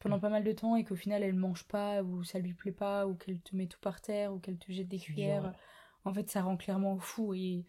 Euh, 0.05 0.09
pendant 0.09 0.19
pas 0.19 0.29
mal 0.29 0.43
de 0.43 0.51
temps 0.51 0.75
et 0.75 0.83
qu'au 0.83 0.95
final 0.95 1.23
elle 1.23 1.33
mange 1.35 1.63
pas 1.67 2.03
ou 2.03 2.23
ça 2.23 2.39
lui 2.39 2.53
plaît 2.53 2.71
pas 2.71 3.07
ou 3.07 3.15
qu'elle 3.15 3.39
te 3.39 3.55
met 3.55 3.67
tout 3.67 3.79
par 3.81 4.01
terre 4.01 4.33
ou 4.33 4.39
qu'elle 4.39 4.57
te 4.57 4.71
jette 4.71 4.87
des 4.87 4.99
cuillères, 4.99 5.43
ouais. 5.45 5.51
en 6.05 6.13
fait 6.13 6.29
ça 6.29 6.41
rend 6.43 6.57
clairement 6.57 6.97
fou. 6.99 7.33
Et, 7.33 7.65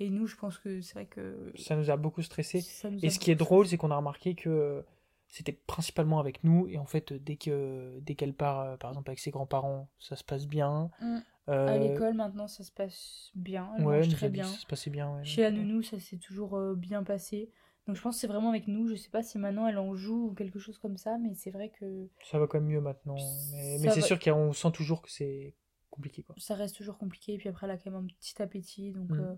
et 0.00 0.10
nous, 0.10 0.26
je 0.26 0.36
pense 0.36 0.58
que 0.58 0.80
c'est 0.80 0.94
vrai 0.94 1.06
que 1.06 1.52
Ça 1.56 1.76
nous 1.76 1.90
a 1.90 1.96
beaucoup 1.96 2.22
stressé. 2.22 2.58
a 2.84 2.88
Et 3.02 3.10
ce 3.10 3.18
qui 3.18 3.30
est 3.30 3.36
drôle, 3.36 3.66
c'est 3.66 3.76
qu'on 3.76 3.90
a 3.92 3.96
remarqué 3.96 4.34
que 4.34 4.48
euh, 4.50 4.82
c'était 5.28 5.52
principalement 5.52 6.18
avec 6.18 6.42
nous. 6.42 6.66
Et 6.68 6.78
en 6.78 6.84
fait, 6.86 7.12
euh, 7.12 7.18
dès 7.20 7.36
que 7.36 7.98
dès 8.00 8.14
qu'elle 8.16 8.34
part, 8.34 8.60
euh, 8.60 8.76
par 8.76 8.90
exemple, 8.90 9.10
avec 9.10 9.20
ses 9.20 9.30
grands-parents, 9.30 9.88
ça 9.98 10.16
se 10.16 10.24
passe 10.24 10.46
bien. 10.46 10.90
Mm. 11.00 11.18
Euh, 11.50 11.68
À 11.68 11.76
l'école 11.76 12.14
maintenant 12.14 12.48
ça 12.48 12.64
se 12.64 12.72
passe 12.72 13.30
bien, 13.34 13.70
elle 13.76 13.84
ouais, 13.84 13.96
mange 13.98 14.08
très 14.08 14.30
bien. 14.30 14.44
que 14.44 14.50
Ça 14.50 14.58
se 14.60 14.66
passait 14.66 14.88
bien. 14.90 15.14
ouais. 15.14 15.24
Chez 15.24 15.42
la 15.42 15.50
nounou, 15.50 15.82
ça 15.82 16.00
s'est 16.00 16.16
toujours 16.16 16.56
euh, 16.56 16.74
bien 16.74 17.02
passé. 17.04 17.50
Donc 17.86 17.96
je 17.96 18.02
pense 18.02 18.16
que 18.16 18.20
c'est 18.22 18.26
vraiment 18.26 18.48
avec 18.48 18.66
nous. 18.66 18.88
Je 18.88 18.94
sais 18.94 19.10
pas 19.10 19.22
si 19.22 19.38
maintenant 19.38 19.66
elle 19.68 19.78
en 19.78 19.94
joue 19.94 20.28
ou 20.30 20.34
quelque 20.34 20.58
chose 20.58 20.78
comme 20.78 20.96
ça, 20.96 21.18
mais 21.18 21.34
c'est 21.34 21.50
vrai 21.50 21.68
que 21.70 22.08
Ça 22.22 22.38
va 22.38 22.46
quand 22.46 22.58
même 22.60 22.68
mieux 22.70 22.80
maintenant. 22.80 23.16
Mais, 23.52 23.78
c'est 23.78 24.00
va- 24.00 24.00
sûr 24.00 24.18
qu'on 24.18 24.52
sent 24.52 24.72
toujours 24.72 25.02
que 25.02 25.10
c'est 25.10 25.54
compliqué. 25.90 26.22
Quoi. 26.22 26.34
ça 26.38 26.54
reste 26.54 26.74
toujours 26.76 26.98
compliqué. 26.98 27.34
Et 27.34 27.38
puis 27.38 27.48
après, 27.48 27.66
elle 27.66 27.72
a 27.72 27.76
quand 27.76 27.90
même 27.90 28.04
un 28.04 28.06
petit 28.06 28.40
appétit. 28.42 28.92
Donc, 28.92 29.10
Mm. 29.10 29.20
euh, 29.20 29.34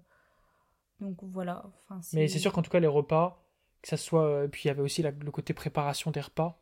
donc 1.00 1.18
voilà. 1.24 1.64
Enfin, 1.88 2.00
Mais 2.14 2.28
c'est 2.28 2.38
sûr 2.38 2.52
qu'en 2.52 2.62
tout 2.62 2.70
cas, 2.70 2.80
les 2.80 2.86
repas, 2.86 3.42
que 3.82 3.88
ça 3.88 3.96
soit. 3.96 4.24
euh, 4.26 4.48
Puis 4.48 4.62
il 4.64 4.68
y 4.68 4.70
avait 4.70 4.80
aussi 4.82 5.02
la- 5.02 5.10
le 5.10 5.30
côté 5.30 5.52
préparation 5.52 6.10
des 6.12 6.20
repas, 6.20 6.58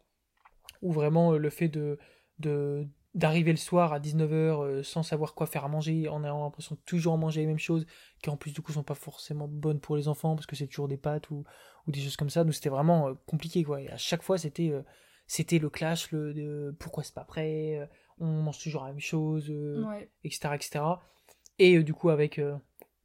où 0.82 0.90
vraiment 0.90 1.32
euh, 1.34 1.38
le 1.38 1.50
fait 1.50 1.68
de, 1.68 1.98
de, 2.38 2.86
d'arriver 3.14 3.52
le 3.52 3.56
soir 3.56 3.92
à 3.92 4.00
19h 4.00 4.82
sans 4.82 5.02
savoir 5.02 5.34
quoi 5.34 5.46
faire 5.46 5.64
à 5.64 5.68
manger, 5.68 6.08
en 6.08 6.24
ayant 6.24 6.42
l'impression 6.42 6.74
de 6.74 6.80
toujours 6.84 7.16
manger 7.16 7.42
les 7.42 7.46
mêmes 7.46 7.58
choses, 7.58 7.86
qui 8.22 8.30
en 8.30 8.36
plus 8.36 8.52
du 8.52 8.60
coup 8.60 8.72
sont 8.72 8.82
pas 8.82 8.94
forcément 8.94 9.46
bonnes 9.46 9.80
pour 9.80 9.96
les 9.96 10.08
enfants 10.08 10.34
parce 10.34 10.46
que 10.46 10.56
c'est 10.56 10.66
toujours 10.66 10.88
des 10.88 10.96
pâtes 10.96 11.30
ou, 11.30 11.44
ou 11.86 11.92
des 11.92 12.00
choses 12.00 12.16
comme 12.16 12.30
ça. 12.30 12.42
Donc 12.44 12.54
c'était 12.54 12.70
vraiment 12.70 13.08
euh, 13.08 13.14
compliqué 13.26 13.62
quoi. 13.62 13.80
Et 13.80 13.88
à 13.88 13.96
chaque 13.96 14.22
fois 14.22 14.38
c'était 14.38 14.70
euh, 14.70 14.82
c'était 15.26 15.58
le 15.58 15.70
clash, 15.70 16.10
le 16.10 16.74
pourquoi 16.78 17.02
c'est 17.02 17.14
pas 17.14 17.24
prêt, 17.24 17.78
euh, 17.78 17.86
on 18.18 18.26
mange 18.26 18.58
toujours 18.58 18.84
la 18.84 18.90
même 18.90 19.00
chose, 19.00 19.52
etc 20.24 20.50
etc. 20.54 20.84
Et 21.58 21.82
du 21.82 21.94
coup 21.94 22.10
avec 22.10 22.40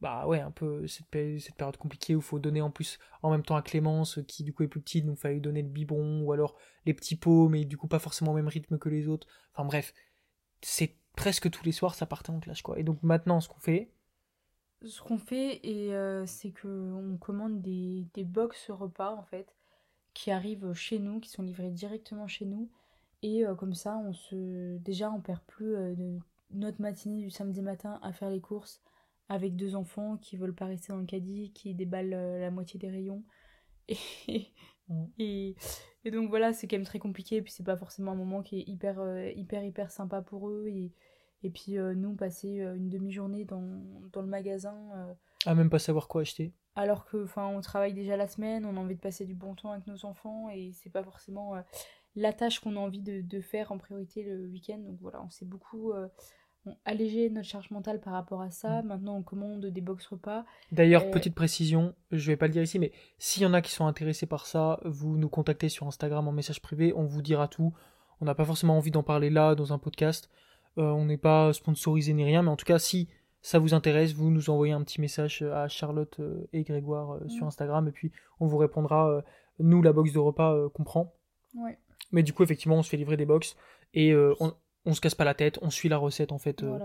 bah 0.02 0.26
ouais 0.28 0.40
un 0.40 0.52
peu 0.52 0.88
cette, 0.88 1.08
cette 1.40 1.56
période 1.56 1.78
compliquée 1.78 2.16
où 2.16 2.20
il 2.20 2.24
faut 2.24 2.40
donner 2.40 2.62
en 2.62 2.72
plus 2.72 3.00
en 3.22 3.32
même 3.32 3.44
temps 3.44 3.58
à 3.58 3.62
Clémence 3.62 4.20
qui 4.28 4.44
du 4.44 4.54
coup 4.54 4.64
est 4.64 4.68
plus 4.68 4.82
petite 4.82 5.06
donc 5.06 5.18
il 5.18 5.22
fallait 5.22 5.40
donner 5.40 5.62
le 5.62 5.68
biberon 5.68 6.22
ou 6.22 6.32
alors 6.32 6.56
les 6.86 6.94
petits 6.94 7.18
pots 7.18 7.50
mais 7.50 7.66
du 7.66 7.78
coup 7.78 7.88
pas 7.88 8.00
forcément 8.00 8.32
au 8.32 8.36
même 8.36 8.48
rythme 8.48 8.78
que 8.78 8.90
les 8.90 9.08
autres. 9.08 9.28
Enfin 9.54 9.66
bref 9.66 9.94
c'est 10.62 10.96
presque 11.16 11.50
tous 11.50 11.66
les 11.66 11.72
soirs 11.72 11.96
ça 11.96 12.06
partait 12.06 12.30
en 12.30 12.40
clash 12.40 12.62
quoi. 12.62 12.80
Et 12.80 12.84
donc 12.84 13.04
maintenant 13.04 13.42
ce 13.42 13.50
qu'on 13.50 13.60
fait 13.60 13.92
ce 14.86 15.02
qu'on 15.02 15.18
fait 15.18 15.60
et 15.68 15.94
euh, 15.94 16.26
c'est 16.26 16.52
que 16.52 16.68
on 16.68 17.18
commande 17.18 17.62
des, 17.62 18.08
des 18.14 18.24
box 18.24 18.72
repas 18.72 19.14
en 19.14 19.24
fait 19.24 19.54
qui 20.14 20.32
arrivent 20.32 20.72
chez 20.74 21.00
nous 21.00 21.20
qui 21.20 21.30
sont 21.30 21.44
livrés 21.44 21.72
directement 21.72 22.28
chez 22.28 22.46
nous. 22.46 22.70
Et 23.22 23.46
euh, 23.46 23.54
comme 23.54 23.74
ça 23.74 23.98
on 23.98 24.14
se 24.14 24.78
déjà 24.78 25.12
on 25.12 25.20
perd 25.20 25.42
plus 25.42 25.76
euh, 25.76 25.94
de 25.94 26.20
notre 26.52 26.82
matinée 26.82 27.22
du 27.22 27.30
samedi 27.30 27.62
matin 27.62 28.00
à 28.02 28.14
faire 28.14 28.30
les 28.30 28.40
courses 28.40 28.82
avec 29.30 29.56
deux 29.56 29.76
enfants 29.76 30.18
qui 30.18 30.36
veulent 30.38 30.56
pas 30.56 30.66
rester 30.66 30.92
dans 30.92 31.00
le 31.00 31.06
caddie, 31.06 31.52
qui 31.54 31.76
déballent 31.76 32.16
euh, 32.16 32.40
la 32.40 32.52
moitié 32.52 32.80
des 32.80 32.90
rayons. 32.90 33.24
Mm. 34.92 35.06
Et, 35.20 35.56
et, 36.04 36.10
donc 36.10 36.30
voilà, 36.30 36.52
c'est 36.52 36.68
quand 36.68 36.76
même 36.76 36.84
très 36.84 36.98
compliqué. 36.98 37.36
Et 37.36 37.42
puis 37.44 37.52
c'est 37.52 37.64
pas 37.64 37.78
forcément 37.78 38.14
un 38.14 38.16
moment 38.16 38.42
qui 38.42 38.60
est 38.60 38.64
hyper, 38.68 39.00
euh, 39.00 39.30
hyper, 39.36 39.64
hyper 39.64 39.92
sympa 39.92 40.24
pour 40.24 40.50
eux. 40.50 40.66
Et, 40.68 40.96
et 41.44 41.52
puis 41.52 41.78
euh, 41.78 41.94
nous, 41.94 42.16
passer 42.16 42.58
une 42.58 42.90
demi-journée 42.90 43.46
dans, 43.46 43.62
dans, 44.12 44.24
le 44.24 44.28
magasin. 44.28 44.76
à 45.46 45.54
même 45.54 45.70
pas 45.70 45.78
savoir 45.78 46.08
quoi 46.08 46.22
acheter. 46.22 46.56
Alors 46.74 47.06
que, 47.06 47.24
enfin, 47.24 47.46
on 47.50 47.62
travaille 47.62 47.94
déjà 47.94 48.18
la 48.18 48.28
semaine, 48.28 48.66
on 48.66 48.78
a 48.78 48.80
envie 48.80 48.96
de 48.96 49.00
passer 49.00 49.26
du 49.26 49.36
bon 49.36 49.54
temps 49.54 49.74
avec 49.74 49.86
nos 49.86 50.06
enfants. 50.06 50.50
Et 50.50 50.72
c'est 50.74 50.90
pas 50.90 51.04
forcément 51.04 51.54
la 52.16 52.34
tâche 52.34 52.60
qu'on 52.60 52.76
a 52.76 52.80
envie 52.80 53.04
de, 53.04 53.22
de, 53.22 53.42
faire 53.42 53.72
en 53.72 53.78
priorité 53.78 54.24
le 54.24 54.48
week-end. 54.48 54.80
Donc 54.80 54.98
voilà, 55.00 55.22
on 55.22 55.30
s'est 55.30 55.46
beaucoup 55.46 55.94
alléger 56.86 57.30
notre 57.30 57.48
charge 57.48 57.72
mentale 57.72 58.00
par 58.00 58.14
rapport 58.14 58.42
à 58.42 58.52
ça. 58.52 58.82
Mm. 58.82 58.88
Maintenant, 58.88 59.18
on 59.18 59.24
commande 59.24 59.66
des 59.66 59.82
box 59.82 60.06
repas. 60.08 60.46
D'ailleurs, 60.72 61.10
petite 61.12 61.36
précision, 61.36 61.94
je 62.12 62.28
vais 62.32 62.38
pas 62.38 62.48
le 62.48 62.54
dire 62.54 62.64
ici, 62.64 62.80
mais 62.80 62.92
s'il 63.18 63.44
y 63.44 63.46
en 63.46 63.54
a 63.54 63.62
qui 63.62 63.72
sont 63.72 63.88
intéressés 63.88 64.26
par 64.26 64.46
ça, 64.46 64.80
vous 64.86 65.18
nous 65.18 65.30
contactez 65.30 65.70
sur 65.70 65.88
Instagram 65.88 66.28
en 66.28 66.32
message 66.32 66.62
privé, 66.62 66.94
on 66.96 67.06
vous 67.06 67.22
dira 67.22 67.48
tout. 67.48 67.74
On 68.22 68.26
n'a 68.26 68.36
pas 68.36 68.46
forcément 68.46 68.78
envie 68.78 68.92
d'en 68.92 69.04
parler 69.04 69.30
là, 69.30 69.56
dans 69.56 69.74
un 69.74 69.78
podcast. 69.78 70.30
Euh, 70.78 70.84
on 70.84 71.06
n'est 71.06 71.18
pas 71.18 71.54
sponsorisé 71.54 72.14
ni 72.14 72.24
rien, 72.24 72.44
mais 72.44 72.50
en 72.50 72.56
tout 72.56 72.66
cas, 72.66 72.80
si 72.80 73.08
ça 73.42 73.60
vous 73.60 73.74
intéresse, 73.74 74.14
vous 74.14 74.30
nous 74.30 74.50
envoyez 74.50 74.74
un 74.74 74.84
petit 74.84 75.00
message 75.00 75.42
à 75.42 75.68
Charlotte 75.70 76.20
euh, 76.20 76.48
et 76.52 76.64
Grégoire 76.64 77.14
euh, 77.14 77.28
sur 77.30 77.46
mm. 77.46 77.48
Instagram, 77.48 77.88
et 77.88 77.92
puis 77.92 78.12
on 78.40 78.48
vous 78.48 78.58
répondra. 78.58 79.24
nous, 79.60 79.82
la 79.82 79.94
box 79.94 80.14
de 80.14 80.20
repas 80.20 80.70
comprend. 80.70 81.14
Mais 82.12 82.24
du 82.24 82.34
coup, 82.34 82.44
effectivement, 82.44 82.76
on 82.76 82.84
se 82.84 82.90
fait 82.90 82.98
livrer 82.98 83.18
des 83.18 83.26
box 83.26 83.56
et 83.94 84.16
on, 84.16 84.54
on 84.86 84.94
se 84.94 85.02
casse 85.02 85.16
pas 85.16 85.26
la 85.26 85.34
tête, 85.34 85.60
on 85.62 85.70
suit 85.70 85.90
la 85.90 85.98
recette 85.98 86.32
en 86.32 86.38
fait 86.38 86.64
euh, 86.64 86.80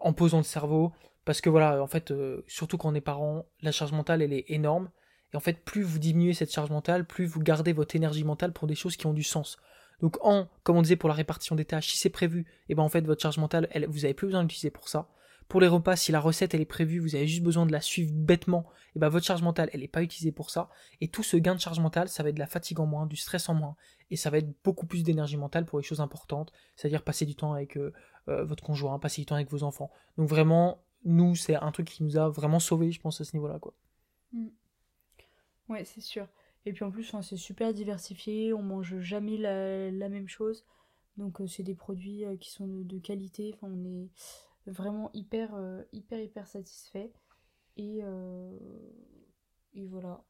en 0.00 0.12
posant 0.12 0.38
le 0.38 0.44
cerveau 0.44 0.92
parce 1.24 1.40
que 1.40 1.50
voilà 1.50 1.82
en 1.82 1.86
fait 1.86 2.10
euh, 2.10 2.44
surtout 2.46 2.78
quand 2.78 2.90
on 2.90 2.94
est 2.94 3.00
parent, 3.00 3.46
la 3.60 3.72
charge 3.72 3.92
mentale 3.92 4.22
elle 4.22 4.32
est 4.32 4.44
énorme 4.48 4.90
et 5.32 5.36
en 5.36 5.40
fait 5.40 5.64
plus 5.64 5.82
vous 5.82 5.98
diminuez 5.98 6.34
cette 6.34 6.52
charge 6.52 6.70
mentale, 6.70 7.06
plus 7.06 7.26
vous 7.26 7.40
gardez 7.40 7.72
votre 7.72 7.96
énergie 7.96 8.24
mentale 8.24 8.52
pour 8.52 8.66
des 8.66 8.74
choses 8.74 8.96
qui 8.96 9.06
ont 9.06 9.14
du 9.14 9.22
sens. 9.22 9.58
Donc 10.00 10.18
en 10.24 10.48
comme 10.62 10.76
on 10.76 10.82
disait 10.82 10.96
pour 10.96 11.08
la 11.08 11.14
répartition 11.14 11.54
des 11.56 11.64
tâches, 11.64 11.88
si 11.88 11.98
c'est 11.98 12.10
prévu, 12.10 12.46
et 12.68 12.74
ben 12.74 12.82
en 12.82 12.88
fait 12.88 13.02
votre 13.02 13.22
charge 13.22 13.38
mentale 13.38 13.68
elle, 13.70 13.86
vous 13.86 14.04
avez 14.04 14.14
plus 14.14 14.26
besoin 14.26 14.42
d'utiliser 14.42 14.70
pour 14.70 14.88
ça. 14.88 15.08
Pour 15.52 15.60
les 15.60 15.68
repas, 15.68 15.96
si 15.96 16.12
la 16.12 16.20
recette 16.20 16.54
elle 16.54 16.62
est 16.62 16.64
prévue, 16.64 16.98
vous 16.98 17.14
avez 17.14 17.26
juste 17.26 17.42
besoin 17.42 17.66
de 17.66 17.72
la 17.72 17.82
suivre 17.82 18.10
bêtement, 18.14 18.64
et 18.96 18.98
ben 18.98 19.10
votre 19.10 19.26
charge 19.26 19.42
mentale 19.42 19.68
elle 19.74 19.80
n'est 19.80 19.86
pas 19.86 20.02
utilisée 20.02 20.32
pour 20.32 20.48
ça. 20.48 20.70
Et 21.02 21.08
tout 21.08 21.22
ce 21.22 21.36
gain 21.36 21.54
de 21.54 21.60
charge 21.60 21.78
mentale, 21.78 22.08
ça 22.08 22.22
va 22.22 22.30
être 22.30 22.36
de 22.36 22.40
la 22.40 22.46
fatigue 22.46 22.80
en 22.80 22.86
moins, 22.86 23.04
du 23.04 23.16
stress 23.16 23.50
en 23.50 23.54
moins, 23.54 23.76
et 24.10 24.16
ça 24.16 24.30
va 24.30 24.38
être 24.38 24.48
beaucoup 24.64 24.86
plus 24.86 25.02
d'énergie 25.02 25.36
mentale 25.36 25.66
pour 25.66 25.78
les 25.78 25.84
choses 25.84 26.00
importantes, 26.00 26.54
c'est-à-dire 26.74 27.02
passer 27.02 27.26
du 27.26 27.34
temps 27.34 27.52
avec 27.52 27.76
euh, 27.76 27.92
euh, 28.28 28.44
votre 28.44 28.64
conjoint, 28.64 28.98
passer 28.98 29.20
du 29.20 29.26
temps 29.26 29.34
avec 29.34 29.50
vos 29.50 29.62
enfants. 29.62 29.90
Donc 30.16 30.26
vraiment, 30.26 30.82
nous 31.04 31.34
c'est 31.34 31.56
un 31.56 31.70
truc 31.70 31.86
qui 31.86 32.02
nous 32.02 32.16
a 32.16 32.30
vraiment 32.30 32.58
sauvés, 32.58 32.90
je 32.90 33.00
pense 33.02 33.20
à 33.20 33.24
ce 33.24 33.36
niveau-là 33.36 33.58
quoi. 33.58 33.74
Mm. 34.32 34.46
Ouais, 35.68 35.84
c'est 35.84 36.00
sûr. 36.00 36.28
Et 36.64 36.72
puis 36.72 36.82
en 36.82 36.90
plus, 36.90 37.14
c'est 37.20 37.36
super 37.36 37.74
diversifié, 37.74 38.54
on 38.54 38.62
mange 38.62 39.00
jamais 39.00 39.36
la, 39.36 40.08
même 40.08 40.28
chose. 40.28 40.64
Donc 41.18 41.42
euh, 41.42 41.46
c'est 41.46 41.62
des 41.62 41.74
produits 41.74 42.24
qui 42.40 42.50
sont 42.50 42.66
de, 42.66 42.84
de 42.84 42.98
qualité. 42.98 43.52
Enfin, 43.54 43.70
on 43.70 43.84
est 43.84 44.08
vraiment 44.66 45.10
hyper, 45.14 45.54
euh, 45.54 45.82
hyper, 45.92 46.20
hyper 46.20 46.46
satisfait. 46.46 47.12
Et, 47.76 48.00
euh, 48.02 48.50
et 49.74 49.86
voilà. 49.86 50.22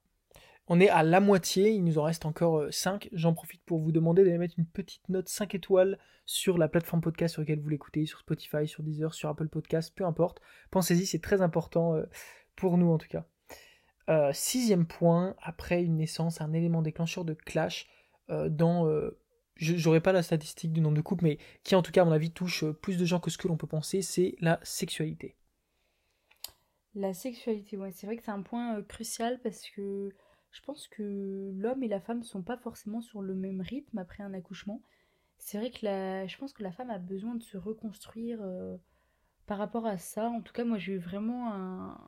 On 0.68 0.78
est 0.78 0.88
à 0.88 1.02
la 1.02 1.20
moitié, 1.20 1.70
il 1.70 1.84
nous 1.84 1.98
en 1.98 2.04
reste 2.04 2.24
encore 2.24 2.72
5. 2.72 3.06
Euh, 3.06 3.08
J'en 3.12 3.34
profite 3.34 3.62
pour 3.64 3.80
vous 3.80 3.92
demander 3.92 4.24
d'aller 4.24 4.38
mettre 4.38 4.58
une 4.58 4.66
petite 4.66 5.08
note 5.08 5.28
5 5.28 5.54
étoiles 5.54 5.98
sur 6.24 6.56
la 6.56 6.68
plateforme 6.68 7.00
podcast 7.00 7.32
sur 7.32 7.42
laquelle 7.42 7.60
vous 7.60 7.68
l'écoutez, 7.68 8.06
sur 8.06 8.20
Spotify, 8.20 8.68
sur 8.68 8.82
Deezer, 8.82 9.12
sur 9.12 9.28
Apple 9.28 9.48
Podcast, 9.48 9.92
peu 9.94 10.04
importe. 10.04 10.40
Pensez-y, 10.70 11.04
c'est 11.04 11.18
très 11.18 11.42
important 11.42 12.00
pour 12.54 12.78
nous 12.78 12.92
en 12.92 12.98
tout 12.98 13.08
cas. 13.08 14.32
sixième 14.32 14.86
point, 14.86 15.34
après 15.42 15.82
une 15.82 15.96
naissance, 15.96 16.40
un 16.40 16.52
élément 16.52 16.80
déclencheur 16.80 17.24
de 17.24 17.34
clash 17.34 17.88
dans 18.28 18.86
j'aurais 19.62 20.01
pas 20.01 20.12
la 20.12 20.22
statistique 20.22 20.72
du 20.72 20.81
nombre 20.81 20.96
de 20.96 21.03
couples, 21.03 21.25
mais 21.25 21.38
qui 21.62 21.75
en 21.75 21.83
tout 21.83 21.92
cas 21.92 22.03
à 22.03 22.05
mon 22.05 22.12
avis 22.12 22.31
touche 22.31 22.64
euh, 22.64 22.72
plus 22.72 22.98
de 22.98 23.05
gens 23.05 23.20
que 23.20 23.31
ce 23.31 23.38
que 23.38 23.48
l'on 23.48 23.57
peut 23.57 23.66
penser, 23.66 24.03
c'est 24.03 24.35
la 24.40 24.59
sexualité. 24.62 25.37
La 26.94 27.14
sexualité, 27.14 27.77
ouais, 27.77 27.92
c'est 27.92 28.07
vrai 28.07 28.16
que 28.16 28.25
c'est 28.25 28.31
un 28.31 28.42
point 28.42 28.77
euh, 28.77 28.83
crucial 28.83 29.40
parce 29.42 29.68
que 29.70 30.11
je 30.51 30.61
pense 30.61 30.88
que 30.88 31.51
l'homme 31.55 31.83
et 31.83 31.88
la 31.88 32.01
femme 32.01 32.22
sont 32.22 32.42
pas 32.42 32.59
forcément 32.59 33.01
sur 33.01 33.22
le 33.22 33.35
même 33.35 33.62
rythme 33.62 33.98
après 33.98 34.22
un 34.22 34.35
accouchement. 34.35 34.83
C'est 35.38 35.59
vrai 35.59 35.70
que 35.70 35.85
la, 35.85 36.27
je 36.27 36.37
pense 36.37 36.53
que 36.53 36.62
la 36.62 36.72
femme 36.72 36.90
a 36.90 36.98
besoin 36.98 37.35
de 37.35 37.42
se 37.42 37.57
reconstruire 37.57 38.40
euh, 38.42 38.77
par 39.46 39.59
rapport 39.59 39.87
à 39.87 39.96
ça. 39.96 40.29
En 40.29 40.42
tout 40.42 40.53
cas, 40.53 40.64
moi 40.64 40.79
j'ai 40.79 40.92
eu 40.92 40.98
vraiment 40.98 41.53
un, 41.55 41.98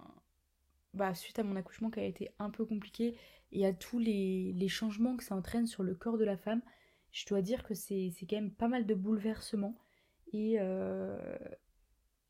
bah, 0.92 1.14
suite 1.14 1.38
à 1.38 1.42
mon 1.42 1.56
accouchement 1.56 1.90
qui 1.90 2.00
a 2.00 2.04
été 2.04 2.30
un 2.38 2.50
peu 2.50 2.66
compliqué 2.66 3.16
et 3.52 3.64
à 3.64 3.72
tous 3.72 3.98
les 3.98 4.68
changements 4.68 5.16
que 5.16 5.24
ça 5.24 5.34
entraîne 5.34 5.66
sur 5.66 5.82
le 5.82 5.94
corps 5.94 6.18
de 6.18 6.24
la 6.24 6.36
femme 6.36 6.60
je 7.14 7.26
dois 7.26 7.42
dire 7.42 7.62
que 7.62 7.74
c'est 7.74 8.12
quand 8.28 8.36
même 8.36 8.50
pas 8.50 8.66
mal 8.66 8.86
de 8.86 8.94
bouleversements. 8.94 9.78
Et, 10.32 10.56
euh, 10.58 11.16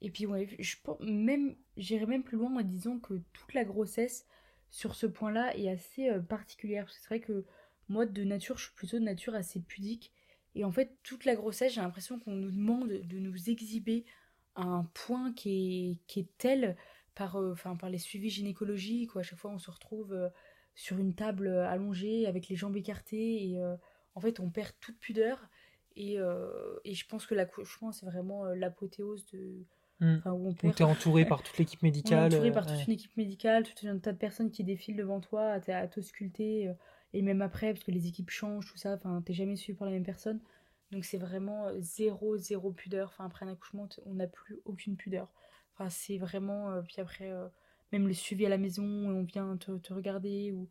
et 0.03 0.11
puis, 0.11 0.27
ouais, 0.27 0.47
je 0.59 0.77
même, 1.01 1.57
j'irais 1.79 2.05
même 2.05 2.23
plus 2.23 2.37
loin 2.37 2.55
en 2.55 2.63
disant 2.63 2.99
que 2.99 3.15
toute 3.33 3.55
la 3.55 3.65
grossesse, 3.65 4.27
sur 4.69 4.95
ce 4.95 5.07
point-là, 5.07 5.57
est 5.57 5.71
assez 5.71 6.11
euh, 6.11 6.21
particulière. 6.21 6.91
c'est 6.91 7.07
vrai 7.07 7.21
que 7.21 7.47
moi, 7.89 8.05
de 8.05 8.25
nature, 8.25 8.59
je 8.59 8.65
suis 8.65 8.75
plutôt 8.75 8.99
de 8.99 9.05
nature 9.05 9.35
assez 9.35 9.59
pudique. 9.59 10.13
Et 10.55 10.67
en 10.67 10.71
fait, 10.71 10.99
toute 11.03 11.25
la 11.25 11.35
grossesse, 11.35 11.73
j'ai 11.73 11.81
l'impression 11.81 12.19
qu'on 12.19 12.35
nous 12.35 12.51
demande 12.51 12.91
de 12.91 13.19
nous 13.19 13.49
exhiber 13.49 14.05
à 14.55 14.65
un 14.65 14.85
point 14.93 15.33
qui 15.33 15.93
est, 15.93 16.07
qui 16.07 16.21
est 16.21 16.29
tel 16.37 16.77
par, 17.15 17.37
euh, 17.37 17.53
enfin, 17.53 17.75
par 17.77 17.89
les 17.89 17.99
suivis 17.99 18.29
gynécologiques. 18.29 19.15
Où 19.15 19.19
à 19.19 19.23
chaque 19.23 19.39
fois, 19.39 19.51
on 19.51 19.59
se 19.59 19.71
retrouve 19.71 20.15
sur 20.75 20.99
une 20.99 21.15
table 21.15 21.49
allongée 21.49 22.27
avec 22.27 22.49
les 22.49 22.57
jambes 22.57 22.77
écartées 22.77 23.57
en 24.15 24.21
fait, 24.21 24.41
on 24.41 24.51
perd 24.51 24.73
toute 24.81 24.99
pudeur. 24.99 25.49
Et, 25.97 26.19
euh, 26.19 26.79
et 26.85 26.95
je 26.95 27.07
pense 27.07 27.27
que 27.27 27.35
l'accouchement, 27.35 27.93
c'est 27.93 28.07
vraiment 28.07 28.45
euh, 28.47 28.55
l'apothéose 28.55 29.27
de. 29.33 29.65
Hmm. 30.01 30.19
où 30.27 30.49
on 30.49 30.55
perd... 30.55 30.83
entouré 30.83 31.25
par 31.25 31.43
toute 31.43 31.57
l'équipe 31.57 31.83
médicale. 31.85 32.33
entouré 32.33 32.51
par 32.51 32.67
toute 32.67 32.85
une 32.87 32.95
équipe 32.95 33.17
médicale, 33.17 33.63
tout 33.63 33.87
un 33.87 33.99
tas 33.99 34.13
de 34.13 34.19
personnes 34.19 34.51
qui 34.51 34.65
défilent 34.65 34.97
devant 34.97 35.21
toi 35.21 35.53
à, 35.53 35.77
à 35.77 35.87
t'ausculter. 35.87 36.69
Euh, 36.69 36.75
et 37.13 37.23
même 37.23 37.43
après, 37.43 37.73
parce 37.73 37.85
que 37.85 37.93
les 37.93 38.09
équipes 38.09 38.31
changent, 38.31 38.71
tout 38.71 38.79
ça. 38.79 38.95
Enfin, 38.95 39.23
t'es 39.25 39.35
jamais 39.35 39.57
suivi 39.57 39.79
par 39.79 39.87
la 39.87 39.93
même 39.93 40.05
personne. 40.05 40.41
Donc 40.91 41.05
c'est 41.05 41.19
vraiment 41.19 41.69
zéro, 41.79 42.37
zéro 42.37 42.73
pudeur. 42.73 43.11
Enfin, 43.13 43.27
après 43.27 43.47
un 43.47 43.53
accouchement, 43.53 43.89
on 44.05 44.15
n'a 44.15 44.27
plus 44.27 44.59
aucune 44.65 44.97
pudeur. 44.97 45.33
Enfin, 45.75 45.89
c'est 45.91 46.19
vraiment. 46.19 46.83
puis 46.83 46.97
après, 46.99 47.31
même 47.93 48.09
le 48.09 48.15
suivi 48.15 48.47
à 48.47 48.49
la 48.49 48.59
maison, 48.59 48.85
on 48.85 49.23
vient 49.23 49.57
te, 49.57 49.77
te 49.79 49.95
regarder. 49.95 50.51
ou 50.53 50.69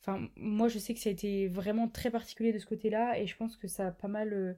Enfin, 0.00 0.28
moi, 0.36 0.68
je 0.68 0.78
sais 0.78 0.94
que 0.94 1.00
ça 1.00 1.08
a 1.08 1.12
été 1.12 1.48
vraiment 1.48 1.88
très 1.88 2.10
particulier 2.10 2.52
de 2.52 2.58
ce 2.58 2.66
côté-là, 2.66 3.18
et 3.18 3.26
je 3.26 3.36
pense 3.36 3.56
que 3.56 3.66
ça 3.68 3.88
a 3.88 3.90
pas 3.90 4.08
mal 4.08 4.32
euh, 4.32 4.54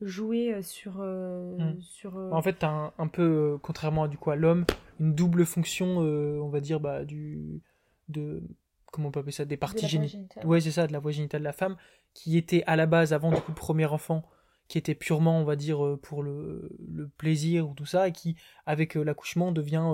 joué 0.00 0.52
euh, 0.52 0.62
sur. 0.62 1.00
Euh, 1.00 1.56
hmm. 1.58 1.80
sur 1.80 2.16
En 2.16 2.42
fait, 2.42 2.58
tu 2.58 2.64
as 2.64 2.92
un, 2.96 3.08
peu, 3.08 3.58
contrairement 3.62 4.04
à, 4.04 4.08
du 4.08 4.18
coup, 4.18 4.30
à 4.30 4.36
l'homme, 4.36 4.64
une 5.00 5.14
double 5.14 5.44
fonction, 5.44 5.98
on 5.98 6.48
va 6.48 6.60
dire, 6.60 6.80
bah, 6.80 7.04
du. 7.04 7.60
de 8.08 8.42
comment 8.92 9.08
on 9.08 9.10
peut 9.10 9.20
appeler 9.20 9.32
ça 9.32 9.44
Des 9.44 9.56
parties 9.56 9.88
génitales. 9.88 10.46
Ouais, 10.46 10.60
c'est 10.60 10.70
ça, 10.70 10.86
de 10.86 10.92
la 10.92 11.00
voie 11.00 11.10
génitale 11.10 11.40
de 11.40 11.44
la 11.44 11.52
femme, 11.52 11.76
qui 12.12 12.38
était 12.38 12.62
à 12.66 12.76
la 12.76 12.86
base, 12.86 13.12
avant 13.12 13.32
du 13.32 13.40
coup, 13.40 13.50
le 13.50 13.56
premier 13.56 13.86
enfant, 13.86 14.22
qui 14.68 14.78
était 14.78 14.94
purement, 14.94 15.40
on 15.40 15.44
va 15.44 15.56
dire, 15.56 15.98
pour 16.02 16.22
le, 16.22 16.70
le 16.88 17.08
plaisir 17.08 17.68
ou 17.68 17.74
tout 17.74 17.86
ça, 17.86 18.06
et 18.06 18.12
qui, 18.12 18.36
avec 18.64 18.94
l'accouchement, 18.94 19.50
devient 19.50 19.92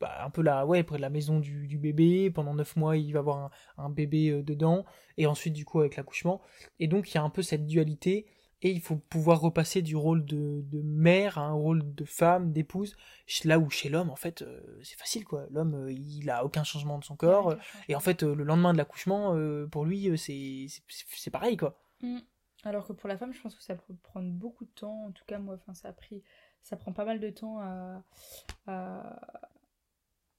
bah, 0.00 0.24
un 0.24 0.30
peu 0.30 0.42
là, 0.42 0.66
ouais, 0.66 0.82
près 0.82 0.96
de 0.96 1.02
la 1.02 1.10
maison 1.10 1.40
du, 1.40 1.78
bébé. 1.78 2.30
Pendant 2.30 2.54
9 2.54 2.76
mois, 2.76 2.96
il 2.96 3.12
va 3.12 3.20
avoir 3.20 3.50
un, 3.78 3.90
bébé 3.90 4.30
euh, 4.30 4.42
dedans. 4.42 4.84
Et 5.16 5.26
ensuite, 5.26 5.54
du 5.54 5.64
coup, 5.64 5.80
avec 5.80 5.96
l'accouchement. 5.96 6.40
Et 6.78 6.86
donc, 6.88 7.10
il 7.10 7.14
y 7.14 7.18
a 7.18 7.22
un 7.22 7.30
peu 7.30 7.42
cette 7.42 7.66
dualité 7.66 8.26
et 8.62 8.70
il 8.70 8.80
faut 8.80 8.96
pouvoir 8.96 9.40
repasser 9.40 9.82
du 9.82 9.96
rôle 9.96 10.24
de, 10.24 10.64
de 10.70 10.80
mère 10.80 11.36
à 11.36 11.42
un 11.42 11.52
rôle 11.52 11.94
de 11.94 12.04
femme, 12.06 12.52
d'épouse, 12.52 12.96
là 13.44 13.58
où 13.58 13.68
chez 13.68 13.90
l'homme, 13.90 14.08
en 14.08 14.16
fait, 14.16 14.40
euh, 14.42 14.80
c'est 14.82 14.98
facile, 14.98 15.24
quoi. 15.26 15.46
L'homme, 15.50 15.74
euh, 15.74 15.92
il 15.92 16.30
a 16.30 16.42
aucun 16.42 16.64
changement 16.64 16.98
de 16.98 17.04
son 17.04 17.16
corps, 17.16 17.54
et 17.88 17.94
en 17.94 18.00
fait, 18.00 18.22
le 18.22 18.42
lendemain 18.44 18.72
de 18.72 18.78
l'accouchement, 18.78 19.36
pour 19.70 19.84
lui, 19.84 20.16
c'est 20.16 20.66
c'est 20.88 21.30
pareil, 21.30 21.58
quoi. 21.58 21.78
Mm. 22.00 22.20
Alors 22.66 22.86
que 22.86 22.92
pour 22.92 23.08
la 23.08 23.16
femme, 23.16 23.32
je 23.32 23.40
pense 23.40 23.54
que 23.54 23.62
ça 23.62 23.76
peut 23.76 23.94
prendre 24.02 24.28
beaucoup 24.32 24.64
de 24.64 24.70
temps. 24.70 25.06
En 25.06 25.12
tout 25.12 25.24
cas, 25.24 25.38
moi, 25.38 25.54
enfin, 25.54 25.72
ça 25.74 25.88
a 25.88 25.92
pris, 25.92 26.24
ça 26.62 26.76
prend 26.76 26.92
pas 26.92 27.04
mal 27.04 27.20
de 27.20 27.30
temps 27.30 27.60
à, 27.60 28.02
à, 28.66 29.20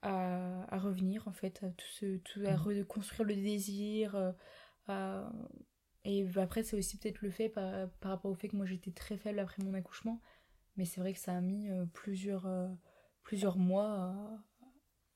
à, 0.01 0.77
revenir, 0.77 1.27
en 1.27 1.33
fait, 1.33 1.63
à 1.63 1.69
tout 1.69 1.87
ce, 1.91 2.17
tout, 2.17 2.41
à 2.45 2.53
mm. 2.53 2.61
reconstruire 2.61 3.27
le 3.27 3.35
désir, 3.35 4.15
à 4.87 5.29
et 6.09 6.25
après, 6.37 6.63
c'est 6.63 6.77
aussi 6.77 6.97
peut-être 6.97 7.21
le 7.21 7.29
fait 7.29 7.49
par, 7.49 7.89
rapport 8.01 8.31
au 8.31 8.33
fait 8.33 8.47
que 8.47 8.55
moi 8.55 8.65
j'étais 8.65 8.91
très 8.91 9.17
faible 9.17 9.39
après 9.39 9.61
mon 9.61 9.73
accouchement. 9.73 10.21
Mais 10.77 10.85
c'est 10.85 11.01
vrai 11.01 11.11
que 11.11 11.19
ça 11.19 11.33
a 11.33 11.41
mis 11.41 11.69
euh, 11.69 11.85
plusieurs, 11.91 12.45
euh, 12.45 12.69
plusieurs 13.23 13.57
mois 13.57 14.15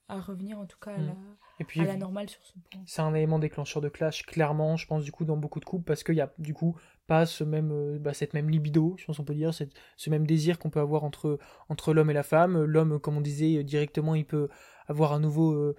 à, 0.10 0.20
revenir 0.20 0.60
en 0.60 0.66
tout 0.66 0.80
cas 0.80 0.96
à, 0.96 0.98
mm. 0.98 1.08
la, 1.08 1.16
Et 1.62 1.64
puis, 1.64 1.80
à 1.80 1.86
la 1.86 1.96
normale 1.96 2.28
sur 2.28 2.46
ce 2.46 2.52
point. 2.60 2.82
C'est 2.86 3.02
un 3.02 3.14
élément 3.14 3.40
déclencheur 3.40 3.82
de 3.82 3.88
clash, 3.88 4.26
clairement, 4.26 4.76
je 4.76 4.86
pense, 4.86 5.06
du 5.06 5.14
coup, 5.14 5.24
dans 5.24 5.38
beaucoup 5.38 5.62
de 5.62 5.66
couples, 5.66 5.86
parce 5.86 6.04
qu'il 6.04 6.16
y 6.16 6.22
a 6.22 6.34
du 6.40 6.54
coup 6.54 6.78
pas 7.08 7.26
ce 7.26 7.46
même, 7.46 7.72
euh, 7.72 7.98
bah, 7.98 8.14
cette 8.14 8.34
même 8.34 8.50
libido, 8.50 8.96
je 8.98 9.06
pense 9.06 9.16
qu'on 9.16 9.24
peut 9.24 9.34
dire, 9.34 9.54
cette, 9.54 9.72
ce 9.96 10.10
même 10.10 10.28
désir 10.28 10.60
qu'on 10.60 10.70
peut 10.70 10.82
avoir 10.82 11.06
entre, 11.06 11.40
entre 11.70 11.94
l'homme 11.94 12.10
et 12.10 12.14
la 12.14 12.24
femme. 12.24 12.62
L'homme, 12.62 13.00
comme 13.00 13.16
on 13.16 13.22
disait 13.22 13.64
directement, 13.64 14.14
il 14.14 14.26
peut 14.26 14.50
avoir 14.88 15.14
un 15.14 15.20
nouveau 15.20 15.74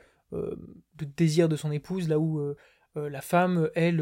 désir 1.17 1.49
de 1.49 1.57
son 1.57 1.71
épouse, 1.73 2.09
là 2.09 2.19
où 2.19 2.55
la 2.95 3.21
femme, 3.21 3.71
elle 3.75 4.01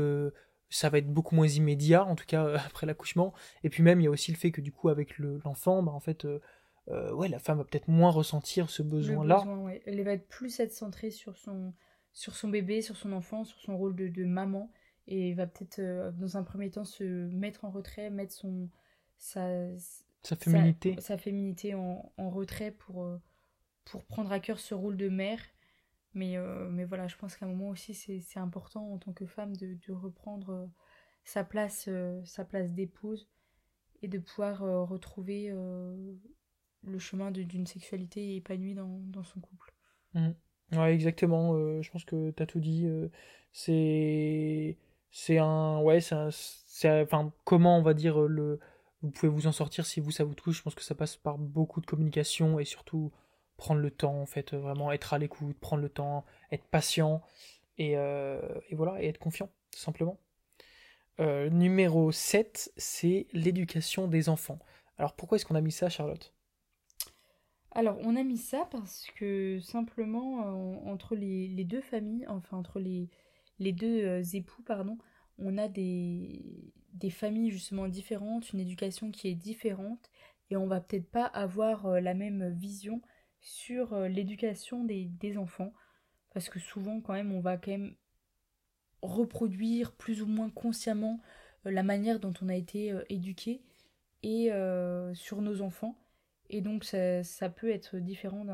ça 0.71 0.89
va 0.89 0.99
être 0.99 1.13
beaucoup 1.13 1.35
moins 1.35 1.49
immédiat, 1.49 2.05
en 2.05 2.15
tout 2.15 2.25
cas 2.27 2.47
euh, 2.47 2.57
après 2.67 2.87
l'accouchement. 2.87 3.35
Et 3.65 3.69
puis 3.69 3.83
même, 3.83 4.01
il 4.01 4.05
y 4.05 4.07
a 4.07 4.11
aussi 4.11 4.33
le 4.33 4.39
fait 4.39 4.53
que 4.53 4.61
du 4.61 4.73
coup, 4.73 4.89
avec 4.89 5.19
l'enfant, 5.19 5.83
bah, 5.83 5.93
en 5.93 6.01
fait, 6.01 6.25
euh, 6.25 6.41
euh, 6.89 7.13
ouais, 7.13 7.29
la 7.29 7.39
femme 7.39 7.59
va 7.59 7.65
peut-être 7.65 7.89
moins 7.89 8.11
ressentir 8.11 8.71
ce 8.71 8.83
besoin-là. 8.83 9.45
Elle 9.85 10.03
va 10.03 10.13
être 10.13 10.29
plus 10.29 10.59
être 10.61 10.73
centrée 10.73 11.11
sur 11.11 11.37
son, 11.37 11.75
sur 12.13 12.35
son 12.35 12.49
bébé, 12.49 12.81
sur 12.81 12.97
son 12.97 13.13
enfant, 13.13 13.45
sur 13.45 13.61
son 13.61 13.77
rôle 13.77 13.95
de, 13.95 14.09
de 14.09 14.25
maman. 14.25 14.73
Et 15.07 15.35
va 15.35 15.47
peut-être, 15.47 15.81
dans 16.19 16.37
un 16.37 16.45
premier 16.45 16.71
temps, 16.71 16.85
se 16.85 17.05
mettre 17.05 17.65
en 17.65 17.71
retrait, 17.71 18.11
mettre 18.11 18.33
son, 18.33 18.69
sa, 19.17 19.49
sa 20.23 20.37
féminité, 20.37 20.95
sa, 21.01 21.19
féminité 21.19 21.75
en, 21.75 22.13
en, 22.17 22.31
retrait 22.31 22.71
pour, 22.71 23.19
pour 23.85 24.05
prendre 24.05 24.33
à 24.33 24.41
cœur 24.41 24.59
ce 24.59 24.75
rôle 24.75 24.97
de 24.97 25.09
mère 25.09 25.41
mais, 26.15 26.37
euh, 26.37 26.69
mais 26.71 26.85
voilà, 26.85 27.07
je 27.09 27.17
pense 27.17 27.37
qu'à 27.37 27.47
un 27.47 27.49
moment 27.49 27.69
aussi, 27.69 27.95
c'est 27.95 28.41
important 28.41 28.93
en 28.93 28.99
tant 28.99 29.13
que 29.13 29.27
femme 29.27 29.55
de, 29.57 29.77
de 29.87 29.93
reprendre 29.93 30.51
euh, 30.51 30.67
sa 31.25 31.45
place, 31.45 31.87
euh, 31.89 32.21
sa 32.25 32.45
place 32.45 32.73
d'épouse 32.73 33.29
et 34.03 34.09
de 34.09 34.19
pouvoir 34.19 34.61
retrouver 34.89 35.53
le 36.83 36.99
chemin 36.99 37.31
d'une 37.31 37.67
sexualité 37.67 38.37
épanouie 38.37 38.73
dans, 38.73 38.99
dans 39.05 39.23
son 39.23 39.41
couple. 39.41 39.75
Mmh. 40.15 40.31
Ouais, 40.73 40.95
exactement. 40.95 41.53
je 41.83 41.91
pense 41.91 42.07
que 42.07 42.31
tu 42.31 42.43
as 42.43 42.47
tout 42.47 42.61
dit. 42.61 42.89
c'est 43.53 44.79
c'est 45.11 45.37
un 45.37 45.83
ouais 45.83 46.01
c'est 46.01 47.03
enfin 47.03 47.31
comment 47.45 47.77
on 47.77 47.83
va 47.83 47.93
dire 47.93 48.21
le 48.21 48.59
vous 49.03 49.11
pouvez 49.11 49.31
vous 49.31 49.47
en 49.47 49.53
sortir 49.53 49.85
si 49.85 50.01
vous 50.01 50.13
ça 50.13 50.25
vous 50.25 50.35
touche 50.35 50.57
je 50.57 50.63
pense 50.63 50.75
que 50.75 50.83
ça 50.85 50.95
passe 50.95 51.17
par 51.19 51.37
beaucoup 51.37 51.83
de 51.83 51.87
communication 51.87 52.59
et 52.59 52.65
surtout 52.65 53.13
prendre 53.61 53.83
le 53.83 53.91
temps, 53.91 54.19
en 54.19 54.25
fait, 54.25 54.55
vraiment 54.55 54.91
être 54.91 55.13
à 55.13 55.19
l'écoute, 55.19 55.59
prendre 55.61 55.83
le 55.83 55.91
temps, 55.91 56.25
être 56.51 56.65
patient, 56.65 57.21
et, 57.77 57.93
euh, 57.95 58.41
voilà, 58.73 59.03
et 59.03 59.07
être 59.07 59.19
confiant, 59.19 59.51
tout 59.71 59.79
simplement. 59.79 60.19
Euh, 61.21 61.51
numéro 61.51 62.11
7, 62.11 62.73
c'est 62.79 63.27
l'éducation 63.35 64.09
des 64.09 64.31
enfants. 64.31 64.59
Alors 64.97 65.15
pourquoi 65.15 65.37
est-ce 65.37 65.45
qu'on 65.45 65.57
a 65.57 65.61
mis 65.61 65.73
ça, 65.73 65.91
Charlotte? 65.91 66.33
Alors 67.73 67.99
on 68.01 68.17
a 68.17 68.23
mis 68.23 68.39
ça 68.39 68.67
parce 68.71 69.07
que 69.15 69.61
simplement, 69.61 70.47
euh, 70.47 70.91
entre 70.91 71.15
les, 71.15 71.65
deux 71.65 71.83
familles, 71.83 72.25
enfin 72.29 72.57
entre 72.57 72.81
les, 72.81 73.11
les 73.59 73.73
deux 73.73 74.35
époux, 74.35 74.63
pardon, 74.63 74.97
on 75.39 75.59
a 75.59 75.69
des, 75.69 76.73
des 76.95 77.11
familles 77.11 77.51
justement 77.51 77.89
différentes, 77.89 78.55
une 78.55 78.61
éducation 78.61 79.11
qui 79.11 79.29
est 79.29 79.35
différente, 79.35 80.11
et 80.49 80.57
on 80.57 80.67
va 80.67 80.81
peut-être 80.81 81.11
pas 81.11 81.27
avoir 81.27 82.01
la 82.01 82.15
même 82.15 82.49
vision 82.55 83.03
sur 83.41 83.95
euh, 83.95 84.09
l'éducation 84.09 84.85
des, 84.85 85.37
enfants. 85.39 85.73
Parce 86.33 86.49
que 86.49 86.61
souvent, 86.61 87.01
quand 87.01 87.15
même, 87.15 87.33
on 87.33 87.41
va 87.41 87.57
quand 87.57 87.73
même 87.73 87.95
reproduire 89.03 89.93
plus 89.93 90.23
ou 90.23 90.27
moins 90.27 90.51
consciemment 90.51 91.21
euh, 91.67 91.71
la 91.71 91.83
manière 91.83 92.21
dont 92.21 92.35
on 92.43 92.49
a 92.49 92.55
été 92.55 92.93
euh, 92.93 93.03
éduqué 93.09 93.63
et 94.23 94.51
sur 95.15 95.41
nos 95.41 95.63
enfants. 95.63 95.97
Et 96.51 96.61
donc, 96.61 96.85
ça, 96.85 97.49
peut 97.49 97.71
être 97.71 97.97
différent 97.97 98.45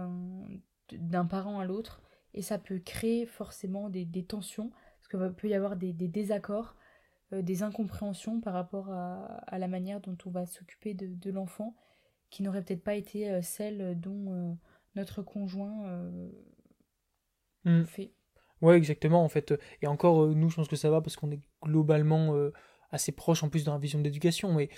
d'un 0.93 1.27
parent 1.27 1.59
à 1.59 1.65
l'autre. 1.65 2.03
Et 2.35 2.43
ça 2.43 2.57
peut 2.57 2.79
créer 2.79 3.27
forcément 3.27 3.91
des, 3.91 4.07
tensions. 4.25 4.71
Parce 4.71 5.09
qu'il 5.09 5.35
peut 5.35 5.49
y 5.49 5.55
avoir 5.55 5.75
des, 5.75 5.93
désaccords, 5.93 6.77
des 7.33 7.65
incompréhensions 7.65 8.41
par 8.41 8.55
rapport 8.55 8.91
à, 8.91 9.59
la 9.59 9.67
manière 9.67 10.01
dont 10.01 10.17
on 10.25 10.31
va 10.31 10.47
s'occuper 10.47 10.95
de, 10.95 11.09
de 11.09 11.31
l'enfant, 11.33 11.75
qui 12.31 12.45
n'aurait 12.45 12.63
peut-être 12.63 12.85
pas 12.85 12.95
été 12.95 13.43
celle 13.43 13.99
dont 13.99 14.57
notre 14.97 15.23
conjoint 15.23 15.87
euh, 15.87 16.29
hmm. 17.65 17.85
fait. 17.85 18.13
Ouais, 18.63 18.77
exactement, 18.77 19.23
en 19.23 19.29
fait. 19.29 19.55
Et 19.83 19.87
encore, 19.87 20.25
euh, 20.25 20.35
nous, 20.35 20.49
je 20.49 20.57
pense 20.57 20.69
que 20.69 20.77
ça 20.77 20.91
va 20.91 21.01
parce 21.01 21.17
qu'on 21.17 21.31
est 21.31 21.41
globalement 21.63 22.35
euh, 22.35 22.53
assez 22.91 23.13
proche 23.13 23.43
en 23.43 23.49
plus 23.49 23.65
dans 23.65 23.73
la 23.73 23.79
vision 23.79 24.01
d'éducation. 24.01 24.53
Mais 24.55 24.71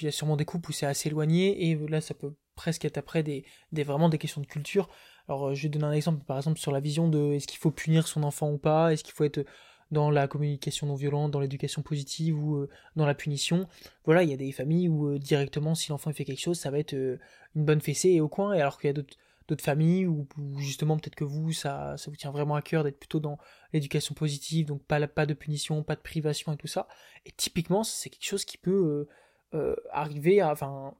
il 0.00 0.04
y 0.04 0.08
a 0.08 0.12
sûrement 0.12 0.36
des 0.36 0.44
couples 0.44 0.70
où 0.70 0.72
c'est 0.72 0.86
assez 0.86 1.08
éloigné 1.08 1.70
et 1.70 1.76
là, 1.88 2.00
ça 2.00 2.14
peut 2.14 2.34
presque 2.56 2.84
être 2.84 2.98
après 2.98 3.22
des, 3.22 3.44
des 3.72 3.84
vraiment 3.84 4.08
des 4.08 4.18
questions 4.18 4.40
de 4.40 4.46
culture. 4.46 4.88
Alors, 5.28 5.54
je 5.54 5.62
vais 5.62 5.68
donner 5.68 5.84
un 5.84 5.92
exemple, 5.92 6.24
par 6.24 6.36
exemple, 6.36 6.58
sur 6.58 6.72
la 6.72 6.80
vision 6.80 7.08
de 7.08 7.32
est-ce 7.32 7.46
qu'il 7.46 7.58
faut 7.58 7.70
punir 7.70 8.08
son 8.08 8.24
enfant 8.24 8.50
ou 8.50 8.58
pas 8.58 8.92
Est-ce 8.92 9.04
qu'il 9.04 9.14
faut 9.14 9.24
être 9.24 9.44
dans 9.92 10.10
la 10.10 10.28
communication 10.28 10.86
non 10.86 10.94
violente, 10.94 11.32
dans 11.32 11.40
l'éducation 11.40 11.82
positive 11.82 12.38
ou 12.38 12.68
dans 12.94 13.06
la 13.06 13.14
punition. 13.14 13.66
Voilà, 14.04 14.22
il 14.22 14.30
y 14.30 14.32
a 14.32 14.36
des 14.36 14.52
familles 14.52 14.88
où 14.88 15.18
directement, 15.18 15.74
si 15.74 15.90
l'enfant 15.90 16.12
fait 16.12 16.24
quelque 16.24 16.40
chose, 16.40 16.60
ça 16.60 16.70
va 16.70 16.78
être 16.78 16.92
une 16.92 17.64
bonne 17.64 17.80
fessée 17.80 18.10
et 18.10 18.20
au 18.20 18.28
coin, 18.28 18.52
et 18.52 18.60
alors 18.60 18.78
qu'il 18.78 18.86
y 18.86 18.90
a 18.90 18.92
d'autres 18.92 19.16
d'autres 19.50 19.64
familles 19.64 20.06
ou, 20.06 20.26
justement 20.58 20.96
peut-être 20.96 21.16
que 21.16 21.24
vous 21.24 21.52
ça, 21.52 21.96
ça 21.96 22.10
vous 22.10 22.16
tient 22.16 22.30
vraiment 22.30 22.54
à 22.54 22.62
cœur 22.62 22.84
d'être 22.84 22.98
plutôt 22.98 23.20
dans 23.20 23.38
l'éducation 23.72 24.14
positive 24.14 24.66
donc 24.66 24.82
pas 24.84 25.06
pas 25.08 25.26
de 25.26 25.34
punition 25.34 25.82
pas 25.82 25.96
de 25.96 26.00
privation 26.00 26.52
et 26.52 26.56
tout 26.56 26.68
ça 26.68 26.86
et 27.26 27.32
typiquement 27.32 27.82
c'est 27.82 28.10
quelque 28.10 28.24
chose 28.24 28.44
qui 28.44 28.58
peut 28.58 28.70
euh, 28.70 29.58
euh, 29.58 29.76
arriver 29.90 30.40
à 30.40 30.52
enfin 30.52 30.94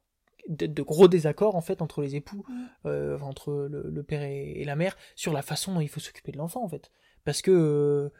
de, 0.48 0.82
gros 0.82 1.06
désaccords 1.06 1.54
en 1.54 1.60
fait 1.60 1.80
entre 1.80 2.02
les 2.02 2.16
époux 2.16 2.44
mmh. 2.48 2.64
euh, 2.86 3.18
entre 3.20 3.68
le, 3.70 4.02
père 4.02 4.22
et, 4.22 4.64
la 4.64 4.74
mère 4.74 4.96
sur 5.14 5.32
la 5.32 5.42
façon 5.42 5.74
dont 5.74 5.80
il 5.80 5.88
faut 5.88 6.00
s'occuper 6.00 6.32
de 6.32 6.38
l'enfant 6.38 6.64
en 6.64 6.68
fait 6.68 6.90
parce 7.24 7.42
que 7.42 8.10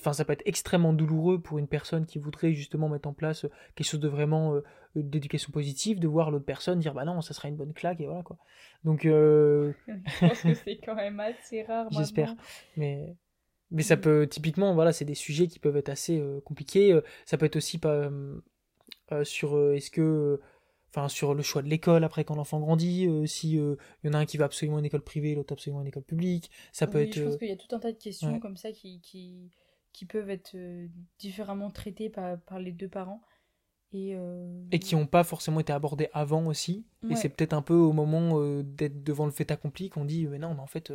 enfin 0.00 0.12
ça 0.12 0.24
peut 0.24 0.32
être 0.32 0.42
extrêmement 0.46 0.92
douloureux 0.92 1.40
pour 1.40 1.58
une 1.58 1.66
personne 1.66 2.06
qui 2.06 2.18
voudrait 2.18 2.54
justement 2.54 2.88
mettre 2.88 3.08
en 3.08 3.12
place 3.12 3.46
quelque 3.74 3.86
chose 3.86 4.00
de 4.00 4.08
vraiment 4.08 4.54
euh, 4.54 4.62
d'éducation 4.94 5.52
positive 5.52 6.00
de 6.00 6.08
voir 6.08 6.30
l'autre 6.30 6.44
personne 6.44 6.78
dire 6.78 6.94
bah 6.94 7.04
non 7.04 7.20
ça 7.20 7.34
sera 7.34 7.48
une 7.48 7.56
bonne 7.56 7.72
claque 7.72 8.00
et 8.00 8.06
voilà 8.06 8.22
quoi. 8.22 8.38
Donc 8.84 9.04
euh... 9.04 9.72
je 9.86 10.26
pense 10.26 10.42
que 10.42 10.54
c'est 10.54 10.78
quand 10.78 10.94
même 10.94 11.20
assez 11.20 11.62
rare 11.62 11.88
j'espère. 11.90 12.34
mais 12.76 13.16
mais 13.70 13.82
ça 13.82 13.96
peut 13.96 14.26
typiquement 14.28 14.74
voilà 14.74 14.92
c'est 14.92 15.04
des 15.04 15.14
sujets 15.14 15.46
qui 15.46 15.58
peuvent 15.58 15.76
être 15.76 15.90
assez 15.90 16.18
euh, 16.18 16.40
compliqués 16.40 16.92
euh, 16.92 17.02
ça 17.24 17.36
peut 17.36 17.46
être 17.46 17.56
aussi 17.56 17.78
pas 17.78 18.10
sur 19.24 19.74
est-ce 19.74 19.90
que 19.90 20.40
enfin 20.90 21.08
sur 21.08 21.34
le 21.34 21.42
choix 21.42 21.62
de 21.62 21.68
l'école 21.68 22.04
après 22.04 22.24
quand 22.24 22.34
l'enfant 22.34 22.58
grandit 22.58 23.06
euh, 23.06 23.26
si 23.26 23.52
il 23.52 23.76
y 24.04 24.08
en 24.08 24.14
a 24.14 24.18
un 24.18 24.26
qui 24.26 24.36
va 24.36 24.46
absolument 24.46 24.76
à 24.76 24.80
une 24.80 24.86
école 24.86 25.02
privée 25.02 25.34
l'autre 25.34 25.52
absolument 25.52 25.78
à 25.80 25.82
une 25.82 25.88
école 25.88 26.02
publique. 26.02 26.50
Ça 26.72 26.86
peut 26.86 27.00
être 27.00 27.14
je 27.14 27.24
pense 27.24 27.36
qu'il 27.36 27.48
y 27.48 27.52
a 27.52 27.56
tout 27.56 27.74
un 27.74 27.78
tas 27.78 27.92
de 27.92 27.98
questions 27.98 28.40
comme 28.40 28.56
ça 28.56 28.72
qui, 28.72 29.00
qui, 29.00 29.50
qui 29.92 30.04
peuvent 30.04 30.30
être 30.30 30.52
euh, 30.54 30.88
différemment 31.18 31.70
traitées 31.70 32.10
par, 32.10 32.38
par 32.40 32.58
les 32.58 32.72
deux 32.72 32.88
parents. 32.88 33.22
Et, 33.92 34.14
euh, 34.14 34.62
et 34.70 34.78
qui 34.78 34.94
n'ont 34.94 35.06
pas 35.06 35.24
forcément 35.24 35.58
été 35.58 35.72
abordées 35.72 36.08
avant 36.12 36.46
aussi. 36.46 36.84
Et 37.10 37.16
c'est 37.16 37.28
peut-être 37.28 37.54
un 37.54 37.62
peu 37.62 37.74
au 37.74 37.92
moment 37.92 38.62
d'être 38.62 39.02
devant 39.02 39.26
le 39.26 39.32
fait 39.32 39.50
accompli 39.50 39.90
qu'on 39.90 40.04
dit 40.04 40.26
mais 40.28 40.38
non 40.38 40.54
mais 40.54 40.60
en 40.60 40.68
fait 40.68 40.92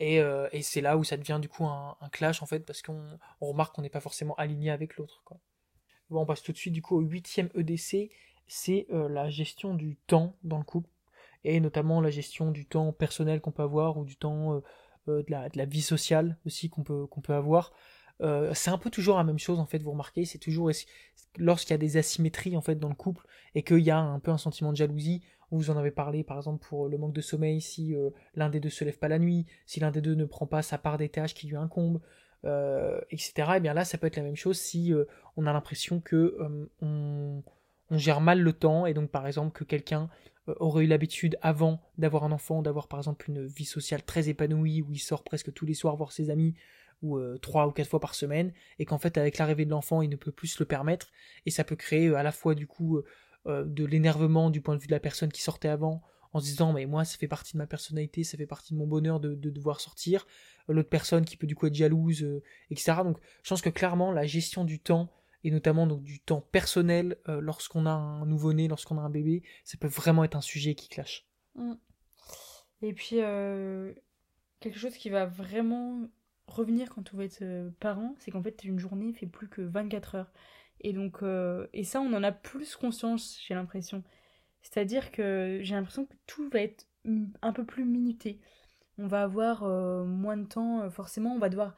et, 0.00 0.16
et 0.52 0.62
c'est 0.62 0.80
là 0.80 0.96
où 0.96 1.04
ça 1.04 1.16
devient 1.18 1.38
du 1.40 1.48
coup 1.48 1.66
un, 1.66 1.96
un 2.00 2.08
clash 2.08 2.42
en 2.42 2.46
fait 2.46 2.60
parce 2.60 2.80
qu'on 2.80 3.18
on 3.42 3.46
remarque 3.46 3.74
qu'on 3.74 3.82
n'est 3.82 3.90
pas 3.90 4.00
forcément 4.00 4.34
aligné 4.36 4.70
avec 4.70 4.96
l'autre 4.96 5.22
bon 6.10 6.22
on 6.22 6.26
passe 6.26 6.42
tout 6.42 6.52
de 6.52 6.56
suite 6.56 6.72
du 6.72 6.82
coup 6.82 6.96
au 6.96 7.00
huitième 7.00 7.48
EDC 7.54 8.10
c'est 8.46 8.86
euh, 8.92 9.08
la 9.08 9.30
gestion 9.30 9.74
du 9.74 9.96
temps 10.06 10.36
dans 10.42 10.58
le 10.58 10.64
couple, 10.64 10.88
et 11.44 11.60
notamment 11.60 12.00
la 12.00 12.10
gestion 12.10 12.50
du 12.50 12.66
temps 12.66 12.92
personnel 12.92 13.40
qu'on 13.40 13.52
peut 13.52 13.62
avoir, 13.62 13.96
ou 13.96 14.04
du 14.04 14.16
temps 14.16 14.54
euh, 14.54 14.60
euh, 15.08 15.22
de, 15.22 15.58
la, 15.58 15.64
vie 15.64 15.82
sociale 15.82 16.38
aussi 16.46 16.70
qu'on 16.70 16.82
peut, 16.82 17.06
qu'on 17.06 17.20
peut 17.20 17.34
avoir. 17.34 17.72
c'est 18.52 18.70
un 18.70 18.78
peu 18.78 18.90
toujours 18.90 19.16
la 19.16 19.24
même 19.24 19.38
chose 19.38 19.58
en 19.58 19.66
fait, 19.66 19.82
vous 19.82 19.90
remarquez, 19.90 20.24
c'est 20.24 20.38
toujours 20.38 20.70
lorsqu'il 21.36 21.72
y 21.72 21.74
a 21.74 21.78
des 21.78 21.96
asymétries 21.96 22.56
en 22.56 22.62
fait 22.62 22.76
dans 22.76 22.88
le 22.88 22.94
couple 22.94 23.26
et 23.54 23.62
qu'il 23.62 23.80
y 23.80 23.90
a 23.90 23.98
un 23.98 24.20
peu 24.20 24.30
un 24.30 24.38
sentiment 24.38 24.70
de 24.72 24.76
jalousie, 24.76 25.22
vous 25.50 25.70
en 25.70 25.76
avez 25.76 25.90
parlé 25.90 26.24
par 26.24 26.38
exemple 26.38 26.66
pour 26.66 26.88
le 26.88 26.96
manque 26.96 27.12
de 27.12 27.20
sommeil, 27.20 27.60
si 27.60 27.94
l'un 28.34 28.48
des 28.48 28.60
deux 28.60 28.70
se 28.70 28.84
lève 28.84 28.98
pas 28.98 29.08
la 29.08 29.18
nuit, 29.18 29.46
si 29.66 29.80
l'un 29.80 29.90
des 29.90 30.00
deux 30.00 30.14
ne 30.14 30.24
prend 30.24 30.46
pas 30.46 30.62
sa 30.62 30.78
part 30.78 30.96
des 30.96 31.08
tâches 31.08 31.34
qui 31.34 31.48
lui 31.48 31.56
incombent, 31.56 32.00
etc. 33.10 33.32
Et 33.56 33.60
bien 33.60 33.74
là 33.74 33.84
ça 33.84 33.98
peut 33.98 34.06
être 34.06 34.16
la 34.16 34.22
même 34.22 34.36
chose 34.36 34.58
si 34.58 34.92
on 35.36 35.46
a 35.46 35.52
l'impression 35.52 36.00
que 36.00 36.38
on, 36.80 37.42
on 37.90 37.98
gère 37.98 38.20
mal 38.20 38.40
le 38.40 38.52
temps. 38.52 38.86
Et 38.86 38.94
donc 38.94 39.10
par 39.10 39.26
exemple 39.26 39.52
que 39.52 39.64
quelqu'un 39.64 40.08
euh, 40.48 40.54
aurait 40.58 40.84
eu 40.84 40.86
l'habitude 40.86 41.36
avant 41.42 41.80
d'avoir 41.98 42.24
un 42.24 42.32
enfant, 42.32 42.62
d'avoir 42.62 42.88
par 42.88 43.00
exemple 43.00 43.30
une 43.30 43.46
vie 43.46 43.64
sociale 43.64 44.02
très 44.02 44.28
épanouie 44.28 44.82
où 44.82 44.92
il 44.92 44.98
sort 44.98 45.24
presque 45.24 45.52
tous 45.52 45.66
les 45.66 45.74
soirs 45.74 45.96
voir 45.96 46.12
ses 46.12 46.30
amis 46.30 46.54
ou 47.02 47.18
euh, 47.18 47.38
trois 47.38 47.66
ou 47.66 47.72
quatre 47.72 47.88
fois 47.88 48.00
par 48.00 48.14
semaine 48.14 48.52
et 48.78 48.84
qu'en 48.84 48.98
fait 48.98 49.18
avec 49.18 49.38
l'arrivée 49.38 49.64
de 49.64 49.70
l'enfant 49.70 50.02
il 50.02 50.10
ne 50.10 50.16
peut 50.16 50.32
plus 50.32 50.48
se 50.48 50.62
le 50.62 50.66
permettre. 50.66 51.12
Et 51.46 51.50
ça 51.50 51.64
peut 51.64 51.76
créer 51.76 52.08
euh, 52.08 52.16
à 52.16 52.22
la 52.22 52.32
fois 52.32 52.54
du 52.54 52.66
coup 52.66 53.02
de 53.46 53.84
l'énervement 53.84 54.48
du 54.48 54.62
point 54.62 54.74
de 54.74 54.80
vue 54.80 54.86
de 54.86 54.92
la 54.92 55.00
personne 55.00 55.30
qui 55.30 55.42
sortait 55.42 55.68
avant 55.68 56.00
en 56.32 56.40
se 56.40 56.46
disant 56.46 56.72
mais 56.72 56.86
moi 56.86 57.04
ça 57.04 57.18
fait 57.18 57.28
partie 57.28 57.52
de 57.52 57.58
ma 57.58 57.66
personnalité, 57.66 58.24
ça 58.24 58.38
fait 58.38 58.46
partie 58.46 58.72
de 58.72 58.78
mon 58.78 58.86
bonheur 58.86 59.20
de, 59.20 59.34
de 59.34 59.50
devoir 59.50 59.80
sortir, 59.82 60.26
l'autre 60.66 60.88
personne 60.88 61.26
qui 61.26 61.36
peut 61.36 61.46
du 61.46 61.54
coup 61.54 61.66
être 61.66 61.74
jalouse, 61.74 62.26
etc. 62.70 63.02
Donc 63.04 63.18
je 63.42 63.50
pense 63.50 63.60
que 63.60 63.68
clairement 63.68 64.12
la 64.12 64.24
gestion 64.24 64.64
du 64.64 64.80
temps 64.80 65.10
et 65.44 65.50
notamment 65.50 65.86
donc 65.86 66.02
du 66.02 66.18
temps 66.20 66.40
personnel 66.40 67.18
euh, 67.28 67.40
lorsqu'on 67.40 67.86
a 67.86 67.90
un 67.90 68.26
nouveau-né, 68.26 68.66
lorsqu'on 68.66 68.98
a 68.98 69.02
un 69.02 69.10
bébé, 69.10 69.42
ça 69.62 69.76
peut 69.78 69.88
vraiment 69.88 70.24
être 70.24 70.36
un 70.36 70.40
sujet 70.40 70.74
qui 70.74 70.88
clash. 70.88 71.28
Mm. 71.54 71.74
Et 72.82 72.94
puis 72.94 73.20
euh, 73.20 73.92
quelque 74.60 74.78
chose 74.78 74.96
qui 74.96 75.10
va 75.10 75.26
vraiment 75.26 76.08
revenir 76.46 76.88
quand 76.88 77.12
on 77.12 77.18
va 77.18 77.24
être 77.24 77.42
euh, 77.42 77.70
parent, 77.78 78.14
c'est 78.18 78.30
qu'en 78.30 78.42
fait 78.42 78.64
une 78.64 78.78
journée 78.78 79.12
fait 79.12 79.26
plus 79.26 79.48
que 79.48 79.60
24 79.60 80.14
heures. 80.16 80.32
Et 80.80 80.92
donc 80.92 81.22
et 81.72 81.84
ça 81.84 82.00
on 82.00 82.12
en 82.12 82.22
a 82.22 82.32
plus 82.32 82.76
conscience, 82.76 83.38
j'ai 83.46 83.54
l'impression. 83.54 84.02
C'est-à-dire 84.60 85.12
que 85.12 85.60
j'ai 85.62 85.74
l'impression 85.74 86.04
que 86.04 86.14
tout 86.26 86.48
va 86.50 86.60
être 86.60 86.88
un 87.40 87.52
peu 87.52 87.64
plus 87.64 87.84
minuté. 87.84 88.40
On 88.98 89.06
va 89.06 89.22
avoir 89.22 89.64
moins 90.04 90.36
de 90.36 90.46
temps, 90.46 90.90
forcément, 90.90 91.32
on 91.32 91.38
va 91.38 91.48
devoir 91.48 91.76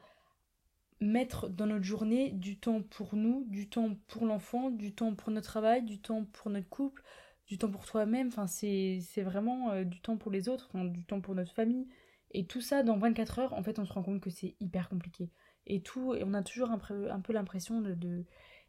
mettre 0.99 1.49
dans 1.49 1.67
notre 1.67 1.83
journée 1.83 2.31
du 2.31 2.57
temps 2.57 2.81
pour 2.81 3.15
nous, 3.15 3.45
du 3.47 3.69
temps 3.69 3.95
pour 4.07 4.25
l'enfant, 4.25 4.71
du 4.71 4.93
temps 4.93 5.13
pour 5.13 5.31
notre 5.31 5.47
travail, 5.47 5.83
du 5.83 5.99
temps 5.99 6.25
pour 6.33 6.49
notre 6.49 6.69
couple, 6.69 7.03
du 7.45 7.57
temps 7.57 7.69
pour 7.69 7.85
toi-même. 7.85 8.27
Enfin, 8.27 8.47
c'est 8.47 8.99
vraiment 9.17 9.71
euh, 9.71 9.83
du 9.83 10.01
temps 10.01 10.17
pour 10.17 10.31
les 10.31 10.49
autres, 10.49 10.69
du 10.73 11.03
temps 11.03 11.21
pour 11.21 11.35
notre 11.35 11.53
famille. 11.53 11.87
Et 12.31 12.45
tout 12.45 12.61
ça 12.61 12.83
dans 12.83 12.97
24 12.97 13.39
heures, 13.39 13.53
en 13.53 13.63
fait, 13.63 13.79
on 13.79 13.85
se 13.85 13.93
rend 13.93 14.03
compte 14.03 14.21
que 14.21 14.29
c'est 14.29 14.55
hyper 14.59 14.89
compliqué. 14.89 15.29
Et 15.65 15.81
tout, 15.81 16.13
et 16.15 16.23
on 16.23 16.33
a 16.33 16.41
toujours 16.41 16.71
un, 16.71 16.79
un 17.09 17.19
peu 17.19 17.33
l'impression 17.33 17.81
de 17.81 18.25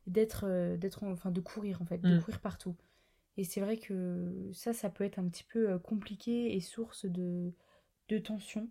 d'être 0.09 0.45
euh, 0.47 0.77
d'être 0.77 1.05
enfin 1.05 1.31
de 1.31 1.41
courir 1.41 1.81
en 1.83 1.85
fait 1.85 1.99
de 1.99 2.17
mm. 2.17 2.21
courir 2.21 2.41
partout 2.41 2.75
et 3.37 3.45
c'est 3.45 3.61
vrai 3.61 3.77
que 3.77 4.51
ça 4.53 4.73
ça 4.73 4.91
peut 4.91 5.05
être 5.05 5.19
un 5.19 5.29
petit 5.29 5.45
peu 5.45 5.71
euh, 5.71 5.79
compliqué 5.79 6.57
et 6.57 6.61
source 6.61 7.05
de 7.05 7.53
de 8.09 8.19
tension 8.19 8.69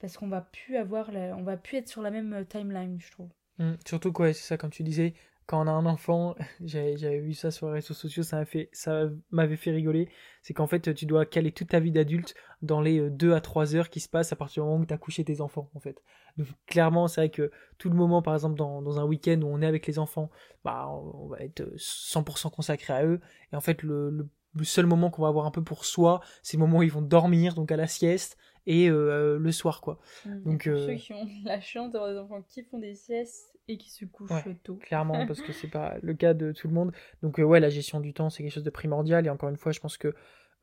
parce 0.00 0.16
qu'on 0.16 0.28
va 0.28 0.40
plus 0.40 0.76
avoir 0.76 1.10
on 1.12 1.42
va 1.42 1.56
plus 1.56 1.78
être 1.78 1.88
sur 1.88 2.02
la 2.02 2.10
même 2.10 2.32
euh, 2.32 2.44
timeline 2.44 2.98
je 3.00 3.10
trouve. 3.10 3.30
Mmh, 3.58 3.74
surtout 3.86 4.12
quoi 4.12 4.32
c'est 4.32 4.42
ça 4.42 4.56
comme 4.56 4.70
tu 4.70 4.82
disais 4.82 5.14
quand 5.46 5.62
on 5.62 5.68
a 5.68 5.70
un 5.70 5.86
enfant 5.86 6.34
j'avais 6.64 7.20
vu 7.20 7.32
ça 7.32 7.50
sur 7.50 7.68
les 7.68 7.74
réseaux 7.74 7.94
sociaux 7.94 8.22
ça 8.22 8.36
m'avait 8.36 8.50
fait 8.50 8.68
ça 8.72 9.04
m'avait 9.30 9.56
fait 9.56 9.70
rigoler. 9.70 10.08
C'est 10.42 10.54
qu'en 10.54 10.66
fait 10.66 10.94
tu 10.94 11.06
dois 11.06 11.24
caler 11.24 11.52
toute 11.52 11.68
ta 11.68 11.80
vie 11.80 11.92
d'adulte 11.92 12.34
dans 12.62 12.80
les 12.80 13.10
2 13.10 13.30
euh, 13.30 13.36
à 13.36 13.40
3 13.40 13.74
heures 13.76 13.90
qui 13.90 14.00
se 14.00 14.08
passent 14.08 14.32
à 14.32 14.36
partir 14.36 14.62
du 14.62 14.68
moment 14.68 14.82
où 14.82 14.86
tu 14.86 14.94
as 14.94 14.98
couché 14.98 15.24
tes 15.24 15.40
enfants 15.40 15.70
en 15.74 15.80
fait. 15.80 16.02
Donc 16.36 16.48
clairement 16.66 17.08
c'est 17.08 17.22
vrai 17.22 17.30
que 17.30 17.50
tout 17.78 17.88
le 17.88 17.96
moment 17.96 18.22
par 18.22 18.34
exemple 18.34 18.56
dans, 18.56 18.98
un 18.98 19.04
week-end 19.04 19.40
où 19.42 19.46
on 19.46 19.62
est 19.62 19.66
avec 19.66 19.86
les 19.86 19.98
enfants 19.98 20.30
bah 20.64 20.88
on 20.88 21.28
va 21.28 21.38
être 21.40 21.62
100% 21.76 22.50
consacré 22.50 22.92
à 22.92 23.04
eux. 23.04 23.20
Et 23.52 23.56
en 23.56 23.60
fait 23.60 23.82
le, 23.82 24.10
le 24.10 24.28
le 24.56 24.64
seul 24.64 24.86
moment 24.86 25.10
qu'on 25.10 25.22
va 25.22 25.28
avoir 25.28 25.46
un 25.46 25.50
peu 25.50 25.62
pour 25.62 25.84
soi, 25.84 26.20
c'est 26.42 26.56
le 26.56 26.60
moment 26.60 26.78
où 26.78 26.82
ils 26.82 26.90
vont 26.90 27.02
dormir, 27.02 27.54
donc 27.54 27.70
à 27.70 27.76
la 27.76 27.86
sieste, 27.86 28.38
et 28.66 28.88
euh, 28.88 29.38
le 29.38 29.52
soir, 29.52 29.80
quoi. 29.80 29.98
Mmh, 30.24 30.42
donc, 30.42 30.66
euh, 30.66 30.86
ceux 30.86 30.94
qui 30.94 31.12
ont 31.12 31.26
la 31.44 31.60
chance 31.60 31.92
d'avoir 31.92 32.10
des 32.10 32.18
enfants 32.18 32.42
qui 32.42 32.62
font 32.62 32.78
des 32.78 32.94
siestes 32.94 33.56
et 33.68 33.78
qui 33.78 33.90
se 33.90 34.04
couchent 34.04 34.32
tôt. 34.62 34.76
Clairement, 34.82 35.26
parce 35.26 35.40
que 35.40 35.52
c'est 35.52 35.70
pas 35.70 35.96
le 36.02 36.14
cas 36.14 36.34
de 36.34 36.52
tout 36.52 36.68
le 36.68 36.74
monde. 36.74 36.92
Donc, 37.22 37.38
euh, 37.38 37.42
ouais, 37.42 37.60
la 37.60 37.70
gestion 37.70 38.00
du 38.00 38.12
temps, 38.12 38.30
c'est 38.30 38.42
quelque 38.42 38.52
chose 38.52 38.64
de 38.64 38.70
primordial, 38.70 39.26
et 39.26 39.30
encore 39.30 39.48
une 39.48 39.56
fois, 39.56 39.72
je 39.72 39.80
pense 39.80 39.96
que 39.96 40.14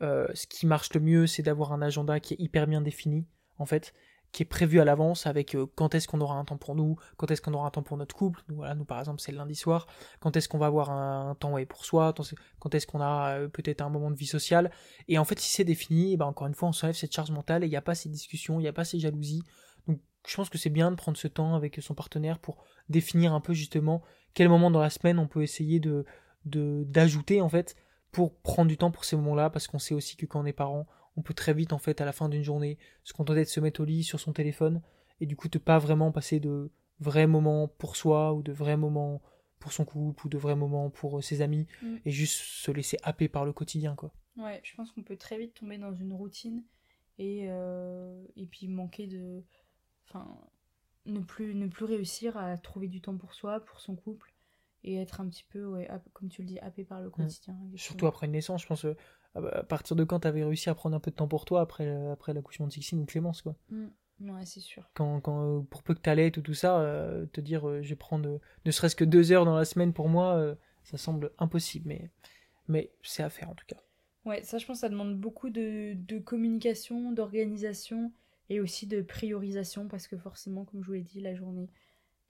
ce 0.01 0.47
qui 0.47 0.67
marche 0.67 0.93
le 0.93 0.99
mieux, 0.99 1.27
c'est 1.27 1.43
d'avoir 1.43 1.71
un 1.71 1.81
agenda 1.81 2.19
qui 2.19 2.33
est 2.33 2.39
hyper 2.39 2.67
bien 2.67 2.81
défini, 2.81 3.25
en 3.57 3.65
fait, 3.65 3.93
qui 4.33 4.41
est 4.41 4.47
prévu 4.47 4.81
à 4.81 4.85
l'avance 4.85 5.27
avec 5.27 5.55
euh, 5.55 5.67
quand 5.75 5.93
est-ce 5.95 6.07
qu'on 6.07 6.19
aura 6.19 6.35
un 6.35 6.43
temps 6.43 6.57
pour 6.57 6.75
nous, 6.75 6.97
quand 7.17 7.29
est-ce 7.31 7.41
qu'on 7.41 7.53
aura 7.53 7.67
un 7.67 7.69
temps 7.69 7.83
pour 7.83 7.97
notre 7.97 8.15
couple. 8.15 8.41
Nous, 8.49 8.55
voilà, 8.55 8.73
nous 8.73 8.83
par 8.83 8.99
exemple, 8.99 9.21
c'est 9.21 9.31
le 9.31 9.37
lundi 9.37 9.55
soir. 9.55 9.87
Quand 10.19 10.35
est-ce 10.35 10.49
qu'on 10.49 10.57
va 10.57 10.65
avoir 10.65 10.89
un, 10.89 11.35
temps 11.35 11.55
pour 11.69 11.85
soi, 11.85 12.13
quand 12.59 12.75
est-ce 12.75 12.87
qu'on 12.87 12.99
a 12.99 13.37
euh, 13.37 13.47
peut-être 13.47 13.81
un 13.81 13.89
moment 13.89 14.09
de 14.09 14.15
vie 14.15 14.25
sociale? 14.25 14.71
Et 15.07 15.19
en 15.19 15.23
fait, 15.23 15.39
si 15.39 15.51
c'est 15.51 15.63
défini, 15.63 16.17
ben, 16.17 16.25
encore 16.25 16.47
une 16.47 16.55
fois, 16.55 16.69
on 16.69 16.73
s'enlève 16.73 16.95
cette 16.95 17.13
charge 17.13 17.29
mentale 17.29 17.63
et 17.63 17.67
il 17.67 17.69
n'y 17.69 17.77
a 17.77 17.81
pas 17.81 17.95
ces 17.95 18.09
discussions, 18.09 18.59
il 18.59 18.63
n'y 18.63 18.67
a 18.67 18.73
pas 18.73 18.85
ces 18.85 18.99
jalousies. 18.99 19.43
Donc, 19.87 19.99
je 20.27 20.35
pense 20.35 20.49
que 20.49 20.57
c'est 20.57 20.71
bien 20.71 20.89
de 20.89 20.95
prendre 20.95 21.17
ce 21.17 21.27
temps 21.27 21.53
avec 21.53 21.79
son 21.81 21.93
partenaire 21.93 22.39
pour 22.39 22.65
définir 22.89 23.33
un 23.33 23.39
peu 23.39 23.53
justement 23.53 24.01
quel 24.33 24.49
moment 24.49 24.71
dans 24.71 24.81
la 24.81 24.89
semaine 24.89 25.19
on 25.19 25.27
peut 25.27 25.43
essayer 25.43 25.79
de 25.79 26.05
d'ajouter 26.45 27.39
en 27.39 27.47
fait 27.47 27.73
pour 28.11 28.37
prendre 28.41 28.67
du 28.67 28.75
temps 28.75 28.91
pour 28.91 29.05
ces 29.05 29.15
moments-là 29.15 29.49
parce 29.49 29.67
qu'on 29.67 29.79
sait 29.79 29.93
aussi 29.93 30.17
que 30.17 30.25
quand 30.25 30.41
on 30.41 30.45
est 30.45 30.51
parent, 30.51 30.87
on 31.15 31.21
peut 31.21 31.33
très 31.33 31.53
vite 31.53 31.73
en 31.73 31.77
fait 31.77 32.01
à 32.01 32.05
la 32.05 32.11
fin 32.11 32.29
d'une 32.29 32.43
journée 32.43 32.77
se 33.03 33.13
contenter 33.13 33.41
de 33.41 33.49
se 33.49 33.59
mettre 33.59 33.81
au 33.81 33.85
lit 33.85 34.03
sur 34.03 34.19
son 34.19 34.33
téléphone 34.33 34.81
et 35.19 35.25
du 35.25 35.35
coup 35.35 35.47
de 35.47 35.57
pas 35.57 35.79
vraiment 35.79 36.11
passer 36.11 36.39
de 36.39 36.71
vrais 36.99 37.27
moments 37.27 37.67
pour 37.67 37.95
soi 37.95 38.33
ou 38.33 38.41
de 38.41 38.51
vrais 38.51 38.77
moments 38.77 39.21
pour 39.59 39.71
son 39.71 39.85
couple 39.85 40.25
ou 40.25 40.29
de 40.29 40.37
vrais 40.37 40.55
moments 40.55 40.89
pour 40.89 41.19
euh, 41.19 41.21
ses 41.21 41.41
amis 41.41 41.67
mm. 41.81 41.97
et 42.05 42.11
juste 42.11 42.35
se 42.35 42.71
laisser 42.71 42.97
happer 43.03 43.27
par 43.27 43.45
le 43.45 43.53
quotidien 43.53 43.95
quoi. 43.95 44.11
Ouais, 44.37 44.59
je 44.63 44.75
pense 44.75 44.91
qu'on 44.91 45.03
peut 45.03 45.17
très 45.17 45.37
vite 45.37 45.53
tomber 45.53 45.77
dans 45.77 45.93
une 45.93 46.13
routine 46.13 46.63
et, 47.19 47.45
euh, 47.49 48.25
et 48.35 48.45
puis 48.45 48.67
manquer 48.67 49.07
de 49.07 49.43
enfin 50.07 50.27
ne 51.05 51.19
plus 51.19 51.53
ne 51.53 51.67
plus 51.67 51.85
réussir 51.85 52.37
à 52.37 52.57
trouver 52.57 52.87
du 52.87 53.01
temps 53.01 53.17
pour 53.17 53.33
soi, 53.33 53.59
pour 53.59 53.79
son 53.79 53.95
couple 53.95 54.32
et 54.83 54.97
être 54.97 55.21
un 55.21 55.27
petit 55.27 55.45
peu 55.49 55.65
ouais, 55.65 55.89
comme 56.13 56.29
tu 56.29 56.41
le 56.41 56.47
dis 56.47 56.59
happé 56.59 56.83
par 56.83 57.01
le 57.01 57.07
mm. 57.07 57.11
quotidien. 57.11 57.57
Surtout 57.75 58.07
après 58.07 58.25
une 58.25 58.33
naissance, 58.33 58.61
je 58.61 58.67
pense 58.67 58.85
euh, 58.85 58.95
ah 59.35 59.41
bah, 59.41 59.51
à 59.53 59.63
partir 59.63 59.95
de 59.95 60.03
quand 60.03 60.21
t'avais 60.21 60.43
réussi 60.43 60.69
à 60.69 60.75
prendre 60.75 60.95
un 60.95 60.99
peu 60.99 61.11
de 61.11 61.15
temps 61.15 61.27
pour 61.27 61.45
toi 61.45 61.61
après, 61.61 61.89
après 62.11 62.33
l'accouchement 62.33 62.67
de 62.67 62.71
Sixine 62.71 62.99
ou 63.01 63.05
Clémence, 63.05 63.41
quoi. 63.41 63.55
Mm. 63.69 63.87
Ouais, 64.21 64.45
c'est 64.45 64.59
sûr. 64.59 64.89
Quand, 64.93 65.19
quand, 65.21 65.65
pour 65.69 65.83
peu 65.83 65.93
que 65.93 65.99
t'allais 65.99 66.31
tout, 66.31 66.41
tout 66.41 66.53
ça, 66.53 66.79
euh, 66.79 67.25
te 67.27 67.41
dire 67.41 67.67
euh, 67.67 67.81
je 67.81 67.89
vais 67.89 67.95
prendre 67.95 68.39
ne 68.65 68.71
serait-ce 68.71 68.95
que 68.95 69.03
deux 69.03 69.31
heures 69.31 69.45
dans 69.45 69.55
la 69.55 69.65
semaine 69.65 69.93
pour 69.93 70.07
moi, 70.07 70.35
euh, 70.35 70.55
ça 70.83 70.97
semble 70.97 71.31
impossible, 71.39 71.87
mais, 71.87 72.09
mais 72.67 72.91
c'est 73.01 73.23
à 73.23 73.29
faire 73.29 73.49
en 73.49 73.55
tout 73.55 73.65
cas. 73.67 73.81
Ouais, 74.25 74.43
ça 74.43 74.57
je 74.57 74.65
pense 74.65 74.79
ça 74.79 74.89
demande 74.89 75.19
beaucoup 75.19 75.49
de, 75.49 75.93
de 75.95 76.19
communication, 76.19 77.11
d'organisation 77.11 78.13
et 78.49 78.59
aussi 78.59 78.87
de 78.87 79.01
priorisation 79.01 79.87
parce 79.87 80.07
que 80.07 80.17
forcément, 80.17 80.63
comme 80.63 80.81
je 80.81 80.87
vous 80.87 80.93
l'ai 80.93 81.01
dit, 81.01 81.19
la 81.19 81.35
journée 81.35 81.69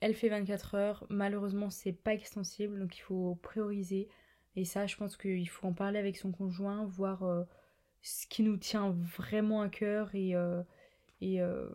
elle 0.04 0.16
fait 0.16 0.28
24 0.28 0.76
heures. 0.76 1.06
Malheureusement, 1.10 1.70
c'est 1.70 1.93
pas 1.93 2.14
extensible 2.14 2.78
donc 2.78 2.97
il 2.97 3.01
faut 3.01 3.36
prioriser 3.41 4.10
et 4.56 4.66
ça, 4.66 4.86
je 4.86 4.97
pense 4.97 5.16
qu'il 5.16 5.47
faut 5.47 5.66
en 5.66 5.74
parler 5.74 5.97
avec 5.97 6.18
son 6.18 6.32
conjoint, 6.32 6.86
voir 6.86 7.24
euh, 7.24 7.43
ce 8.01 8.28
qui 8.28 8.43
nous 8.43 8.58
tient 8.58 8.91
vraiment 8.91 9.62
à 9.62 9.70
cœur 9.70 10.14
et, 10.14 10.36
euh, 10.36 10.62
euh, 11.24 11.70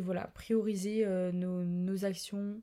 voilà, 0.00 0.26
prioriser 0.28 1.06
nos, 1.32 2.04
actions 2.04 2.62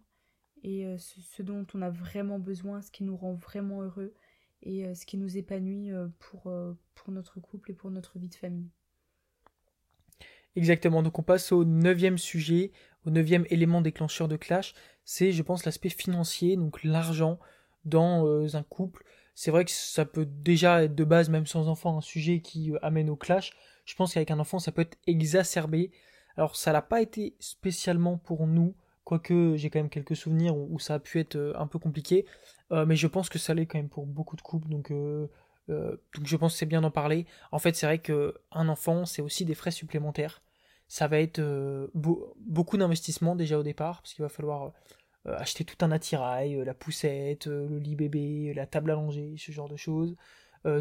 et 0.64 0.86
ce, 0.98 1.44
dont 1.44 1.66
on 1.76 1.82
a 1.84 1.92
vraiment 1.92 2.40
besoin, 2.40 2.82
ce 2.82 2.90
qui 2.90 3.04
nous 3.04 3.16
rend 3.16 3.34
vraiment 3.34 3.84
heureux 3.84 4.16
et 4.64 4.94
ce 4.96 5.06
qui 5.06 5.18
nous 5.18 5.38
épanouit 5.38 5.92
pour 6.20 6.52
notre 7.08 7.40
couple 7.40 7.72
et 7.72 7.74
pour 7.74 7.92
notre 7.92 8.18
vie 8.18 8.30
de 8.30 8.36
famille. 8.36 8.72
Exactement, 10.56 11.02
donc 11.02 11.18
on 11.18 11.24
passe 11.24 11.52
au 11.52 11.66
neuvième 11.66 12.18
sujet, 12.18 12.72
au 13.06 13.10
neuvième 13.10 13.45
élément 13.49 13.82
déclencheur 13.82 14.28
de 14.28 14.38
clash, 14.38 14.74
c'est 15.06 15.32
je 15.32 15.41
pense 15.43 15.66
l'aspect 15.66 15.89
financier, 15.89 16.56
donc 16.56 16.84
l'argent 16.84 17.39
dans 17.86 18.26
euh, 18.26 18.56
un 18.56 18.64
couple. 18.64 19.04
C'est 19.36 19.51
vrai 19.51 19.66
que 19.66 19.72
ça 19.72 20.06
peut 20.06 20.26
déjà 20.26 20.84
être 20.84 20.95
de 20.95 21.04
base, 21.04 21.30
même 21.30 21.47
sans 21.47 21.68
enfant, 21.68 21.97
un 21.97 22.01
sujet 22.01 22.39
qui 22.39 22.72
euh, 22.72 22.80
amène 22.82 23.10
au 23.10 23.16
clash. 23.16 23.54
Je 23.86 23.95
pense 23.95 24.14
qu'avec 24.14 24.32
un 24.32 24.39
enfant, 24.39 24.60
ça 24.60 24.72
peut 24.72 24.82
être 24.82 24.97
exacerbé. 25.08 25.91
Alors 26.38 26.56
ça 26.56 26.72
n'a 26.72 26.82
pas 26.82 27.01
été 27.01 27.36
spécialement 27.39 28.18
pour 28.18 28.47
nous, 28.47 28.76
quoique 29.04 29.56
j'ai 29.56 29.70
quand 29.70 29.80
même 29.80 29.89
quelques 29.89 30.16
souvenirs 30.16 30.56
où, 30.56 30.80
ça 30.80 30.95
a 30.95 30.99
pu 30.99 31.20
être 31.20 31.36
euh, 31.36 31.54
un 31.58 31.68
peu 31.68 31.80
compliqué, 31.80 32.26
mais 32.88 32.95
je 32.95 33.06
pense 33.06 33.30
que 33.30 33.38
ça 33.38 33.54
l'est 33.54 33.68
quand 33.68 33.78
même 33.78 33.89
pour 33.89 34.08
beaucoup 34.08 34.36
de 34.36 34.41
couples, 34.41 34.68
donc, 34.68 34.91
je 35.68 36.36
pense 36.38 36.54
que 36.54 36.58
c'est 36.58 36.66
bien 36.66 36.82
d'en 36.82 36.89
parler. 36.89 37.28
En 37.51 37.60
fait, 37.60 37.76
c'est 37.76 37.86
vrai 37.86 37.99
que 37.99 38.34
un 38.51 38.68
enfant, 38.68 39.06
c'est 39.06 39.22
aussi 39.22 39.45
des 39.45 39.54
frais 39.54 39.70
supplémentaires. 39.70 40.41
Ça 40.88 41.08
va 41.08 41.20
être 41.20 41.42
beaucoup 41.94 42.78
d'investissement 42.78 43.36
déjà 43.36 43.58
au 43.58 43.64
départ, 43.64 44.02
parce 44.02 44.14
qu'il 44.14 44.24
va 44.24 44.30
falloir 44.30 44.74
euh, 45.26 45.38
acheter 45.38 45.64
tout 45.64 45.78
un 45.86 45.92
attirail, 45.92 46.56
euh, 46.56 46.66
la 46.66 46.74
poussette, 46.74 47.48
euh, 47.48 47.66
le 47.70 47.80
lit 47.80 47.96
bébé, 47.96 48.54
la 48.54 48.66
table 48.66 48.92
langer, 48.92 49.36
ce 49.38 49.54
genre 49.54 49.70
de 49.70 49.78
choses, 49.78 50.16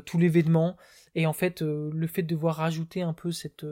tous 0.04 0.16
les 0.16 0.28
vêtements. 0.28 0.76
Et 1.16 1.26
en 1.26 1.32
fait, 1.32 1.60
le 1.60 2.06
fait 2.06 2.22
de 2.22 2.28
devoir 2.28 2.54
rajouter 2.54 3.02
un 3.02 3.12
peu 3.12 3.32
cette, 3.32 3.66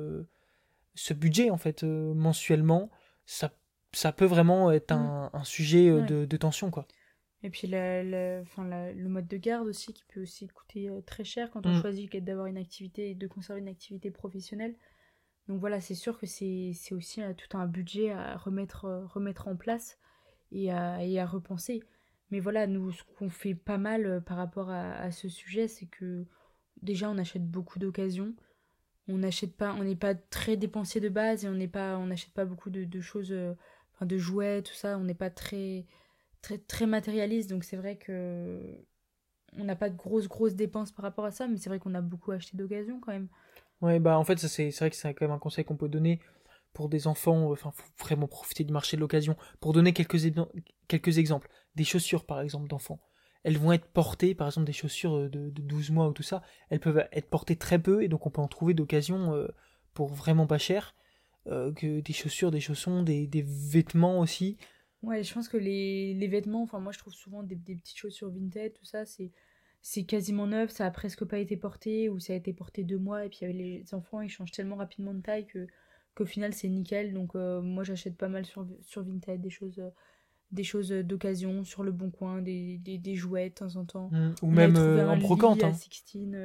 ce 0.97 1.15
budget 1.15 1.51
en 1.51 1.57
fait 1.57 1.85
mensuellement, 1.85 2.91
ça, 3.27 3.53
ça 3.93 4.11
peut 4.11 4.25
vraiment 4.25 4.73
être 4.73 4.91
un, 4.91 5.31
mmh. 5.33 5.45
sujet 5.45 5.89
de, 6.03 6.37
tension 6.37 6.73
quoi. 6.73 6.89
Et 7.45 7.51
puis 7.51 7.69
le 7.69 8.43
mode 9.07 9.29
de 9.29 9.37
garde 9.37 9.69
aussi 9.69 9.93
qui 9.93 10.03
peut 10.13 10.21
aussi 10.21 10.49
coûter 10.49 10.91
très 11.07 11.23
cher 11.23 11.49
quand 11.53 11.65
on 11.65 11.77
mmh. 11.77 11.81
choisit 11.81 12.25
d'avoir 12.25 12.47
une 12.47 12.59
activité 12.59 13.11
et 13.11 13.15
de 13.15 13.29
conserver 13.29 13.61
une 13.61 13.69
activité 13.69 14.11
professionnelle. 14.11 14.75
Donc 15.51 15.59
voilà, 15.59 15.81
c'est 15.81 15.97
sûr 15.97 16.17
que 16.17 16.27
c'est 16.27 16.73
aussi 16.93 17.21
tout 17.37 17.59
un 17.59 17.67
budget 17.67 18.13
à 18.13 18.37
remettre, 18.37 18.85
remettre 19.13 19.49
en 19.49 19.57
place 19.57 19.99
et 20.53 20.71
à, 20.71 21.27
repenser. 21.27 21.83
Mais 22.31 22.39
voilà, 22.39 22.69
nous, 22.69 22.93
ce 22.93 23.03
qu'on 23.19 23.29
fait 23.29 23.57
pas 23.57 23.77
mal 23.77 24.07
euh, 24.07 24.21
par 24.21 24.37
rapport 24.37 24.71
à, 24.71 25.11
ce 25.11 25.29
sujet, 25.29 25.67
c'est 25.67 25.87
que 25.87 26.25
déjà, 26.83 27.11
on 27.11 27.19
achète 27.19 27.45
beaucoup 27.45 27.81
d'occasions. 27.81 28.33
On 29.09 29.19
n'achète 29.19 29.57
pas, 29.57 29.75
on 29.75 29.83
n'est 29.83 29.97
pas 29.97 30.15
très 30.15 30.57
dépensier 30.57 31.01
de 31.01 31.09
base 31.09 31.45
et 31.45 31.49
on 31.49 31.55
n'est 31.55 31.67
pas, 31.67 31.99
on 31.99 32.07
n'achète 32.07 32.33
pas 32.33 32.45
beaucoup 32.45 32.71
de, 32.71 33.01
choses, 33.01 33.33
euh, 33.33 33.53
de 34.03 34.19
jouets, 34.19 34.63
tout 34.63 34.75
ça. 34.75 34.99
On 34.99 35.03
n'est 35.03 35.15
pas 35.15 35.31
très, 35.31 35.85
très, 36.69 36.87
matérialiste. 36.87 37.51
Donc 37.51 37.65
c'est 37.65 37.77
vrai 37.77 37.97
que 37.97 38.79
on 39.57 39.65
n'a 39.65 39.75
pas 39.75 39.91
de 39.91 39.97
grosses, 39.97 40.29
grosses 40.29 40.55
dépenses 40.55 40.93
par 40.93 41.03
rapport 41.03 41.25
à 41.25 41.33
ça, 41.33 41.49
mais 41.49 41.57
c'est 41.57 41.71
vrai 41.71 41.81
qu'on 41.81 41.97
a 41.97 42.03
beaucoup 42.03 42.31
acheté 42.31 42.57
d'occasion 42.57 43.01
quand 43.01 43.11
même. 43.11 43.27
Ouais, 43.83 43.99
bah 43.99 44.19
en 44.19 44.25
fait, 44.25 44.39
ça 44.39 44.49
c'est 44.49 44.71
vrai 44.71 44.91
que 44.91 44.97
c'est 44.97 45.15
quand 45.15 45.27
même 45.27 45.35
un 45.35 45.39
conseil 45.39 45.65
qu'on 45.65 45.77
peut 45.77 45.89
donner 45.89 46.21
pour 46.73 46.89
des 46.89 47.07
enfants, 47.07 47.51
enfin, 47.51 47.73
faut 47.73 48.05
vraiment 48.05 48.29
profiter 48.29 48.65
du 48.65 48.73
marché 48.73 48.97
de 48.97 49.01
l'occasion. 49.01 49.37
Pour 49.61 49.73
donner 49.73 49.93
quelques, 49.93 50.19
quelques 50.87 51.19
exemples, 51.19 51.49
des 51.75 51.85
chaussures 51.85 52.25
par 52.25 52.41
exemple 52.41 52.69
d'enfants. 52.69 53.01
Elles 53.43 53.59
vont 53.59 53.73
être 53.73 53.87
portées, 53.87 54.35
par 54.35 54.49
exemple 54.49 54.67
des 54.67 54.73
chaussures 54.73 55.31
de, 55.31 55.51
de, 55.51 55.63
12 55.63 55.91
mois 55.91 56.09
ou 56.09 56.13
tout 56.13 56.23
ça, 56.23 56.43
elles 56.69 56.81
peuvent 56.81 57.09
être 57.11 57.29
portées 57.31 57.57
très 57.57 57.79
peu 57.79 58.03
et 58.03 58.09
donc 58.09 58.27
on 58.27 58.31
peut 58.31 58.43
en 58.43 58.49
trouver 58.49 58.75
d'occasion 58.75 59.35
euh, 59.35 59.49
pour 59.95 60.09
vraiment 60.09 60.47
pas 60.47 60.59
cher. 60.59 60.95
Euh, 61.47 61.73
que 61.73 62.01
des 62.01 62.13
chaussures, 62.13 62.51
des 62.51 62.61
chaussons, 62.61 63.03
des, 63.03 63.27
des, 63.27 63.43
vêtements 63.43 64.21
aussi. 64.21 64.59
Ouais, 65.03 65.23
je 65.23 65.33
pense 65.33 65.49
que 65.49 65.57
les, 65.57 66.13
les 66.13 66.29
vêtements, 66.29 66.63
enfin 66.63 66.81
moi 66.81 66.93
je 66.93 66.99
trouve 66.99 67.15
souvent 67.15 67.43
des, 67.43 67.55
des 67.55 67.77
petites 67.77 67.97
chaussures 67.97 68.29
vintage, 68.31 68.73
tout 68.75 68.85
ça, 68.85 69.07
c'est 69.07 69.33
c'est 69.83 70.05
quasiment 70.05 70.47
neuf, 70.47 70.71
ça 70.71 70.87
a 70.87 70.91
presque 70.91 71.25
pas 71.25 71.39
été 71.39 71.57
porté, 71.57 72.09
ou 72.09 72.19
ça 72.19 72.33
a 72.33 72.37
été 72.37 72.53
porté 72.53 72.85
deux 72.85 72.99
mois, 72.99 73.25
et 73.25 73.29
puis 73.29 73.51
les 73.53 73.85
enfants 73.93 74.21
ils 74.21 74.29
changent 74.29 74.53
tellement 74.53 74.77
rapidement 74.77 75.15
de 75.15 75.21
taille 75.21 75.47
que 75.47 75.67
qu'au 76.15 76.27
final 76.27 76.53
c'est 76.53 76.69
nickel. 76.69 77.15
Donc 77.15 77.35
euh, 77.35 77.63
moi 77.63 77.85
j'achète 77.85 78.17
pas 78.17 78.29
mal 78.29 78.45
sur, 78.45 78.67
sur 78.83 79.03
Vinted 79.03 79.41
des 79.41 79.51
choses, 79.51 79.79
euh, 79.79 79.91
des 80.51 80.65
choses 80.65 80.91
d'occasion 80.91 81.65
sur 81.65 81.83
le 81.83 81.93
bon 81.93 82.11
coin, 82.11 82.43
des, 82.43 82.79
des, 82.79 82.99
des, 82.99 83.15
jouets 83.15 83.51
de 83.51 83.55
temps 83.55 83.77
en 83.77 83.85
temps. 83.85 84.11
Mmh. 84.13 84.35
Ou 84.43 84.51
même 84.51 84.77
euh, 84.77 85.09
en 85.09 85.17
brocante. 85.17 85.65
Hein. 85.65 85.73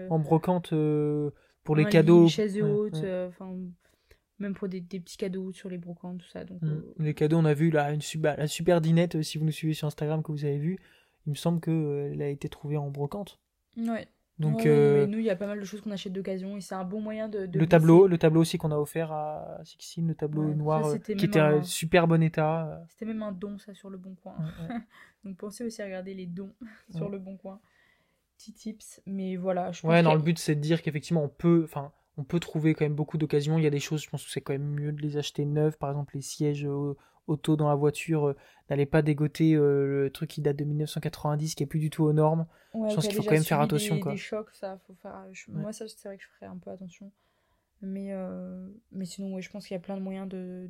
en 0.09 0.19
brocante 0.19 0.73
pour 1.63 1.75
les 1.75 1.85
cadeaux. 1.85 2.25
Lit, 2.25 2.29
chaises 2.29 2.61
hautes, 2.61 3.03
enfin 3.27 3.53
même 4.37 4.53
pour 4.53 4.67
des, 4.67 4.81
des, 4.81 4.99
petits 4.99 5.15
cadeaux 5.15 5.53
sur 5.53 5.69
les 5.69 5.77
brocantes, 5.77 6.19
tout 6.19 6.27
ça. 6.27 6.43
Donc, 6.43 6.61
mmh. 6.61 6.81
Les 6.99 7.13
cadeaux, 7.13 7.37
on 7.37 7.45
a 7.45 7.53
vu 7.53 7.69
là, 7.69 7.93
une 7.93 8.01
super, 8.01 8.35
la 8.37 8.47
super 8.47 8.81
dinette, 8.81 9.21
si 9.21 9.37
vous 9.37 9.45
nous 9.45 9.51
suivez 9.53 9.73
sur 9.73 9.87
Instagram, 9.87 10.21
que 10.23 10.31
vous 10.33 10.43
avez 10.43 10.57
vu, 10.57 10.77
il 11.25 11.31
me 11.31 11.35
semble 11.35 11.59
qu'elle 11.59 12.21
a 12.21 12.29
été 12.29 12.49
trouvée 12.49 12.77
en 12.77 12.89
brocante. 12.89 13.39
Ouais. 13.77 14.07
Donc, 14.37 14.65
euh, 14.65 15.07
nous, 15.07 15.19
il 15.19 15.25
y 15.25 15.29
a 15.29 15.35
pas 15.35 15.47
mal 15.47 15.61
de 15.61 15.65
choses 15.65 15.79
qu'on 15.79 15.91
achète 15.91 16.11
d'occasion 16.11 16.57
et 16.57 16.61
c'est 16.61 16.75
un 16.75 16.83
bon 16.83 16.99
moyen 16.99 17.29
de. 17.29 17.49
le 17.53 17.67
tableau, 17.67 18.05
le 18.05 18.17
tableau 18.17 18.41
aussi 18.41 18.57
qu'on 18.57 18.71
a 18.71 18.77
offert 18.77 19.13
à 19.13 19.61
Sixine, 19.63 20.09
le 20.09 20.15
tableau 20.15 20.53
noir 20.53 20.85
euh, 20.85 20.97
qui 20.97 21.13
était 21.13 21.39
en 21.39 21.63
super 21.63 22.05
bon 22.05 22.21
état. 22.21 22.83
C'était 22.89 23.05
même 23.05 23.23
un 23.23 23.31
don, 23.31 23.57
ça, 23.57 23.73
sur 23.73 23.89
le 23.89 23.97
bon 23.97 24.13
coin. 24.15 24.35
Donc 25.23 25.37
pensez 25.37 25.63
aussi 25.63 25.81
à 25.81 25.85
regarder 25.85 26.13
les 26.13 26.25
dons 26.25 26.53
sur 26.95 27.09
le 27.09 27.17
bon 27.17 27.37
coin. 27.37 27.61
Petits 28.37 28.53
tips, 28.53 29.01
mais 29.05 29.37
voilà. 29.37 29.71
Je 29.71 29.87
ouais, 29.87 30.01
non, 30.01 30.13
le 30.13 30.21
but 30.21 30.37
c'est 30.37 30.55
de 30.55 30.59
dire 30.59 30.81
qu'effectivement 30.81 31.23
on 31.23 31.29
peut, 31.29 31.61
enfin, 31.63 31.93
on 32.17 32.23
peut 32.23 32.39
trouver 32.39 32.73
quand 32.73 32.85
même 32.85 32.95
beaucoup 32.95 33.17
d'occasions. 33.17 33.57
Il 33.57 33.63
y 33.63 33.67
a 33.67 33.71
des 33.71 33.79
choses, 33.79 34.01
je 34.03 34.09
pense 34.09 34.23
que 34.23 34.31
c'est 34.31 34.41
quand 34.41 34.53
même 34.53 34.67
mieux 34.67 34.91
de 34.91 35.01
les 35.01 35.17
acheter 35.17 35.45
neuves, 35.45 35.77
par 35.77 35.89
exemple 35.89 36.15
les 36.15 36.21
sièges 36.21 36.67
auto 37.27 37.55
dans 37.55 37.67
la 37.67 37.75
voiture, 37.75 38.27
euh, 38.27 38.35
n'allez 38.69 38.85
pas 38.85 39.01
dégoter 39.01 39.53
euh, 39.55 40.03
le 40.03 40.09
truc 40.09 40.29
qui 40.29 40.41
date 40.41 40.57
de 40.57 40.63
1990, 40.63 41.55
qui 41.55 41.63
est 41.63 41.65
plus 41.65 41.79
du 41.79 41.89
tout 41.89 42.03
aux 42.03 42.13
normes. 42.13 42.45
je 42.73 42.79
pense 42.79 43.07
qu'il 43.07 43.15
faut 43.15 43.23
quand 43.23 43.31
même 43.31 43.43
faire 43.43 43.61
attention. 43.61 43.95
Des, 43.95 44.01
quoi. 44.01 44.11
des 44.11 44.17
chocs, 44.17 44.51
ça, 44.53 44.79
faut 44.85 44.95
faire... 44.95 45.25
Moi, 45.49 45.73
ça, 45.73 45.87
c'est 45.87 46.07
vrai 46.07 46.17
que 46.17 46.23
je 46.23 46.29
ferais 46.29 46.45
un 46.45 46.57
peu 46.57 46.69
attention. 46.71 47.11
Mais, 47.81 48.13
euh, 48.13 48.67
mais 48.91 49.05
sinon, 49.05 49.39
je 49.39 49.49
pense 49.49 49.67
qu'il 49.67 49.75
y 49.75 49.77
a 49.77 49.81
plein 49.81 49.97
de 49.97 50.01
moyens 50.01 50.27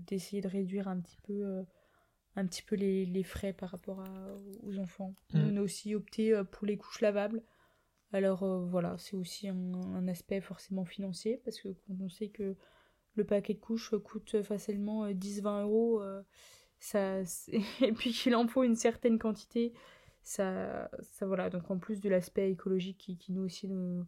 d'essayer 0.07 0.41
de, 0.41 0.47
réduire 0.47 0.87
un 0.87 0.99
petit 0.99 1.17
peu, 1.23 1.63
un 2.35 2.45
petit 2.45 2.63
peu 2.63 2.75
les, 2.75 3.05
les 3.05 3.23
frais 3.23 3.53
par 3.53 3.69
rapport 3.69 4.03
aux 4.63 4.79
enfants. 4.79 5.13
Mm. 5.33 5.39
On 5.51 5.57
a 5.57 5.61
aussi 5.61 5.95
opté 5.95 6.33
pour 6.51 6.65
les 6.65 6.77
couches 6.77 7.01
lavables. 7.01 7.41
Alors 8.15 8.45
voilà, 8.45 8.95
c'est 8.97 9.17
aussi 9.17 9.49
un, 9.49 9.73
un, 9.73 10.07
aspect 10.07 10.39
forcément 10.39 10.85
financier, 10.85 11.41
parce 11.43 11.59
que 11.59 11.67
quand 11.67 11.95
on 11.99 12.07
sait 12.07 12.29
que 12.29 12.55
le 13.15 13.23
paquet 13.23 13.53
de 13.53 13.59
couches 13.59 13.95
coûte 14.03 14.41
facilement 14.41 15.09
10-20 15.09 15.47
euh, 15.47 15.63
euros. 15.63 16.01
Euh, 16.01 16.21
ça, 16.79 17.21
et 17.81 17.91
puis 17.93 18.11
qu'il 18.11 18.35
en 18.35 18.47
faut 18.47 18.63
une 18.63 18.75
certaine 18.75 19.17
quantité. 19.17 19.73
Ça, 20.21 20.89
ça 21.01 21.25
voilà. 21.25 21.49
Donc 21.49 21.69
en 21.69 21.77
plus 21.77 22.01
de 22.01 22.09
l'aspect 22.09 22.51
écologique 22.51 22.97
qui, 22.97 23.17
qui, 23.17 23.31
nous 23.31 23.43
aussi 23.43 23.67
nous, 23.67 24.05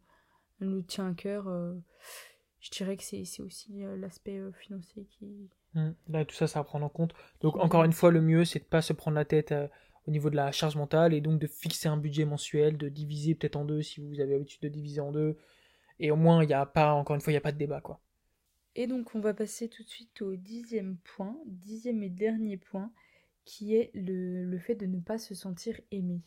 nous 0.59 0.81
tient 0.81 1.11
à 1.11 1.13
cœur, 1.13 1.47
euh, 1.47 1.73
je 2.59 2.71
dirais 2.71 2.97
que 2.97 3.03
c'est 3.03 3.23
aussi 3.41 3.83
l'aspect 3.97 4.41
financier 4.53 5.05
qui. 5.05 5.49
Mmh. 5.73 5.91
Là, 6.09 6.25
tout 6.25 6.33
ça, 6.33 6.47
ça 6.47 6.59
à 6.59 6.63
prendre 6.63 6.85
en 6.85 6.89
compte. 6.89 7.13
Donc 7.41 7.57
encore 7.57 7.83
une 7.83 7.93
fois, 7.93 8.09
le 8.09 8.21
mieux, 8.21 8.45
c'est 8.45 8.59
de 8.59 8.65
pas 8.65 8.81
se 8.81 8.93
prendre 8.93 9.15
la 9.15 9.25
tête 9.25 9.53
au 10.07 10.11
niveau 10.11 10.29
de 10.29 10.35
la 10.35 10.51
charge 10.51 10.75
mentale 10.75 11.13
et 11.13 11.21
donc 11.21 11.39
de 11.39 11.47
fixer 11.47 11.89
un 11.89 11.97
budget 11.97 12.25
mensuel, 12.25 12.77
de 12.77 12.89
diviser 12.89 13.35
peut-être 13.35 13.57
en 13.57 13.65
deux 13.65 13.81
si 13.81 13.99
vous 13.99 14.19
avez 14.19 14.33
l'habitude 14.33 14.61
de 14.61 14.69
diviser 14.69 15.01
en 15.01 15.11
deux. 15.11 15.37
Et 15.99 16.11
au 16.11 16.15
moins, 16.15 16.43
il 16.43 16.47
n'y 16.47 16.53
a 16.53 16.65
pas, 16.65 16.93
encore 16.93 17.15
une 17.15 17.21
fois, 17.21 17.31
il 17.31 17.35
n'y 17.35 17.39
a 17.39 17.41
pas 17.41 17.51
de 17.51 17.57
débat, 17.57 17.81
quoi. 17.81 17.99
Et 18.75 18.85
donc 18.85 19.15
on 19.15 19.19
va 19.19 19.33
passer 19.33 19.69
tout 19.69 19.83
de 19.83 19.89
suite 19.89 20.21
au 20.21 20.35
dixième 20.35 20.97
point, 20.97 21.35
dixième 21.47 22.03
et 22.03 22.09
dernier 22.09 22.57
point, 22.57 22.91
qui 23.43 23.75
est 23.75 23.89
le, 23.95 24.55
fait 24.59 24.75
de 24.75 24.85
ne 24.85 24.99
pas 24.99 25.17
se 25.17 25.33
sentir 25.33 25.81
aimé. 25.89 26.21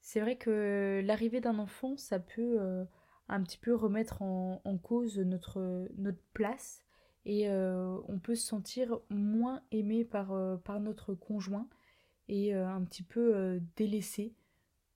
C'est 0.00 0.20
vrai 0.20 0.36
que 0.36 1.00
l'arrivée 1.04 1.40
d'un 1.40 1.60
enfant, 1.60 1.96
ça 1.96 2.18
peut 2.18 2.60
euh, 2.60 2.84
un 3.28 3.40
petit 3.44 3.58
peu 3.58 3.72
remettre 3.72 4.20
en, 4.20 4.78
cause 4.82 5.18
notre, 5.20 5.86
notre 5.96 6.22
place 6.32 6.82
et 7.24 7.48
euh, 7.48 7.98
on 8.08 8.18
peut 8.18 8.34
se 8.34 8.46
sentir 8.46 8.98
moins 9.08 9.62
aimé 9.70 10.04
par, 10.04 10.32
euh, 10.32 10.56
par 10.56 10.80
notre 10.80 11.14
conjoint 11.14 11.68
et 12.28 12.54
un 12.54 12.82
petit 12.84 13.02
peu 13.02 13.60
délaissé 13.76 14.34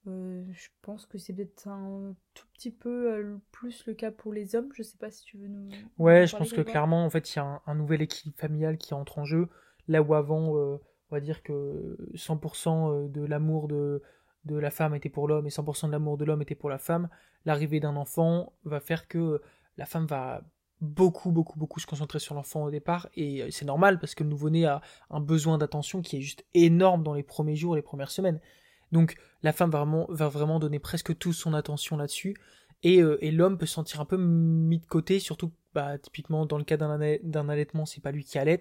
euh, 0.09 0.45
je 0.51 0.69
pense 0.83 1.07
que 1.07 1.19
c'est 1.19 1.33
peut-être 1.33 1.69
un 1.69 2.15
tout 2.35 2.47
petit 2.55 2.71
peu 2.71 3.13
euh, 3.13 3.37
plus 3.53 3.85
le 3.87 3.95
cas 3.95 4.11
pour 4.11 4.33
les 4.33 4.55
hommes. 4.55 4.71
Je 4.75 4.83
sais 4.83 4.97
pas 4.97 5.11
si 5.11 5.25
tu 5.25 5.37
veux 5.37 5.49
nous. 5.49 5.69
Ouais, 5.99 6.27
je 6.27 6.37
pense 6.37 6.53
que 6.53 6.61
clairement, 6.61 7.05
en 7.05 7.11
fait, 7.11 7.35
il 7.35 7.37
y 7.37 7.41
a 7.41 7.63
un, 7.67 7.75
nouvel 7.75 8.03
équilibre 8.03 8.39
familial 8.39 8.79
qui 8.79 8.95
entre 8.95 9.19
en 9.19 9.25
jeu. 9.25 9.49
Là 9.87 10.03
où 10.03 10.15
avant, 10.15 10.57
euh, 10.57 10.77
on 11.11 11.15
va 11.15 11.21
dire 11.21 11.43
que 11.43 11.97
100% 12.15 13.11
de 13.11 13.25
l'amour 13.25 13.69
de, 13.69 14.03
de 14.45 14.57
la 14.57 14.71
femme 14.71 14.95
était 14.95 15.09
pour 15.09 15.29
l'homme 15.29 15.47
et 15.47 15.51
100% 15.51 15.87
de 15.87 15.93
l'amour 15.93 16.17
de 16.17 16.25
l'homme 16.25 16.43
était 16.43 16.55
pour 16.55 16.71
la 16.71 16.79
femme, 16.79 17.09
l'arrivée 17.45 17.81
d'un 17.81 17.97
enfant 17.97 18.53
va 18.65 18.81
faire 18.81 19.09
que 19.09 19.41
la 19.77 19.87
femme 19.87 20.07
va 20.07 20.43
beaucoup, 20.81 21.31
beaucoup, 21.31 21.59
beaucoup 21.59 21.81
se 21.81 21.87
concentrer 21.87 22.19
sur 22.19 22.35
l'enfant 22.35 22.65
au 22.65 22.71
départ. 22.71 23.09
Et 23.17 23.51
c'est 23.51 23.65
normal 23.65 23.99
parce 23.99 24.15
que 24.15 24.23
le 24.23 24.31
nouveau-né 24.31 24.67
a 24.67 24.81
un 25.11 25.21
besoin 25.21 25.59
d'attention 25.59 26.03
qui 26.03 26.17
est 26.17 26.21
juste 26.21 26.45
énorme 26.55 27.03
dans 27.03 27.15
les 27.15 27.23
premiers 27.23 27.57
jours, 27.57 27.77
les 27.77 27.83
premières 27.83 28.11
semaines. 28.11 28.41
Donc 28.93 29.17
la 29.43 29.53
femme 29.53 29.71
va 29.71 29.79
vraiment, 29.79 30.07
va 30.09 30.29
vraiment 30.29 30.59
donner 30.59 30.79
presque 30.79 31.17
toute 31.19 31.35
son 31.35 31.55
attention 31.55 31.97
là-dessus. 31.97 32.37
Et, 32.83 33.03
euh, 33.03 33.19
et 33.25 33.31
l'homme 33.31 33.59
peut 33.59 33.67
se 33.67 33.75
sentir 33.75 34.01
un 34.01 34.05
peu 34.05 34.17
mis 34.17 34.79
de 34.79 34.87
côté, 34.87 35.19
surtout 35.19 35.53
bah, 35.75 35.99
typiquement 35.99 36.47
dans 36.47 36.59
le 36.59 36.65
cas 36.65 36.77
d'un 36.77 37.49
allaitement, 37.49 37.87
c'est 37.87 38.01
pas 38.01 38.13
lui 38.13 38.25
qui 38.25 38.39
allait, 38.39 38.61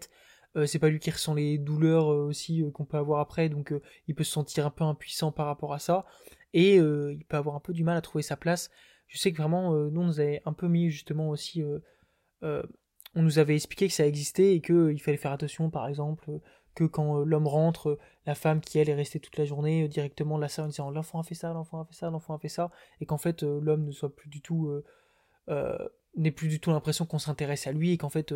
euh, 0.56 0.66
c'est 0.66 0.80
pas 0.80 0.90
lui 0.90 1.00
qui 1.00 1.12
ressent 1.12 1.36
les 1.36 1.58
douleurs 1.58 2.12
euh, 2.12 2.26
aussi 2.26 2.64
qu'on 2.74 2.86
peut 2.86 2.98
avoir 2.98 3.20
après, 3.20 3.50
donc 3.50 3.74
il 4.08 4.16
peut 4.16 4.24
se 4.24 4.32
sentir 4.32 4.66
un 4.66 4.72
peu 4.72 4.84
impuissant 4.84 5.32
par 5.32 5.46
rapport 5.46 5.74
à 5.74 5.80
ça, 5.80 6.06
et 6.54 6.76
il 6.78 7.26
peut 7.28 7.38
avoir 7.38 7.56
un 7.56 7.60
peu 7.60 7.74
du 7.74 7.84
mal 7.84 7.98
à 7.98 8.02
trouver 8.02 8.24
sa 8.24 8.38
place. 8.38 8.72
Je 9.08 9.20
sais 9.20 9.32
que 9.32 9.38
vraiment, 9.38 9.72
nous 9.74 10.02
on 10.02 10.06
nous 10.06 10.20
avait 10.20 10.42
un 10.46 10.54
peu 10.54 10.68
mis 10.68 10.90
justement 10.90 11.30
aussi, 11.30 11.64
on 12.42 13.22
nous 13.22 13.40
avait 13.40 13.56
expliqué 13.56 13.88
que 13.88 13.94
ça 13.94 14.06
existait 14.06 14.54
et 14.56 14.62
qu'il 14.62 15.02
fallait 15.02 15.18
faire 15.18 15.32
attention 15.32 15.70
par 15.70 15.88
exemple 15.88 16.40
que 16.78 16.84
quand 16.84 17.20
euh, 17.20 17.26
l'homme 17.26 17.48
rentre, 17.48 17.90
euh, 17.90 18.00
la 18.28 18.36
femme 18.36 18.62
qui 18.62 18.78
elle 18.78 18.90
est 18.90 18.94
restée 18.94 19.20
toute 19.20 19.38
la 19.38 19.46
journée 19.46 19.84
euh, 19.84 19.88
directement 19.88 20.38
la 20.38 20.48
sœur 20.48 20.66
en 20.66 20.68
disant 20.68 20.92
l'enfant 20.92 21.20
a 21.20 21.24
fait 21.24 21.34
ça, 21.34 21.52
l'enfant 21.52 21.82
a 21.82 21.86
fait 21.86 21.96
ça, 21.96 22.12
l'enfant 22.12 22.36
a 22.36 22.38
fait 22.38 22.50
ça, 22.50 22.70
et 23.02 23.08
qu'en 23.08 23.18
fait 23.18 23.42
l'homme 23.42 23.86
ne 23.86 23.92
soit 23.92 24.16
plus 24.16 24.30
du 24.30 24.42
tout 24.42 24.72
n'ait 26.16 26.32
plus 26.32 26.48
du 26.48 26.60
tout 26.60 26.72
l'impression 26.72 27.06
qu'on 27.06 27.20
s'intéresse 27.20 27.68
à 27.68 27.72
lui 27.72 27.92
et 27.92 27.98
qu'en 27.98 28.10
fait 28.10 28.34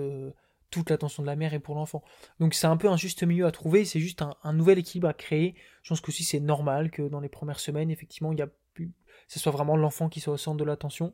toute 0.72 0.89
l'attention 0.89 1.22
de 1.22 1.28
la 1.28 1.36
mère 1.36 1.54
est 1.54 1.60
pour 1.60 1.76
l'enfant. 1.76 2.04
Donc 2.39 2.54
c'est 2.54 2.68
un 2.68 2.78
peu 2.78 2.89
un 2.89 2.97
juste 2.97 3.24
milieu 3.24 3.45
à 3.45 3.52
trouver, 3.52 3.86
c'est 3.86 3.99
juste 3.99 4.24
un, 4.43 4.54
nouvel 4.54 4.80
équilibre 4.80 5.08
à 5.08 5.14
créer. 5.14 5.56
Je 5.84 5.89
pense 5.89 6.02
que 6.02 6.10
aussi 6.10 6.24
c'est 6.24 6.39
normal 6.39 6.89
que 6.89 7.04
dans 7.04 7.20
les 7.20 7.30
premières 7.30 7.60
semaines, 7.60 7.91
effectivement, 7.91 8.32
il 8.32 8.39
y 8.39 8.41
a 8.41 8.49
plus, 8.74 8.91
ce 9.28 9.39
soit 9.39 9.52
vraiment 9.52 9.76
l'enfant 9.76 10.10
qui 10.10 10.20
soit 10.20 10.34
au 10.34 10.38
centre 10.38 10.58
de 10.58 10.64
l'attention, 10.64 11.14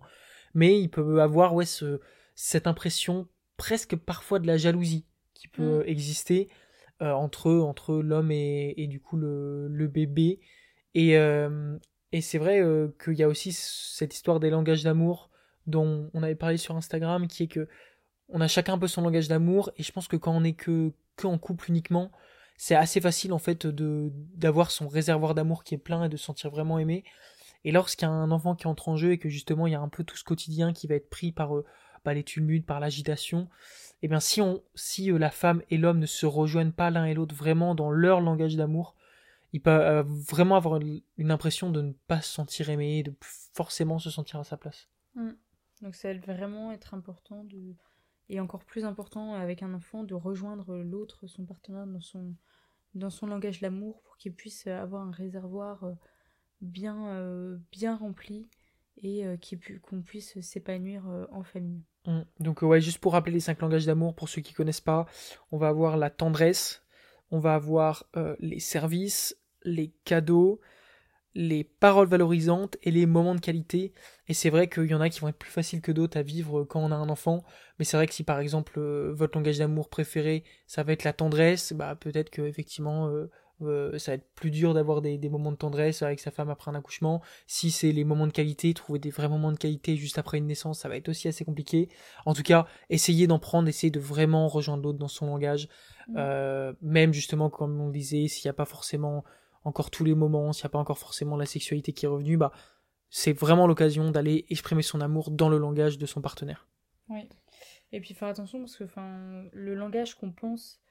mais 0.53 0.79
il 0.79 0.89
peut 0.89 1.21
avoir 1.21 1.53
ouais 1.55 1.65
cette 2.39 2.67
impression 2.67 3.27
presque 3.57 3.95
parfois 3.95 4.37
de 4.37 4.45
la 4.45 4.57
jalousie 4.57 5.05
qui 5.33 5.47
peut 5.47 5.79
mmh. 5.79 5.87
exister 5.87 6.49
euh, 7.01 7.11
entre, 7.11 7.51
entre 7.51 7.95
l'homme 7.95 8.31
et, 8.31 8.75
et, 8.77 8.87
du 8.87 9.01
coup 9.01 9.17
le, 9.17 9.67
le 9.67 9.87
bébé. 9.87 10.39
Et, 10.93 11.17
euh, 11.17 11.77
et 12.11 12.21
c'est 12.21 12.37
vrai 12.37 12.61
euh, 12.61 12.95
qu'il 13.03 13.15
y 13.15 13.23
a 13.23 13.27
aussi 13.27 13.51
cette 13.51 14.13
histoire 14.13 14.39
des 14.39 14.51
langages 14.51 14.83
d'amour 14.83 15.31
dont 15.65 16.11
on 16.13 16.21
avait 16.23 16.35
parlé 16.35 16.57
sur 16.57 16.75
Instagram, 16.75 17.27
qui 17.27 17.43
est 17.43 17.47
que 17.47 17.67
on 18.29 18.39
a 18.39 18.47
chacun 18.47 18.73
un 18.73 18.77
peu 18.77 18.87
son 18.87 19.01
langage 19.01 19.27
d'amour, 19.27 19.71
et 19.77 19.83
je 19.83 19.91
pense 19.91 20.07
que 20.07 20.15
quand 20.15 20.35
on 20.35 20.43
est 20.43 20.53
que, 20.53 20.93
que 21.15 21.25
en 21.27 21.39
couple 21.39 21.69
uniquement, 21.69 22.11
c'est 22.55 22.75
assez 22.75 23.01
facile 23.01 23.33
en 23.33 23.39
fait 23.39 23.65
de 23.65 24.11
d'avoir 24.35 24.69
son 24.69 24.87
réservoir 24.87 25.33
d'amour 25.33 25.63
qui 25.63 25.73
est 25.73 25.79
plein 25.79 26.03
et 26.03 26.09
de 26.09 26.17
se 26.17 26.25
sentir 26.25 26.51
vraiment 26.51 26.77
aimé. 26.77 27.03
Et 27.63 27.71
lorsqu'il 27.71 28.07
y 28.07 28.11
a 28.11 28.11
un 28.11 28.31
enfant 28.31 28.55
qui 28.55 28.67
entre 28.67 28.89
en 28.89 28.95
jeu 28.95 29.11
et 29.13 29.17
que 29.17 29.27
justement 29.27 29.65
il 29.65 29.73
y 29.73 29.75
a 29.75 29.81
un 29.81 29.89
peu 29.89 30.03
tout 30.03 30.17
ce 30.17 30.23
quotidien 30.23 30.71
qui 30.71 30.87
va 30.87 30.95
être 30.95 31.09
pris 31.09 31.31
par, 31.31 31.51
par 32.01 32.13
les 32.13 32.23
tumultes, 32.23 32.65
par 32.65 32.79
l'agitation, 32.79 33.49
eh 34.01 34.07
bien 34.07 34.19
si 34.19 34.41
on 34.41 34.61
si 34.75 35.11
euh, 35.11 35.17
la 35.17 35.31
femme 35.31 35.61
et 35.69 35.77
l'homme 35.77 35.99
ne 35.99 36.05
se 36.05 36.25
rejoignent 36.25 36.71
pas 36.71 36.89
l'un 36.89 37.05
et 37.05 37.13
l'autre 37.13 37.35
vraiment 37.35 37.75
dans 37.75 37.89
leur 37.89 38.21
langage 38.21 38.55
d'amour, 38.55 38.95
il 39.53 39.61
peut 39.61 39.69
euh, 39.71 40.03
vraiment 40.03 40.55
avoir 40.55 40.79
une 41.17 41.31
impression 41.31 41.71
de 41.71 41.81
ne 41.81 41.93
pas 42.07 42.21
se 42.21 42.33
sentir 42.33 42.69
aimé, 42.69 43.03
de 43.03 43.13
forcément 43.21 43.99
se 43.99 44.09
sentir 44.09 44.39
à 44.39 44.43
sa 44.43 44.57
place. 44.57 44.89
Mm. 45.15 45.31
Donc 45.81 45.95
ça 45.95 46.13
va 46.13 46.19
vraiment 46.33 46.71
être 46.71 46.93
important 46.93 47.43
de 47.43 47.75
et 48.29 48.39
encore 48.39 48.65
plus 48.65 48.83
important 48.83 49.35
avec 49.35 49.63
un 49.63 49.73
enfant 49.73 50.03
de 50.03 50.13
rejoindre 50.13 50.75
l'autre, 50.77 51.27
son 51.27 51.45
partenaire 51.45 51.87
dans 51.87 52.01
son 52.01 52.33
dans 52.95 53.09
son 53.09 53.27
langage 53.27 53.61
d'amour 53.61 54.01
pour 54.01 54.17
qu'il 54.17 54.33
puisse 54.33 54.67
avoir 54.67 55.03
un 55.03 55.11
réservoir 55.11 55.83
euh, 55.83 55.93
bien 56.61 57.07
euh, 57.09 57.57
bien 57.71 57.95
rempli 57.95 58.47
et 59.03 59.25
qu'on 59.83 60.01
puisse 60.01 60.39
s'épanouir 60.41 61.03
en 61.31 61.43
famille. 61.43 61.83
Mm. 62.07 62.21
Donc 62.39 62.61
ouais, 62.63 62.81
juste 62.81 62.99
pour 62.99 63.13
rappeler 63.13 63.33
les 63.33 63.39
cinq 63.39 63.61
langages 63.61 63.85
d'amour 63.85 64.15
pour 64.15 64.29
ceux 64.29 64.41
qui 64.41 64.53
connaissent 64.53 64.81
pas, 64.81 65.05
on 65.51 65.57
va 65.57 65.67
avoir 65.67 65.97
la 65.97 66.09
tendresse, 66.09 66.83
on 67.31 67.39
va 67.39 67.53
avoir 67.53 68.05
euh, 68.15 68.35
les 68.39 68.59
services, 68.59 69.37
les 69.63 69.93
cadeaux, 70.05 70.59
les 71.35 71.63
paroles 71.63 72.07
valorisantes 72.07 72.77
et 72.81 72.89
les 72.89 73.05
moments 73.05 73.35
de 73.35 73.39
qualité. 73.39 73.93
Et 74.27 74.33
c'est 74.33 74.49
vrai 74.49 74.67
qu'il 74.67 74.85
y 74.85 74.95
en 74.95 75.01
a 75.01 75.09
qui 75.09 75.19
vont 75.19 75.27
être 75.27 75.37
plus 75.37 75.51
faciles 75.51 75.81
que 75.81 75.91
d'autres 75.91 76.17
à 76.17 76.23
vivre 76.23 76.63
quand 76.63 76.79
on 76.79 76.91
a 76.91 76.95
un 76.95 77.09
enfant. 77.09 77.43
Mais 77.77 77.85
c'est 77.85 77.97
vrai 77.97 78.07
que 78.07 78.13
si 78.13 78.23
par 78.23 78.39
exemple 78.39 78.79
euh, 78.79 79.11
votre 79.13 79.37
langage 79.37 79.59
d'amour 79.59 79.89
préféré, 79.89 80.43
ça 80.65 80.83
va 80.83 80.93
être 80.93 81.03
la 81.03 81.13
tendresse, 81.13 81.73
bah 81.73 81.95
peut-être 81.95 82.29
que 82.29 82.41
effectivement 82.41 83.09
euh, 83.09 83.29
ça 83.59 84.11
va 84.11 84.15
être 84.15 84.29
plus 84.35 84.51
dur 84.51 84.73
d'avoir 84.73 85.01
des, 85.01 85.17
moments 85.29 85.51
de 85.51 85.57
tendresse 85.57 86.01
avec 86.01 86.19
sa 86.19 86.31
femme 86.31 86.49
après 86.49 86.71
un 86.71 86.75
accouchement. 86.75 87.21
Si 87.47 87.71
c'est 87.71 87.91
les 87.91 88.03
moments 88.03 88.27
de 88.27 88.31
qualité, 88.31 88.73
trouver 88.73 88.99
des 88.99 89.09
vrais 89.09 89.29
moments 89.29 89.51
de 89.51 89.57
qualité 89.57 89.95
juste 89.95 90.17
après 90.17 90.37
une 90.37 90.47
naissance, 90.47 90.79
ça 90.79 90.89
va 90.89 90.97
être 90.97 91.09
aussi 91.09 91.27
assez 91.27 91.45
compliqué. 91.45 91.89
En 92.25 92.33
tout 92.33 92.43
cas, 92.43 92.67
essayez 92.89 93.27
d'en 93.27 93.39
prendre, 93.39 93.67
essayez 93.67 93.91
de 93.91 93.99
vraiment 93.99 94.47
rejoindre 94.47 94.83
l'autre 94.83 94.99
dans 94.99 95.07
son 95.07 95.27
langage. 95.27 95.69
Mm. 96.07 96.15
Euh, 96.17 96.73
même 96.81 97.13
justement, 97.13 97.49
comme 97.49 97.79
on 97.79 97.89
disait, 97.89 98.27
s'il 98.27 98.47
n'y 98.47 98.51
a 98.51 98.53
pas 98.53 98.65
forcément 98.65 99.23
encore 99.63 99.91
tous 99.91 100.03
les 100.03 100.15
moments, 100.15 100.53
s'il 100.53 100.63
n'y 100.63 100.67
a 100.67 100.71
pas 100.71 100.79
encore 100.79 100.99
forcément 100.99 101.35
la 101.35 101.45
sexualité 101.45 101.93
qui 101.93 102.05
est 102.05 102.09
revenue, 102.09 102.37
bah, 102.37 102.51
c'est 103.09 103.33
vraiment 103.33 103.67
l'occasion 103.67 104.11
d'aller 104.11 104.45
exprimer 104.49 104.81
son 104.81 105.01
amour 105.01 105.31
dans 105.31 105.49
le 105.49 105.57
langage 105.57 105.97
de 105.97 106.05
son 106.05 106.21
partenaire. 106.21 106.67
Oui. 107.09 107.27
Et 107.91 108.01
puis 108.01 108.13
faire 108.13 108.27
attention 108.27 108.59
parce 108.59 108.75
que 108.75 108.83
le 109.53 109.75
langage 109.75 110.15
qu'on 110.15 110.31
pense 110.31 110.81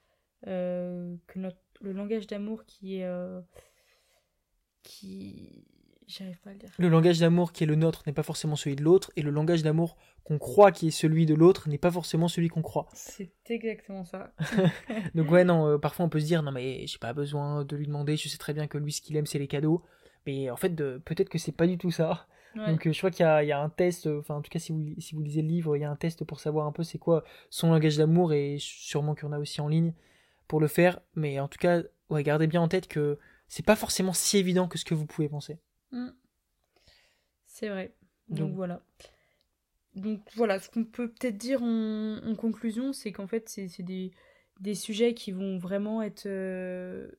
euh, 0.47 1.15
que 1.27 1.39
notre, 1.39 1.57
le 1.81 1.93
langage 1.93 2.27
d'amour 2.27 2.65
qui 2.65 2.99
est. 2.99 3.05
Euh, 3.05 3.41
qui. 4.83 5.65
J'arrive 6.07 6.39
pas 6.39 6.51
à 6.51 6.53
le 6.53 6.59
dire. 6.59 6.69
Le 6.77 6.87
langage 6.87 7.19
d'amour 7.19 7.51
qui 7.51 7.65
est 7.65 7.67
le 7.67 7.75
nôtre 7.75 8.03
n'est 8.07 8.13
pas 8.13 8.23
forcément 8.23 8.55
celui 8.55 8.77
de 8.77 8.83
l'autre, 8.83 9.11
et 9.17 9.21
le 9.21 9.29
langage 9.29 9.61
d'amour 9.61 9.97
qu'on 10.23 10.37
croit 10.37 10.71
qui 10.71 10.87
est 10.87 10.91
celui 10.91 11.25
de 11.25 11.33
l'autre 11.33 11.67
n'est 11.67 11.77
pas 11.77 11.91
forcément 11.91 12.29
celui 12.29 12.47
qu'on 12.47 12.61
croit. 12.61 12.87
C'est 12.93 13.31
exactement 13.49 14.05
ça. 14.05 14.33
Donc 15.15 15.29
ouais, 15.29 15.43
non, 15.43 15.67
euh, 15.67 15.77
parfois 15.77 16.05
on 16.05 16.09
peut 16.09 16.21
se 16.21 16.25
dire, 16.25 16.43
non 16.43 16.51
mais 16.53 16.87
j'ai 16.87 16.97
pas 16.97 17.11
besoin 17.11 17.65
de 17.65 17.75
lui 17.75 17.87
demander, 17.87 18.15
je 18.15 18.29
sais 18.29 18.37
très 18.37 18.53
bien 18.53 18.67
que 18.67 18.77
lui 18.77 18.93
ce 18.93 19.01
qu'il 19.01 19.17
aime 19.17 19.25
c'est 19.25 19.39
les 19.39 19.47
cadeaux, 19.47 19.83
mais 20.25 20.49
en 20.49 20.55
fait 20.55 20.73
peut-être 20.75 21.29
que 21.29 21.37
c'est 21.37 21.51
pas 21.51 21.67
du 21.67 21.77
tout 21.77 21.91
ça. 21.91 22.27
Donc 22.55 22.89
je 22.89 22.97
crois 22.97 23.11
qu'il 23.11 23.23
y, 23.23 23.47
y 23.47 23.51
a, 23.51 23.61
un 23.61 23.69
test, 23.69 24.07
enfin 24.07 24.35
en 24.35 24.41
tout 24.41 24.49
cas 24.49 24.57
si 24.59 24.71
vous, 24.71 24.95
si 24.97 25.13
vous 25.13 25.21
lisez 25.21 25.43
le 25.43 25.47
livre, 25.47 25.77
il 25.77 25.81
y 25.81 25.83
a 25.83 25.91
un 25.91 25.95
test 25.95 26.23
pour 26.23 26.39
savoir 26.39 26.65
un 26.65 26.71
peu 26.71 26.83
c'est 26.83 26.97
quoi 26.97 27.23
son 27.49 27.69
langage 27.71 27.97
d'amour, 27.97 28.33
et 28.33 28.55
sûrement 28.59 29.13
qu'il 29.13 29.25
y 29.25 29.27
en 29.27 29.33
a 29.33 29.39
aussi 29.39 29.61
en 29.61 29.67
ligne 29.67 29.93
pour 30.47 30.59
le 30.59 30.67
faire, 30.67 30.99
mais 31.15 31.39
en 31.39 31.47
tout 31.47 31.59
cas, 31.59 31.83
ouais, 32.09 32.23
gardez 32.23 32.47
bien 32.47 32.61
en 32.61 32.67
tête 32.67 32.87
que 32.87 33.17
c'est 33.47 33.65
pas 33.65 33.75
forcément 33.75 34.13
si 34.13 34.37
évident 34.37 34.67
que 34.67 34.77
ce 34.77 34.85
que 34.85 34.93
vous 34.93 35.05
pouvez 35.05 35.29
penser. 35.29 35.57
Mm. 35.91 36.09
C'est 37.45 37.69
vrai. 37.69 37.93
Donc, 38.29 38.53
voilà. 38.53 38.81
Donc 39.95 40.21
voilà, 40.35 40.59
ce 40.59 40.69
qu'on 40.69 40.83
peut 40.83 41.09
peut-être 41.09 41.37
dire 41.37 41.63
en, 41.63 42.35
conclusion, 42.37 42.93
c'est 42.93 43.11
qu'en 43.11 43.25
fait, 43.25 43.49
c'est 43.49 43.81
des, 43.81 44.11
des, 44.59 44.75
sujets 44.75 45.13
qui 45.15 45.31
vont 45.31 45.57
vraiment 45.57 46.03
être 46.03 46.27
euh, 46.27 47.09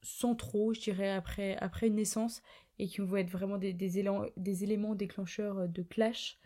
centraux, 0.00 0.72
je 0.72 0.80
dirais, 0.80 1.10
après, 1.10 1.56
après 1.56 1.88
une 1.88 1.96
naissance, 1.96 2.40
et 2.78 2.86
qui 2.86 3.02
vont 3.02 3.16
être 3.16 3.30
vraiment 3.30 3.58
des, 3.58 3.74
des, 3.74 4.04
des 4.36 4.64
éléments 4.64 4.94
déclencheurs 4.94 5.68
de 5.68 5.82
clash. 5.82 6.38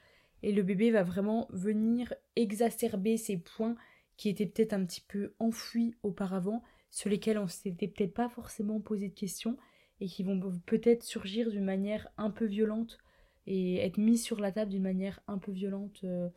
Et 0.42 0.52
le 0.52 0.62
bébé 0.62 0.90
va 0.90 1.02
vraiment 1.02 1.46
venir 1.50 2.12
exacerber 2.34 3.16
ces 3.16 3.36
points 3.36 3.76
qui 4.18 4.28
étaient 4.28 4.46
peut-être 4.46 4.74
un 4.74 4.84
petit 4.84 5.00
peu 5.00 5.32
enfouis 5.38 5.94
auparavant, 6.02 6.62
sur 6.90 7.08
lesquels 7.08 7.38
on 7.38 7.46
s'était 7.46 7.88
peut-être 7.88 8.12
pas 8.12 8.28
forcément 8.28 8.80
posé 8.80 9.08
de 9.08 9.14
questions, 9.14 9.56
et 10.00 10.06
qui 10.06 10.22
vont 10.22 10.38
peut-être 10.66 11.02
surgir 11.02 11.50
d'une 11.50 11.64
manière 11.64 12.08
un 12.18 12.30
peu 12.30 12.44
violente 12.44 12.98
et 13.46 13.76
être 13.78 13.96
mis 13.96 14.18
sur 14.18 14.40
la 14.40 14.52
table 14.52 14.70
d'une 14.70 14.82
manière 14.82 15.20
un 15.26 15.38
peu 15.38 15.52
violente 15.52 16.00
euh, 16.04 16.28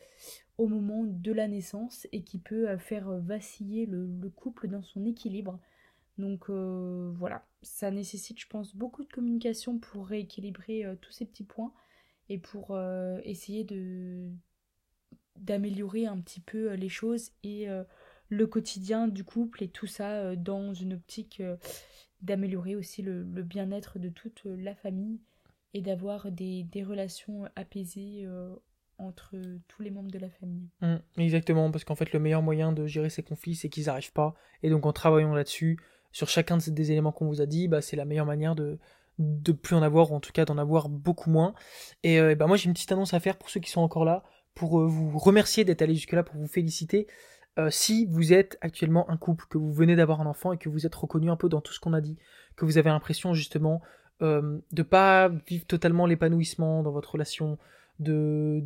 au 0.57 0.67
moment 0.67 1.03
de 1.03 1.31
la 1.33 1.49
naissance 1.49 2.07
et 2.13 2.23
qui 2.23 2.37
peut 2.39 2.69
euh, 2.69 2.77
faire 2.77 3.11
vaciller 3.19 3.85
le, 3.85 4.07
couple 4.29 4.69
dans 4.69 4.81
son 4.81 5.05
équilibre. 5.05 5.59
Donc 6.17 6.49
euh, 6.49 7.11
voilà, 7.15 7.45
ça 7.61 7.91
nécessite 7.91 8.39
je 8.39 8.47
pense 8.47 8.75
beaucoup 8.75 9.03
de 9.03 9.11
communication 9.11 9.77
pour 9.77 10.07
rééquilibrer 10.07 10.85
tous 11.01 11.11
ces 11.11 11.25
petits 11.25 11.43
points 11.43 11.73
et 12.29 12.37
pour 12.37 12.79
essayer 13.23 13.65
de, 13.65 14.29
d'améliorer 15.37 16.05
un 16.05 16.19
petit 16.19 16.39
peu 16.39 16.71
euh, 16.71 16.75
les 16.75 16.89
choses 16.89 17.31
et 17.43 17.69
euh, 17.69 17.83
le 18.29 18.47
quotidien 18.47 19.07
du 19.07 19.23
couple 19.23 19.63
et 19.63 19.67
tout 19.67 19.87
ça 19.87 20.11
euh, 20.11 20.35
dans 20.35 20.73
une 20.73 20.93
optique 20.93 21.41
d'améliorer 22.21 22.75
aussi 22.75 23.01
le, 23.01 23.23
bien-être 23.23 23.97
de 23.97 24.09
toute 24.09 24.43
la 24.45 24.75
famille 24.75 25.19
et 25.73 25.81
d'avoir 25.81 26.31
des, 26.31 26.67
relations 26.87 27.45
apaisées 27.55 28.27
entre 28.99 29.35
tous 29.67 29.81
les 29.81 29.89
membres 29.89 30.11
de 30.11 30.19
la 30.19 30.29
famille. 30.29 30.69
Mmh, 30.81 30.97
exactement, 31.17 31.71
parce 31.71 31.83
qu'en 31.83 31.95
fait 31.95 32.13
le 32.13 32.19
meilleur 32.19 32.43
moyen 32.43 32.73
de 32.73 32.85
gérer 32.85 33.09
ces 33.09 33.23
conflits, 33.23 33.55
c'est 33.55 33.69
qu'ils 33.69 33.85
n'arrivent 33.85 34.13
pas. 34.13 34.35
Et 34.61 34.69
donc 34.69 34.85
en 34.85 34.93
travaillant 34.93 35.33
là-dessus, 35.33 35.79
sur 36.11 36.29
chacun 36.29 36.57
des 36.57 36.91
éléments 36.91 37.11
qu'on 37.11 37.25
vous 37.25 37.41
a 37.41 37.47
dit, 37.47 37.67
bah, 37.67 37.81
c'est 37.81 37.95
la 37.95 38.05
meilleure 38.05 38.27
manière 38.27 38.53
de 38.53 38.77
de 39.17 39.51
plus 39.51 39.75
en 39.75 39.81
avoir, 39.81 40.11
ou 40.11 40.15
en 40.15 40.19
tout 40.19 40.31
cas 40.31 40.45
d'en 40.45 40.57
avoir 40.57 40.89
beaucoup 40.89 41.29
moins. 41.29 41.53
Et 42.03 42.35
bah, 42.35 42.45
moi 42.45 42.57
j'ai 42.57 42.65
une 42.65 42.73
petite 42.73 42.91
annonce 42.91 43.15
à 43.15 43.19
faire 43.19 43.37
pour 43.37 43.49
ceux 43.49 43.59
qui 43.59 43.71
sont 43.71 43.81
encore 43.81 44.05
là 44.05 44.23
pour 44.53 44.79
euh, 44.79 44.85
vous 44.85 45.17
remercier 45.17 45.63
d'être 45.63 45.81
allé 45.81 45.95
jusque-là, 45.95 46.23
pour 46.23 46.37
vous 46.37 46.47
féliciter. 46.47 47.07
Euh, 47.59 47.69
si 47.69 48.05
vous 48.05 48.31
êtes 48.31 48.57
actuellement 48.61 49.09
un 49.09 49.17
couple, 49.17 49.45
que 49.49 49.57
vous 49.57 49.73
venez 49.73 49.95
d'avoir 49.95 50.21
un 50.21 50.25
enfant 50.25 50.53
et 50.53 50.57
que 50.57 50.69
vous 50.69 50.85
êtes 50.85 50.95
reconnu 50.95 51.29
un 51.29 51.35
peu 51.35 51.49
dans 51.49 51.61
tout 51.61 51.73
ce 51.73 51.79
qu'on 51.79 51.93
a 51.93 52.01
dit, 52.01 52.17
que 52.55 52.65
vous 52.65 52.77
avez 52.77 52.89
l'impression 52.89 53.33
justement 53.33 53.81
euh, 54.21 54.59
de 54.71 54.83
pas 54.83 55.29
vivre 55.47 55.65
totalement 55.65 56.05
l'épanouissement 56.05 56.81
dans 56.83 56.91
votre 56.91 57.11
relation, 57.11 57.57
de 57.99 58.63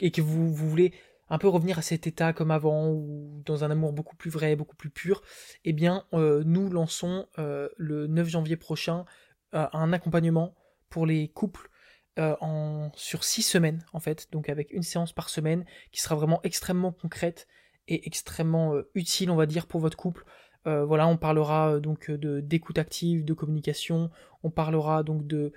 et 0.00 0.10
que 0.10 0.22
vous, 0.22 0.52
voulez 0.52 0.92
un 1.28 1.38
peu 1.38 1.48
revenir 1.48 1.78
à 1.78 1.82
cet 1.82 2.06
état 2.06 2.32
comme 2.32 2.50
avant 2.50 2.88
ou 2.90 3.42
dans 3.44 3.64
un 3.64 3.70
amour 3.70 3.92
beaucoup 3.92 4.16
plus 4.16 4.30
vrai, 4.30 4.56
beaucoup 4.56 4.76
plus 4.76 4.90
pur, 4.90 5.22
eh 5.64 5.72
bien 5.72 6.04
euh, 6.14 6.42
nous 6.44 6.70
lançons 6.70 7.26
le 7.36 8.06
9 8.06 8.28
janvier 8.28 8.56
prochain 8.56 9.04
un 9.52 9.92
accompagnement 9.92 10.54
pour 10.90 11.06
les 11.06 11.28
couples 11.28 11.70
euh, 12.18 12.34
en, 12.40 12.90
sur 12.94 13.24
six 13.24 13.42
semaines 13.42 13.84
en 13.92 14.00
fait, 14.00 14.28
donc 14.32 14.48
avec 14.48 14.72
une 14.72 14.82
séance 14.82 15.12
par 15.12 15.28
semaine 15.28 15.66
qui 15.92 16.00
sera 16.00 16.14
vraiment 16.14 16.40
extrêmement 16.44 16.90
concrète 16.90 17.46
et 17.88 18.06
extrêmement 18.06 18.74
euh, 18.74 18.88
utile 18.94 19.30
on 19.30 19.36
va 19.36 19.44
dire 19.44 19.66
pour 19.66 19.82
votre 19.82 19.98
couple. 19.98 20.24
Euh, 20.66 20.86
voilà, 20.86 21.06
on 21.08 21.18
parlera 21.18 21.78
donc 21.78 22.10
de 22.10 22.40
d'écoute 22.40 22.78
active, 22.78 23.22
de 23.22 23.34
communication, 23.34 24.10
on 24.42 24.50
parlera 24.50 25.02
donc 25.02 25.26
de 25.26 25.52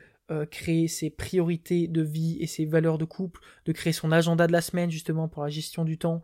créer 0.51 0.88
ses 0.88 1.10
priorités 1.10 1.88
de 1.88 2.03
vie 2.03 2.38
et 2.39 2.45
ses 2.45 2.66
valeurs 2.66 2.99
de 2.99 3.05
couple, 3.05 3.39
de 3.66 3.72
créer 3.72 3.93
son 3.93 4.12
agenda 4.12 4.45
de 4.45 4.51
la 4.51 4.62
semaine 4.62 4.91
justement 4.91 5.28
pour 5.28 5.41
la 5.41 5.49
gestion 5.49 5.84
du 5.84 5.97
temps, 5.97 6.22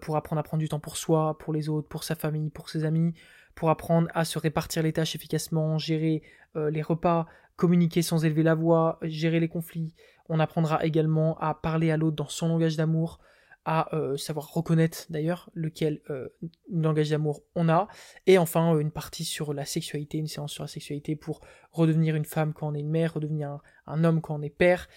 pour 0.00 0.16
apprendre 0.16 0.40
à 0.40 0.42
prendre 0.42 0.62
du 0.62 0.68
temps 0.70 0.80
pour 0.80 0.96
soi, 0.96 1.36
pour 1.36 1.52
les 1.52 1.68
autres, 1.68 1.86
pour 1.86 2.04
sa 2.04 2.14
famille, 2.14 2.48
pour 2.48 2.70
ses 2.70 2.84
amis, 2.86 3.12
pour 3.54 3.68
apprendre 3.68 4.08
à 4.14 4.24
se 4.24 4.38
répartir 4.38 4.82
les 4.82 4.94
tâches 4.94 5.14
efficacement, 5.14 5.76
gérer 5.76 6.22
les 6.54 6.80
repas, 6.80 7.26
communiquer 7.56 8.02
sans 8.02 8.24
élever 8.24 8.42
la 8.42 8.54
voix, 8.54 8.98
gérer 9.02 9.40
les 9.40 9.48
conflits. 9.48 9.94
On 10.28 10.40
apprendra 10.40 10.84
également 10.84 11.38
à 11.38 11.54
parler 11.54 11.90
à 11.90 11.96
l'autre 11.96 12.16
dans 12.16 12.28
son 12.28 12.48
langage 12.48 12.76
d'amour, 12.76 13.20
à 13.64 13.94
euh, 13.94 14.16
savoir 14.16 14.52
reconnaître 14.52 15.06
d'ailleurs 15.08 15.48
lequel 15.54 16.00
euh, 16.10 16.28
langage 16.70 17.10
d'amour 17.10 17.42
on 17.54 17.68
a. 17.68 17.88
Et 18.26 18.38
enfin, 18.38 18.74
euh, 18.74 18.80
une 18.80 18.90
partie 18.90 19.24
sur 19.24 19.54
la 19.54 19.64
sexualité, 19.64 20.18
une 20.18 20.26
séance 20.26 20.52
sur 20.52 20.64
la 20.64 20.68
sexualité 20.68 21.16
pour 21.16 21.40
redevenir 21.70 22.14
une 22.14 22.24
femme 22.24 22.52
quand 22.52 22.68
on 22.68 22.74
est 22.74 22.80
une 22.80 22.90
mère, 22.90 23.14
redevenir 23.14 23.58
un, 23.86 24.04
homme 24.04 24.20
quand 24.20 24.38
on 24.38 24.42
est 24.42 24.50
père, 24.50 24.88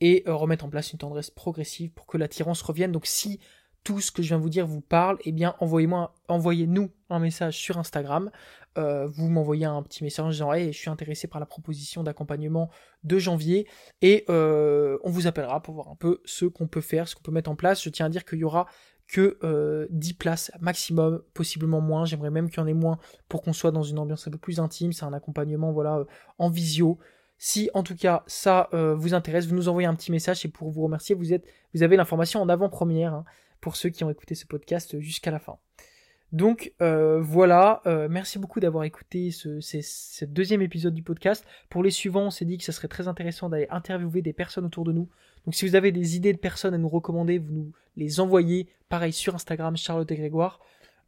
et 0.00 0.24
remettre 0.26 0.64
en 0.64 0.68
place 0.68 0.92
une 0.92 0.98
tendresse 0.98 1.30
progressive 1.30 1.90
pour 1.92 2.06
que 2.06 2.18
l'attirance 2.18 2.60
revienne. 2.62 2.92
Donc 2.92 3.06
si 3.06 3.40
tout 3.82 4.00
ce 4.00 4.10
que 4.10 4.20
je 4.20 4.28
viens 4.28 4.38
de 4.38 4.42
vous 4.42 4.50
dire 4.50 4.66
vous 4.66 4.80
parle, 4.80 5.16
eh 5.24 5.32
bien 5.32 5.54
envoyez-moi, 5.60 6.12
envoyez-nous 6.28 6.90
un 7.08 7.20
message 7.20 7.56
sur 7.56 7.78
Instagram. 7.78 8.30
Euh, 8.78 9.06
vous 9.06 9.28
m'envoyez 9.28 9.64
un 9.64 9.82
petit 9.82 10.04
message 10.04 10.24
en 10.24 10.30
disant 10.30 10.52
hey, 10.52 10.72
je 10.72 10.78
suis 10.78 10.90
intéressé 10.90 11.28
par 11.28 11.40
la 11.40 11.46
proposition 11.46 12.02
d'accompagnement 12.02 12.70
de 13.04 13.18
janvier 13.18 13.66
et 14.02 14.24
euh, 14.28 14.98
on 15.02 15.10
vous 15.10 15.26
appellera 15.26 15.62
pour 15.62 15.74
voir 15.74 15.88
un 15.88 15.96
peu 15.96 16.20
ce 16.24 16.44
qu'on 16.44 16.66
peut 16.66 16.80
faire, 16.80 17.08
ce 17.08 17.14
qu'on 17.14 17.22
peut 17.22 17.32
mettre 17.32 17.50
en 17.50 17.56
place. 17.56 17.82
Je 17.82 17.90
tiens 17.90 18.06
à 18.06 18.08
dire 18.08 18.24
qu'il 18.24 18.38
y 18.38 18.44
aura 18.44 18.66
que 19.08 19.38
10 19.90 20.10
euh, 20.10 20.14
places 20.18 20.50
maximum, 20.60 21.22
possiblement 21.32 21.80
moins. 21.80 22.04
J'aimerais 22.04 22.30
même 22.30 22.48
qu'il 22.48 22.58
y 22.58 22.62
en 22.62 22.66
ait 22.66 22.74
moins 22.74 22.98
pour 23.28 23.42
qu'on 23.42 23.52
soit 23.52 23.70
dans 23.70 23.82
une 23.84 23.98
ambiance 23.98 24.26
un 24.26 24.30
peu 24.30 24.38
plus 24.38 24.60
intime. 24.60 24.92
C'est 24.92 25.04
un 25.04 25.12
accompagnement 25.12 25.72
voilà 25.72 26.04
en 26.38 26.50
visio. 26.50 26.98
Si 27.38 27.70
en 27.74 27.82
tout 27.82 27.96
cas 27.96 28.24
ça 28.26 28.68
vous 28.72 29.14
intéresse, 29.14 29.46
vous 29.46 29.54
nous 29.54 29.68
envoyez 29.68 29.86
un 29.86 29.94
petit 29.94 30.10
message 30.10 30.44
et 30.44 30.48
pour 30.48 30.70
vous 30.70 30.82
remercier, 30.82 31.14
vous 31.14 31.32
êtes, 31.32 31.46
vous 31.74 31.82
avez 31.82 31.96
l'information 31.96 32.40
en 32.40 32.48
avant-première. 32.48 33.14
Hein 33.14 33.24
pour 33.60 33.76
ceux 33.76 33.88
qui 33.88 34.04
ont 34.04 34.10
écouté 34.10 34.34
ce 34.34 34.46
podcast 34.46 35.00
jusqu'à 35.00 35.30
la 35.30 35.38
fin. 35.38 35.58
Donc 36.36 36.74
euh, 36.82 37.18
voilà, 37.18 37.80
euh, 37.86 38.08
merci 38.10 38.38
beaucoup 38.38 38.60
d'avoir 38.60 38.84
écouté 38.84 39.30
ce, 39.30 39.58
ce, 39.60 39.78
ce 39.80 40.26
deuxième 40.26 40.60
épisode 40.60 40.92
du 40.92 41.02
podcast. 41.02 41.46
Pour 41.70 41.82
les 41.82 41.90
suivants, 41.90 42.26
on 42.26 42.30
s'est 42.30 42.44
dit 42.44 42.58
que 42.58 42.64
ce 42.64 42.72
serait 42.72 42.88
très 42.88 43.08
intéressant 43.08 43.48
d'aller 43.48 43.66
interviewer 43.70 44.20
des 44.20 44.34
personnes 44.34 44.66
autour 44.66 44.84
de 44.84 44.92
nous. 44.92 45.08
Donc 45.46 45.54
si 45.54 45.66
vous 45.66 45.76
avez 45.76 45.92
des 45.92 46.14
idées 46.14 46.34
de 46.34 46.38
personnes 46.38 46.74
à 46.74 46.78
nous 46.78 46.90
recommander, 46.90 47.38
vous 47.38 47.52
nous 47.54 47.72
les 47.96 48.20
envoyez, 48.20 48.68
pareil 48.90 49.14
sur 49.14 49.34
Instagram, 49.34 49.78
Charlotte 49.78 50.10
et 50.12 50.16
Grégoire. 50.16 50.60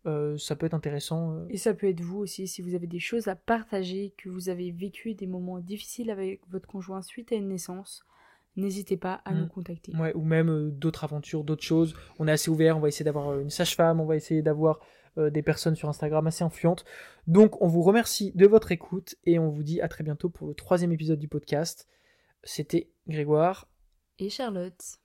Euh, 0.07 0.39
ça 0.39 0.57
peut 0.57 0.65
être 0.65 0.73
intéressant. 0.73 1.45
Et 1.51 1.59
ça 1.59 1.75
peut 1.75 1.89
être 1.89 2.01
vous 2.01 2.21
aussi, 2.21 2.49
si 2.49 2.63
vous 2.63 2.75
avez 2.75 2.87
des 2.87 3.01
choses 3.01 3.29
à 3.29 3.37
partager, 3.37 4.15
que 4.17 4.31
vous 4.31 4.49
avez 4.49 4.71
vécu 4.71 5.13
des 5.15 5.27
moments 5.27 5.59
difficiles 5.59 6.11
avec 6.11 6.41
votre 6.49 6.67
conjoint 6.67 7.03
suite 7.03 7.33
à 7.33 7.35
une 7.35 7.49
naissance, 7.49 8.03
n'hésitez 8.57 8.97
pas 8.97 9.21
à 9.27 9.35
Mm. 9.35 9.39
nous 9.41 9.47
contacter. 9.49 9.93
Ouais, 9.95 10.15
ou 10.15 10.25
même 10.25 10.49
euh, 10.49 10.71
d'autres 10.71 11.05
aventures, 11.05 11.45
d'autres 11.45 11.65
choses. 11.65 11.95
On 12.19 12.27
est 12.29 12.33
assez 12.33 12.51
ouvert, 12.51 12.79
on 12.79 12.81
va 12.81 12.89
essayer 12.89 13.05
d'avoir 13.05 13.39
une 13.39 13.51
sage-femme, 13.51 14.01
on 14.01 14.07
va 14.07 14.17
essayer 14.17 14.41
d'avoir 14.41 14.81
des 15.19 15.43
personnes 15.43 15.75
sur 15.75 15.89
Instagram 15.89 16.27
assez 16.27 16.45
influentes. 16.45 16.85
Donc 17.27 17.61
on 17.61 17.67
vous 17.67 17.83
remercie 17.83 18.33
de 18.35 18.47
votre 18.47 18.73
écoute 18.73 19.17
et 19.25 19.39
on 19.39 19.51
vous 19.51 19.63
dit 19.63 19.81
à 19.81 19.89
très 19.89 20.05
bientôt 20.05 20.29
pour 20.29 20.47
le 20.47 20.55
troisième 20.55 20.93
épisode 20.93 21.19
du 21.19 21.29
podcast. 21.29 21.87
C'était 22.45 22.91
Grégoire. 23.07 23.69
Et 24.19 24.31
Charlotte 24.31 24.99